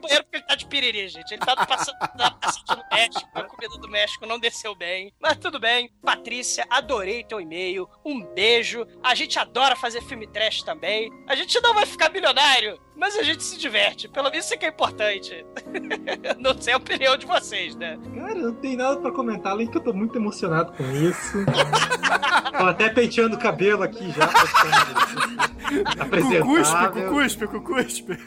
banheiro 0.00 0.24
porque 0.30 0.41
ele 0.42 0.46
tá 0.46 0.54
de 0.54 0.66
piriri, 0.66 1.08
gente. 1.08 1.32
Ele 1.32 1.40
tá 1.40 1.66
passando, 1.66 1.96
tá 1.98 2.36
no 2.76 2.96
México. 2.96 3.30
A 3.34 3.44
comida 3.44 3.78
do 3.78 3.88
México 3.88 4.26
não 4.26 4.38
desceu 4.38 4.74
bem. 4.74 5.12
Mas 5.20 5.38
tudo 5.38 5.58
bem. 5.58 5.90
Patrícia, 6.02 6.66
adorei 6.68 7.24
teu 7.24 7.40
e-mail. 7.40 7.88
Um 8.04 8.20
beijo. 8.20 8.86
A 9.02 9.14
gente 9.14 9.38
adora 9.38 9.76
fazer 9.76 10.02
filme 10.02 10.26
trash 10.26 10.62
também. 10.62 11.10
A 11.28 11.34
gente 11.34 11.60
não 11.60 11.74
vai 11.74 11.86
ficar 11.86 12.10
milionário, 12.10 12.78
mas 12.96 13.16
a 13.16 13.22
gente 13.22 13.42
se 13.42 13.56
diverte. 13.56 14.08
Pelo 14.08 14.30
menos 14.30 14.44
isso 14.44 14.54
é 14.54 14.56
que 14.56 14.66
é 14.66 14.68
importante. 14.68 15.46
não 16.38 16.60
sei 16.60 16.74
a 16.74 16.76
opinião 16.76 17.16
de 17.16 17.26
vocês, 17.26 17.76
né? 17.76 17.98
Cara, 18.14 18.34
não 18.34 18.54
tem 18.54 18.76
nada 18.76 19.00
pra 19.00 19.12
comentar, 19.12 19.52
além 19.52 19.70
que 19.70 19.76
eu 19.76 19.82
tô 19.82 19.92
muito 19.92 20.16
emocionado 20.16 20.72
com 20.72 20.90
isso. 20.92 21.38
tô 22.58 22.64
até 22.64 22.88
penteando 22.88 23.36
o 23.36 23.38
cabelo 23.38 23.82
aqui 23.82 24.10
já. 24.10 25.51
Pra 25.62 25.92
ficar 25.92 26.08
Com 26.10 26.20
cuspe, 26.20 26.74
Apresentável. 26.76 26.90
com 26.92 27.08
cuspe, 27.14 27.46
com 27.46 27.60
cuspe. 27.60 28.18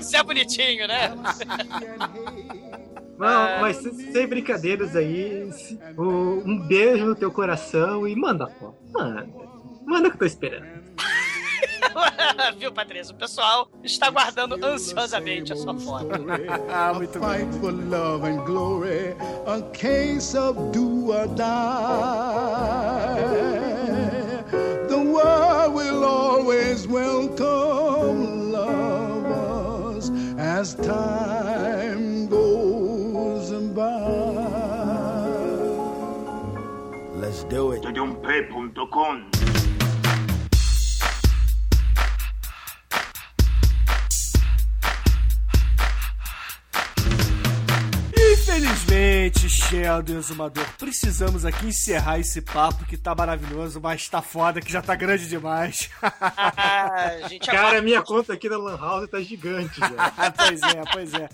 Isso 0.00 0.16
é 0.16 0.22
bonitinho, 0.22 0.86
né? 0.88 1.12
Não, 3.18 3.60
mas 3.60 3.76
sem 3.76 4.26
brincadeiras 4.26 4.96
aí, 4.96 5.48
um 5.96 6.58
beijo 6.66 7.04
no 7.06 7.14
teu 7.14 7.30
coração 7.30 8.08
e 8.08 8.16
manda 8.16 8.48
foto. 8.48 8.76
Manda. 8.92 9.28
Manda 9.86 10.08
que 10.08 10.16
eu 10.16 10.18
tô 10.18 10.24
esperando. 10.24 10.66
Viu, 12.58 12.72
Patrícia? 12.72 13.14
O 13.14 13.18
pessoal 13.18 13.70
está 13.84 14.06
aguardando 14.08 14.58
ansiosamente 14.64 15.52
a 15.52 15.56
sua 15.56 15.78
foto. 15.78 16.06
Ah, 16.68 16.92
muito 16.94 17.18
bom. 17.20 17.26
World 25.24 25.74
will 25.74 26.04
always 26.04 26.86
welcome 26.86 28.52
lovers 28.52 30.10
as 30.38 30.74
time 30.74 32.28
goes 32.28 33.50
by. 33.74 33.92
Let's 37.14 37.44
do 37.44 37.72
it. 37.72 37.82
Tudumpé.com 49.32 49.42
Infelizmente, 49.42 49.48
Sheldon 49.48 50.12
e 50.12 50.16
Exumador, 50.16 50.66
precisamos 50.78 51.44
aqui 51.44 51.66
encerrar 51.66 52.18
esse 52.18 52.40
papo 52.40 52.84
que 52.84 52.96
tá 52.96 53.14
maravilhoso, 53.14 53.80
mas 53.80 54.08
tá 54.08 54.20
foda, 54.22 54.60
que 54.60 54.70
já 54.70 54.82
tá 54.82 54.94
grande 54.94 55.28
demais. 55.28 55.90
Ah, 56.02 57.12
a 57.24 57.28
gente 57.28 57.46
Cara, 57.46 57.58
aguarda. 57.60 57.82
minha 57.82 58.02
conta 58.02 58.32
aqui 58.34 58.48
na 58.48 58.56
Lan 58.56 58.76
House 58.78 59.08
tá 59.10 59.20
gigante, 59.20 59.78
já. 59.80 60.30
pois 60.32 60.62
é, 60.62 60.82
pois 60.92 61.14
é. 61.14 61.28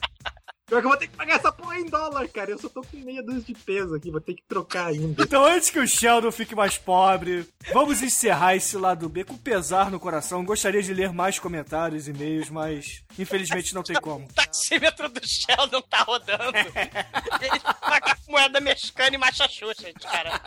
Pior 0.68 0.80
que 0.80 0.86
eu 0.86 0.90
vou 0.90 0.98
ter 0.98 1.06
que 1.08 1.16
pagar 1.16 1.36
essa 1.36 1.50
porra 1.50 1.78
em 1.78 1.86
dólar, 1.86 2.28
cara. 2.28 2.50
Eu 2.50 2.58
só 2.58 2.68
tô 2.68 2.82
com 2.82 2.98
meia 2.98 3.22
dúzia 3.22 3.40
de 3.40 3.54
peso 3.54 3.94
aqui, 3.94 4.10
vou 4.10 4.20
ter 4.20 4.34
que 4.34 4.42
trocar 4.42 4.88
ainda. 4.88 5.22
Então, 5.22 5.42
antes 5.42 5.70
que 5.70 5.78
o 5.78 5.88
Sheldon 5.88 6.30
fique 6.30 6.54
mais 6.54 6.76
pobre, 6.76 7.48
vamos 7.72 8.02
encerrar 8.02 8.54
esse 8.54 8.76
lado 8.76 9.08
B 9.08 9.24
com 9.24 9.36
pesar 9.36 9.90
no 9.90 9.98
coração. 9.98 10.44
Gostaria 10.44 10.82
de 10.82 10.92
ler 10.92 11.10
mais 11.10 11.38
comentários, 11.38 12.06
e-mails, 12.06 12.50
mas 12.50 13.02
infelizmente 13.18 13.74
não 13.74 13.82
tem 13.82 13.96
como. 13.96 14.28
O 14.28 14.34
taxímetro 14.34 15.08
do 15.08 15.26
Sheldon 15.26 15.80
tá 15.82 16.02
rodando. 16.02 16.58
Ele 17.40 17.60
paga 17.80 18.16
com 18.16 18.32
moeda 18.32 18.60
mexicana 18.60 19.14
e 19.14 19.18
marcha 19.18 19.48
xuxa, 19.48 19.86
gente, 19.86 20.06
cara. 20.06 20.40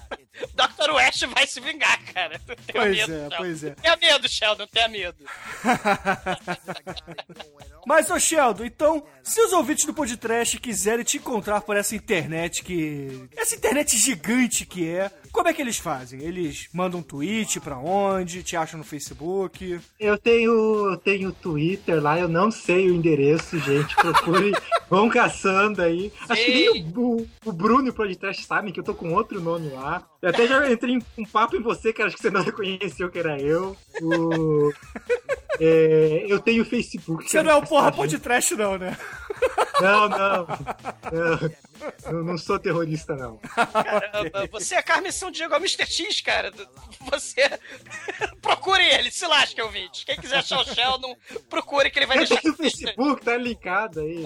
Dr. 0.54 0.92
West 0.92 1.24
vai 1.26 1.46
se 1.46 1.60
vingar, 1.60 1.98
cara. 2.12 2.38
Tenha 2.38 2.56
Pois 2.72 2.96
medo, 2.96 3.12
é, 3.12 3.18
Sheldon. 3.18 3.36
pois 3.36 3.64
é. 3.64 3.70
Tenha 3.70 3.96
medo, 3.96 4.28
Sheldon, 4.28 4.66
tenha 4.66 4.88
medo. 4.88 5.24
Mas, 7.86 8.10
ô 8.10 8.18
Sheldon, 8.18 8.64
então, 8.64 9.06
se 9.22 9.40
os 9.40 9.52
ouvintes 9.52 9.86
do 9.86 9.94
podcast 9.94 10.58
quiserem 10.58 11.04
te 11.04 11.16
encontrar 11.16 11.60
por 11.62 11.76
essa 11.76 11.94
internet 11.94 12.62
que. 12.62 13.28
Essa 13.36 13.56
internet 13.56 13.96
gigante 13.96 14.66
que 14.66 14.88
é, 14.88 15.10
como 15.32 15.48
é 15.48 15.52
que 15.52 15.62
eles 15.62 15.78
fazem? 15.78 16.20
Eles 16.22 16.68
mandam 16.72 17.00
um 17.00 17.02
tweet 17.02 17.60
pra 17.60 17.78
onde? 17.78 18.42
Te 18.42 18.56
acham 18.56 18.78
no 18.78 18.84
Facebook? 18.84 19.80
Eu 19.98 20.18
tenho, 20.18 20.90
eu 20.90 20.96
tenho 20.96 21.32
Twitter 21.32 22.02
lá, 22.02 22.18
eu 22.18 22.28
não 22.28 22.50
sei 22.50 22.90
o 22.90 22.94
endereço, 22.94 23.58
gente. 23.58 23.94
Procure, 23.96 24.52
vão 24.90 25.08
caçando 25.08 25.82
aí. 25.82 26.12
Acho 26.28 26.44
que 26.44 26.52
nem 26.54 26.68
o, 26.94 27.00
o, 27.00 27.26
o 27.46 27.52
Bruno 27.52 27.86
e 27.86 27.90
o 27.90 27.94
podcast 27.94 28.44
sabem 28.44 28.72
que 28.72 28.80
eu 28.80 28.84
tô 28.84 28.94
com 28.94 29.12
outro 29.14 29.40
nome 29.40 29.68
lá. 29.70 30.06
Eu 30.20 30.28
até 30.30 30.46
já 30.46 30.70
entrei 30.70 30.94
em 30.96 31.02
um 31.18 31.24
papo 31.24 31.56
em 31.56 31.62
você, 31.62 31.92
cara, 31.92 32.08
acho 32.08 32.16
que 32.16 32.22
você 32.22 32.30
não 32.30 32.42
reconheceu 32.44 33.10
que 33.10 33.18
era 33.18 33.40
eu. 33.40 33.76
O- 34.02 34.72
é, 35.58 36.24
eu 36.28 36.38
tenho 36.40 36.64
Facebook. 36.64 37.28
Você 37.28 37.42
não 37.42 37.50
é 37.50 37.54
o 37.56 37.62
porra 37.66 37.92
pô 37.92 38.06
de 38.06 38.18
trash, 38.18 38.52
não, 38.52 38.78
né? 38.78 38.96
Não, 39.80 40.08
não. 40.08 40.46
Não, 41.12 41.50
não, 42.06 42.24
não 42.24 42.38
sou 42.38 42.58
terrorista, 42.58 43.14
não. 43.16 43.38
Caramba, 43.38 44.48
você 44.50 44.74
é 44.74 44.82
Carmen 44.82 45.12
São 45.12 45.30
Diego, 45.30 45.54
é 45.54 45.56
o 45.56 45.60
Mr. 45.60 45.86
X, 45.86 46.20
cara. 46.20 46.52
Você. 47.10 47.42
Procure 48.54 48.82
ele, 48.84 49.10
se 49.10 49.26
lasque, 49.26 49.60
ouvinte. 49.62 50.04
Quem 50.04 50.16
quiser 50.16 50.38
achar 50.38 50.60
o 50.60 50.64
Sheldon, 50.64 51.16
procure 51.48 51.90
que 51.90 51.98
ele 51.98 52.06
vai 52.06 52.18
deixar. 52.18 52.40
tenho 52.42 52.54
Facebook, 52.54 53.24
tá 53.24 53.36
linkado 53.36 54.00
aí. 54.00 54.24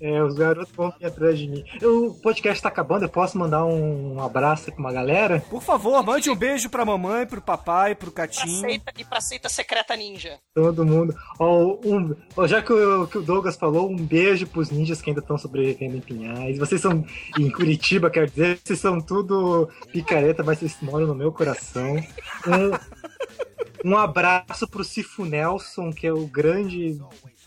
É, 0.00 0.22
os 0.22 0.34
garotos 0.34 0.72
vão 0.74 0.92
vir 0.98 1.06
atrás 1.06 1.38
de 1.38 1.48
mim. 1.48 1.64
O 1.82 2.14
podcast 2.22 2.62
tá 2.62 2.68
acabando, 2.68 3.04
eu 3.04 3.08
posso 3.08 3.36
mandar 3.38 3.64
um 3.64 4.22
abraço 4.22 4.70
pra 4.72 4.80
uma 4.80 4.92
galera? 4.92 5.40
Por 5.50 5.62
favor, 5.62 6.02
mande 6.02 6.30
um 6.30 6.36
beijo 6.36 6.68
pra 6.70 6.84
mamãe, 6.84 7.26
pro 7.26 7.40
papai, 7.40 7.94
pro 7.94 8.10
Pra 8.14 8.26
Catinho. 8.28 8.60
seita, 8.60 8.92
e 8.96 9.04
pra 9.04 9.20
seita 9.20 9.48
secreta 9.48 9.96
ninja. 9.96 10.38
Todo 10.54 10.84
mundo. 10.84 11.14
Ó, 11.38 11.76
um, 11.84 12.14
ó, 12.36 12.46
já 12.46 12.62
que 12.62 12.72
o, 12.72 13.06
que 13.06 13.18
o 13.18 13.22
Douglas 13.22 13.56
falou, 13.56 13.90
um 13.90 13.96
beijo 13.96 14.46
pros 14.46 14.70
ninjas 14.70 15.02
que 15.02 15.10
ainda 15.10 15.20
estão 15.20 15.36
sobrevivendo 15.36 15.96
em 15.96 16.00
Pinhais. 16.00 16.58
Vocês 16.58 16.80
são 16.80 17.04
em 17.38 17.50
Curitiba, 17.50 18.10
quer 18.10 18.28
dizer, 18.28 18.58
vocês 18.62 18.78
são 18.78 19.00
tudo 19.00 19.68
picareta, 19.92 20.42
mas 20.42 20.58
vocês 20.58 20.76
moram 20.80 21.06
no 21.06 21.14
meu 21.14 21.32
coração. 21.32 21.96
Um, 22.46 23.03
um 23.84 23.96
abraço 23.96 24.66
pro 24.68 24.84
Cifu 24.84 25.24
Nelson, 25.24 25.92
que 25.92 26.06
é 26.06 26.12
o 26.12 26.26
grande. 26.26 26.98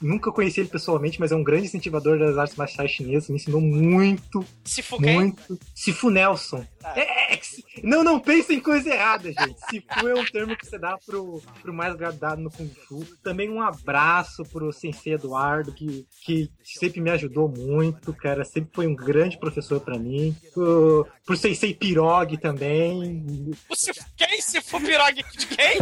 Nunca 0.02 0.32
conheci 0.32 0.60
ele 0.60 0.70
pessoalmente, 0.70 1.20
mas 1.20 1.32
é 1.32 1.36
um 1.36 1.44
grande 1.44 1.66
incentivador 1.66 2.20
das 2.20 2.38
artes 2.38 2.56
marciais 2.56 2.92
chinesas. 2.92 3.30
Me 3.30 3.36
ensinou 3.36 3.60
muito, 3.62 4.46
Se 4.64 4.84
quem? 4.84 5.16
muito. 5.16 5.60
Cifu 5.74 6.10
Nelson. 6.10 6.66
É, 6.96 7.34
é, 7.34 7.38
que- 7.38 7.64
não, 7.84 8.04
não 8.04 8.20
pensem 8.20 8.58
em 8.58 8.62
coisa 8.62 8.90
errada, 8.90 9.28
gente. 9.32 9.60
Sifu 9.70 10.08
é 10.08 10.14
um 10.14 10.26
termo 10.26 10.56
que 10.56 10.66
você 10.66 10.78
dá 10.78 10.98
pro, 11.06 11.42
pro 11.62 11.74
mais 11.74 11.96
gradado 11.96 12.42
no 12.42 12.52
Kung 12.52 12.70
Fu. 12.88 13.06
Também 13.24 13.50
um 13.50 13.62
abraço 13.62 14.44
pro 14.44 14.72
Sensei 14.72 15.14
Eduardo, 15.14 15.72
que, 15.74 16.06
que 16.24 16.50
sempre 16.64 17.02
me 17.02 17.10
ajudou 17.10 17.50
muito, 17.50 18.14
cara. 18.14 18.46
Sempre 18.46 18.70
foi 18.74 18.88
um 18.88 18.96
grande 18.96 19.38
professor 19.40 19.80
pra 19.80 19.98
mim. 19.98 20.36
Pro, 20.54 21.08
pro 21.26 21.36
Sensei 21.38 21.74
Pirog 21.74 22.38
também. 22.38 23.52
O 23.70 23.76
se... 23.76 23.92
Quem? 24.16 24.42
Se 24.42 24.62
pirogue 24.62 25.24
de 25.38 25.48
quem? 25.48 25.78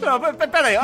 Não, 0.00 0.20
peraí, 0.50 0.76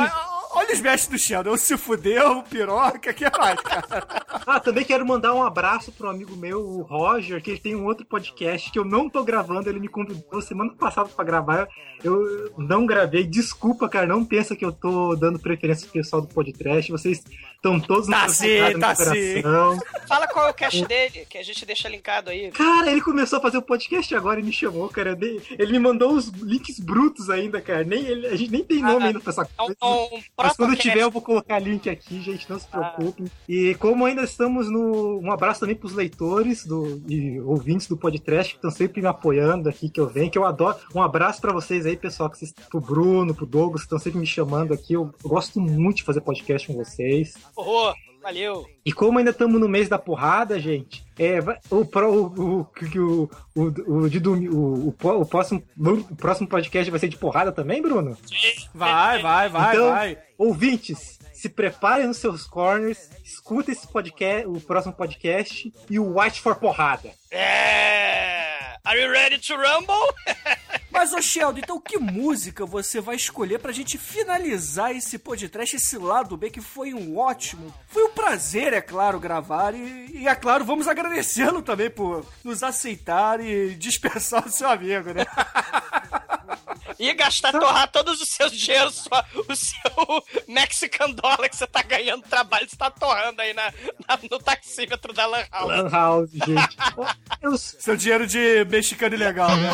olha, 0.53 0.73
os 0.73 0.81
mestres 0.81 1.07
do 1.09 1.17
Sheldon. 1.17 1.51
O 1.51 1.57
se 1.57 1.77
fudeu, 1.77 2.43
piroca, 2.43 3.13
que 3.13 3.23
mais, 3.37 3.59
cara? 3.61 4.07
Ah, 4.45 4.59
também 4.59 4.83
quero 4.83 5.05
mandar 5.05 5.33
um 5.33 5.43
abraço 5.43 5.91
pro 5.91 6.09
amigo 6.09 6.35
meu, 6.35 6.59
o 6.61 6.81
Roger, 6.81 7.41
que 7.41 7.51
ele 7.51 7.59
tem 7.59 7.75
um 7.75 7.85
outro 7.85 8.05
podcast 8.05 8.71
que 8.71 8.79
eu 8.79 8.85
não 8.85 9.09
tô 9.09 9.23
gravando. 9.23 9.69
Ele 9.69 9.79
me 9.79 9.87
convidou 9.87 10.41
semana 10.41 10.73
passada 10.73 11.09
pra 11.09 11.23
gravar. 11.25 11.67
Eu 12.03 12.51
não 12.57 12.85
gravei. 12.85 13.23
Desculpa, 13.23 13.87
cara. 13.87 14.07
Não 14.07 14.25
pensa 14.25 14.55
que 14.55 14.65
eu 14.65 14.71
tô 14.71 15.15
dando 15.15 15.39
preferência 15.39 15.83
pro 15.85 15.93
pessoal 16.01 16.21
do 16.21 16.27
podcast. 16.27 16.91
Vocês 16.91 17.23
estão 17.55 17.79
todos 17.79 18.07
Tá 18.07 18.23
no 18.25 18.29
sim, 18.31 18.57
tá 18.79 18.95
coração. 18.95 19.79
Fala 20.07 20.27
qual 20.27 20.47
é 20.47 20.49
o 20.49 20.53
cast 20.53 20.83
dele, 20.85 21.25
que 21.29 21.37
a 21.37 21.43
gente 21.43 21.63
deixa 21.65 21.87
linkado 21.87 22.29
aí. 22.31 22.49
Cara, 22.51 22.89
ele 22.91 23.01
começou 23.01 23.37
a 23.37 23.41
fazer 23.41 23.57
o 23.57 23.61
podcast 23.61 24.13
agora 24.15 24.39
e 24.39 24.43
me 24.43 24.51
chamou, 24.51 24.89
cara. 24.89 25.15
Ele 25.21 25.71
me 25.71 25.79
mandou 25.79 26.13
os 26.13 26.29
links 26.29 26.79
brutos 26.79 27.29
ainda, 27.29 27.61
cara. 27.61 27.83
Nem, 27.83 28.03
ele- 28.05 28.27
a 28.27 28.35
gente 28.35 28.51
nem 28.51 28.63
tem 28.63 28.81
nome 28.81 29.03
Ah, 29.03 29.07
ainda 29.07 29.19
pra 29.19 29.31
essa 29.31 29.41
É 29.57 29.61
um, 29.61 29.65
coisa. 29.65 29.77
é 29.81 29.85
um 29.85 30.21
Mas 30.43 30.57
quando 30.57 30.75
tiver, 30.75 31.01
eu 31.01 31.11
vou 31.11 31.21
colocar 31.21 31.59
link 31.59 31.89
aqui, 31.89 32.21
gente, 32.21 32.49
não 32.49 32.59
se 32.59 32.67
preocupem. 32.67 33.25
E 33.47 33.75
como 33.75 34.05
ainda 34.05 34.23
estamos 34.23 34.69
no. 34.69 35.19
Um 35.19 35.31
abraço 35.31 35.59
também 35.59 35.75
pros 35.75 35.93
leitores 35.93 36.65
do, 36.65 37.01
e 37.07 37.39
ouvintes 37.41 37.87
do 37.87 37.97
podcast 37.97 38.53
que 38.53 38.57
estão 38.57 38.71
sempre 38.71 39.01
me 39.01 39.07
apoiando 39.07 39.69
aqui, 39.69 39.89
que 39.89 39.99
eu 39.99 40.07
venho, 40.07 40.31
que 40.31 40.37
eu 40.37 40.45
adoro. 40.45 40.77
Um 40.93 41.01
abraço 41.01 41.41
pra 41.41 41.53
vocês 41.53 41.85
aí, 41.85 41.97
pessoal, 41.97 42.29
que 42.29 42.37
vocês, 42.37 42.53
pro 42.69 42.79
Bruno, 42.79 43.33
pro 43.33 43.45
Douglas, 43.45 43.81
que 43.81 43.85
estão 43.85 43.99
sempre 43.99 44.19
me 44.19 44.27
chamando 44.27 44.73
aqui. 44.73 44.93
Eu, 44.93 45.13
eu 45.23 45.29
gosto 45.29 45.59
muito 45.59 45.97
de 45.97 46.03
fazer 46.03 46.21
podcast 46.21 46.67
com 46.67 46.73
vocês. 46.73 47.33
Horror, 47.55 47.95
valeu. 48.21 48.65
E 48.85 48.91
como 48.91 49.17
ainda 49.19 49.31
estamos 49.31 49.59
no 49.59 49.67
mês 49.67 49.89
da 49.89 49.97
porrada, 49.97 50.59
gente, 50.59 51.03
é, 51.17 51.39
o, 51.69 51.85
pro- 51.85 52.11
o, 52.13 52.59
o, 52.61 52.65
que 52.65 52.99
o, 52.99 53.29
o, 53.55 53.61
o, 54.03 54.09
de 54.09 54.19
domi- 54.19 54.49
o, 54.49 54.93
o, 55.03 55.21
o 55.21 55.25
próximo, 55.25 55.63
o 55.77 56.15
próximo 56.15 56.47
podcast 56.47 56.89
vai 56.89 56.99
ser 56.99 57.07
de 57.09 57.17
porrada 57.17 57.51
também, 57.51 57.81
Bruno? 57.81 58.17
Vai, 58.73 59.21
vai, 59.21 59.49
vai, 59.49 59.75
então, 59.75 59.89
vai. 59.89 60.17
ouvintes, 60.37 61.19
se 61.41 61.49
preparem 61.49 62.05
nos 62.05 62.17
seus 62.17 62.45
corners, 62.45 63.09
escuta 63.23 63.71
esse 63.71 63.87
podcast, 63.87 64.45
o 64.45 64.61
próximo 64.61 64.93
podcast 64.93 65.73
e 65.89 65.97
o 65.97 66.19
White 66.19 66.39
for 66.39 66.55
Porrada. 66.55 67.11
É. 67.31 68.77
Are 68.83 68.99
you 68.99 69.09
ready 69.09 69.39
to 69.39 69.55
rumble? 69.55 70.13
Mas, 70.91 71.13
ô 71.13 71.21
Sheldon, 71.21 71.59
então 71.59 71.81
que 71.81 71.97
música 71.97 72.63
você 72.63 73.01
vai 73.01 73.15
escolher 73.15 73.57
pra 73.57 73.71
gente 73.71 73.97
finalizar 73.97 74.95
esse 74.95 75.17
podcast, 75.17 75.75
esse 75.75 75.97
lado 75.97 76.37
B, 76.37 76.51
que 76.51 76.61
foi 76.61 76.93
um 76.93 77.17
ótimo. 77.17 77.73
Foi 77.87 78.03
um 78.03 78.11
prazer, 78.11 78.73
é 78.73 78.81
claro, 78.81 79.19
gravar 79.19 79.73
e, 79.73 80.11
e 80.19 80.27
é 80.27 80.35
claro, 80.35 80.63
vamos 80.63 80.87
agradecê-lo 80.87 81.63
também 81.63 81.89
por 81.89 82.23
nos 82.43 82.61
aceitar 82.61 83.39
e 83.39 83.73
dispensar 83.79 84.45
o 84.45 84.51
seu 84.51 84.69
amigo, 84.69 85.11
né? 85.11 85.25
E 87.03 87.13
gastar, 87.15 87.51
torrar 87.51 87.89
todos 87.91 88.21
os 88.21 88.29
seus 88.29 88.51
dinheiros, 88.51 88.93
sua- 88.95 89.25
o 89.49 89.55
seu 89.55 90.23
Mexican 90.47 91.09
dollar 91.11 91.49
que 91.49 91.55
você 91.55 91.65
tá 91.65 91.81
ganhando 91.81 92.21
trabalho, 92.23 92.69
você 92.69 92.75
tá 92.75 92.91
torrando 92.91 93.41
aí 93.41 93.53
na, 93.53 93.73
na- 94.07 94.19
no 94.29 94.37
taxímetro 94.37 95.11
da 95.11 95.25
Lan 95.25 95.43
House. 95.51 95.67
Lan 95.67 95.89
House, 95.89 96.29
gente. 96.31 96.77
Eu, 97.41 97.57
Seu 97.57 97.97
dinheiro 97.97 98.27
de 98.27 98.63
mexicano 98.65 99.15
ilegal, 99.15 99.49
né? 99.49 99.69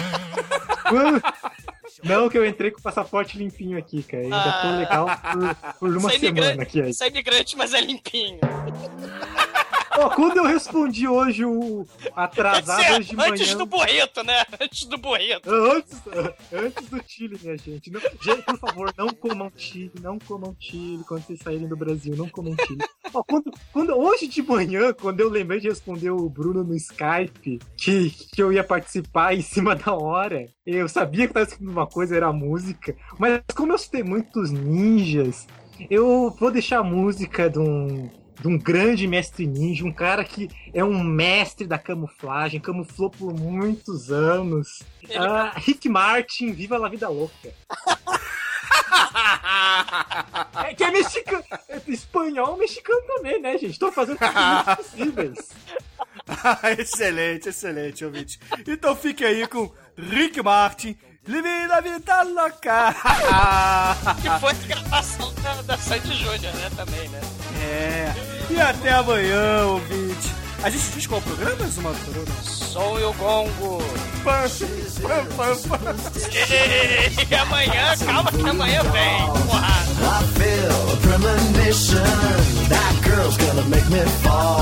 não 2.04 2.30
que 2.30 2.38
eu 2.38 2.46
entrei 2.46 2.72
com 2.72 2.80
o 2.80 2.82
passaporte 2.84 3.38
limpinho 3.38 3.78
aqui, 3.78 4.04
cara. 4.04 4.24
Ainda 4.24 4.62
tô 4.62 4.78
legal 4.78 5.08
por, 5.34 5.74
por 5.80 5.98
uma 5.98 6.10
semana 6.12 6.64
aqui. 6.64 6.82
Aí. 6.82 6.94
você 6.94 7.04
é 7.06 7.08
imigrante, 7.10 7.58
mas 7.58 7.74
é 7.74 7.82
limpinho. 7.82 8.40
Ó, 9.98 10.10
quando 10.12 10.38
eu 10.38 10.46
respondi 10.46 11.08
hoje 11.08 11.44
o 11.44 11.86
atrasado 12.16 12.82
dizer, 12.82 13.00
hoje 13.00 13.10
de 13.10 13.16
manhã. 13.16 13.32
antes 13.32 13.56
do 13.56 13.66
burrito, 13.66 14.24
né? 14.24 14.46
Antes 14.62 14.86
do 14.86 14.98
burrito. 14.98 15.50
Antes, 15.50 16.02
antes 16.54 16.90
do 16.90 17.02
Chile, 17.08 17.40
minha 17.42 17.58
gente. 17.58 17.90
Não, 17.90 18.00
gente, 18.22 18.44
por 18.44 18.60
favor, 18.60 18.94
não 18.96 19.08
comam 19.10 19.52
Chile, 19.56 19.92
não 20.00 20.20
comam 20.20 20.56
Chile 20.60 21.04
quando 21.08 21.24
vocês 21.24 21.40
saírem 21.40 21.68
do 21.68 21.76
Brasil, 21.76 22.16
não 22.16 22.30
comam 22.30 22.56
Chile. 22.68 22.80
Ó, 23.12 23.24
quando, 23.24 23.52
quando, 23.74 23.98
hoje 23.98 24.28
de 24.28 24.44
manhã, 24.44 24.94
quando 24.94 25.20
eu 25.20 25.30
lembrei 25.30 25.60
de 25.60 25.70
responder 25.70 26.12
o 26.12 26.30
Bruno 26.30 26.64
no 26.64 26.76
Skype, 26.76 27.60
que, 27.76 28.10
que 28.12 28.42
eu 28.42 28.54
ia 28.54 28.64
participar 28.64 29.34
em 29.34 29.42
cima 29.42 29.76
da 29.76 29.94
hora, 29.94 30.46
eu 30.66 30.88
sabia 30.88 31.26
que 31.26 31.32
estava 31.32 31.46
escrevendo 31.46 31.72
uma 31.72 31.88
coisa, 31.88 32.16
era 32.16 32.28
a 32.28 32.34
música, 32.34 32.96
mas 33.18 33.42
como 33.56 33.72
eu 33.72 33.78
citei 33.78 34.04
muitos 34.04 34.52
ninjas, 34.52 35.48
eu 35.90 36.30
vou 36.40 36.52
deixar 36.52 36.80
a 36.80 36.84
música 36.84 37.50
de 37.50 37.60
um, 37.60 38.10
de 38.40 38.48
um 38.48 38.58
grande 38.58 39.08
mestre 39.08 39.48
ninja, 39.48 39.86
um 39.86 39.92
cara 39.92 40.24
que 40.24 40.50
é 40.74 40.84
um 40.84 41.04
mestre 41.04 41.66
da 41.66 41.78
camuflagem, 41.78 42.60
camuflou 42.60 43.10
por 43.10 43.34
muitos 43.34 44.12
anos. 44.12 44.84
Ah, 45.16 45.54
Rick 45.56 45.88
Martin, 45.90 46.52
viva 46.52 46.78
la 46.78 46.90
vida 46.90 47.10
louca. 47.10 47.54
é 50.66 50.74
que 50.74 50.84
é 50.84 50.92
mexicano, 50.92 51.44
é 51.70 51.82
espanhol 51.88 52.58
mexicano 52.58 53.02
também, 53.08 53.42
né, 53.42 53.58
gente? 53.58 53.80
Tô 53.80 53.92
fazendo 53.92 54.20
tudo 54.20 54.76
possíveis. 54.76 55.50
excelente, 56.78 57.50
excelente, 57.50 58.06
ouvinte. 58.06 58.40
Então 58.68 58.96
fique 58.96 59.26
aí 59.26 59.48
com 59.48 59.72
Rick 59.98 60.42
Martin, 60.42 60.98
Livre 61.28 61.68
da 61.68 61.82
vida 61.82 62.22
louca. 62.24 62.96
que 64.22 64.40
foi 64.40 64.52
a 64.52 64.68
gravação 64.68 65.34
da, 65.44 65.62
da 65.64 65.78
Sandy 65.78 66.14
Júnior, 66.14 66.54
né, 66.56 66.72
também, 66.76 67.10
né? 67.10 67.20
É. 67.62 68.14
E 68.50 68.62
até 68.62 68.94
amanhã, 68.94 69.66
ouvinte. 69.66 70.34
A 70.64 70.70
gente 70.70 70.90
diz 70.92 71.06
qual 71.06 71.22
programa, 71.22 71.68
Zuma 71.68 71.94
Som 72.44 73.00
e 73.00 73.04
o 73.04 73.14
gongo. 73.14 73.78
Pam, 74.24 74.48
pam, 75.36 75.56
pam. 75.68 75.96
E 77.30 77.36
amanhã, 77.36 77.98
calma 78.06 78.32
que 78.32 78.50
amanhã 78.50 78.84
vem. 78.84 79.26
Porrada. 79.46 79.88
I 80.00 80.24
feel 80.40 80.94
a 80.94 80.98
premonition. 80.98 82.04
That 82.70 82.96
girl's 83.04 83.38
gonna 83.38 83.64
make 83.70 83.90
me 83.90 84.02
fall. 84.24 84.57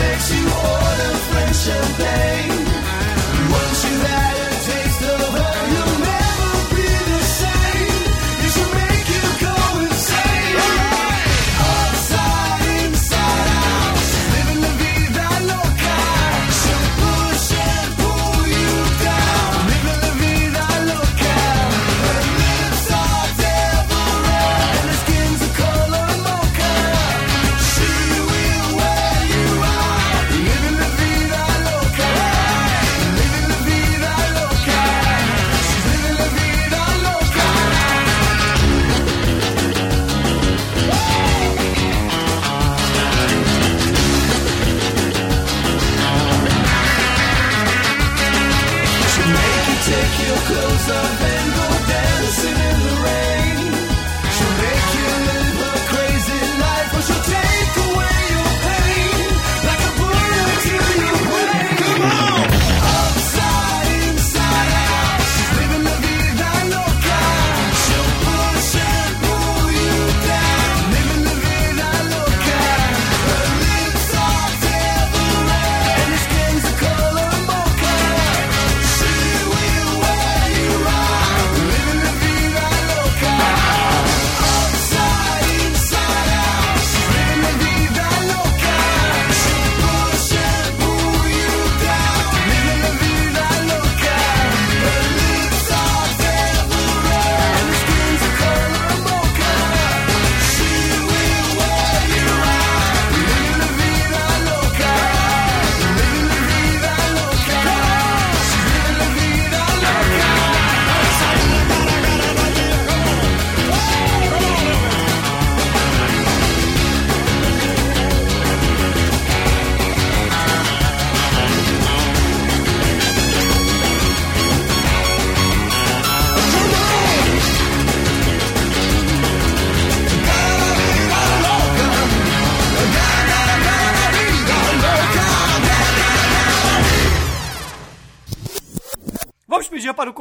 Makes 0.00 0.30
you 0.34 0.69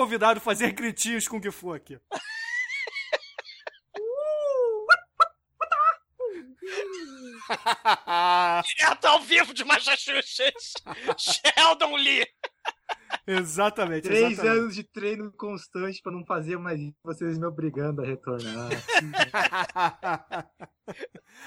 convidado 0.09 0.41
fazer 0.41 0.71
gritinhos 0.71 1.27
com 1.27 1.37
o 1.37 1.41
que 1.41 1.51
for 1.51 1.75
aqui. 1.75 1.99
Direto 8.65 9.05
ao 9.05 9.21
vivo 9.21 9.53
de 9.53 9.63
Massachusetts, 9.63 10.73
Sheldon 11.17 11.95
Lee. 11.95 12.27
Exatamente. 13.27 14.01
Três 14.03 14.31
exatamente. 14.31 14.57
anos 14.57 14.75
de 14.75 14.83
treino 14.83 15.31
constante 15.33 16.01
para 16.01 16.11
não 16.11 16.25
fazer 16.25 16.57
mais 16.57 16.79
vocês 17.03 17.37
me 17.37 17.45
obrigando 17.45 18.01
a 18.01 18.05
retornar. 18.05 18.71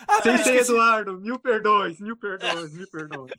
ah, 0.06 0.18
Sem 0.22 0.38
ser 0.38 0.60
Eduardo, 0.60 1.20
mil 1.20 1.40
perdões, 1.40 2.00
mil 2.00 2.16
perdões, 2.16 2.72
mil 2.72 2.88
perdões. 2.90 3.32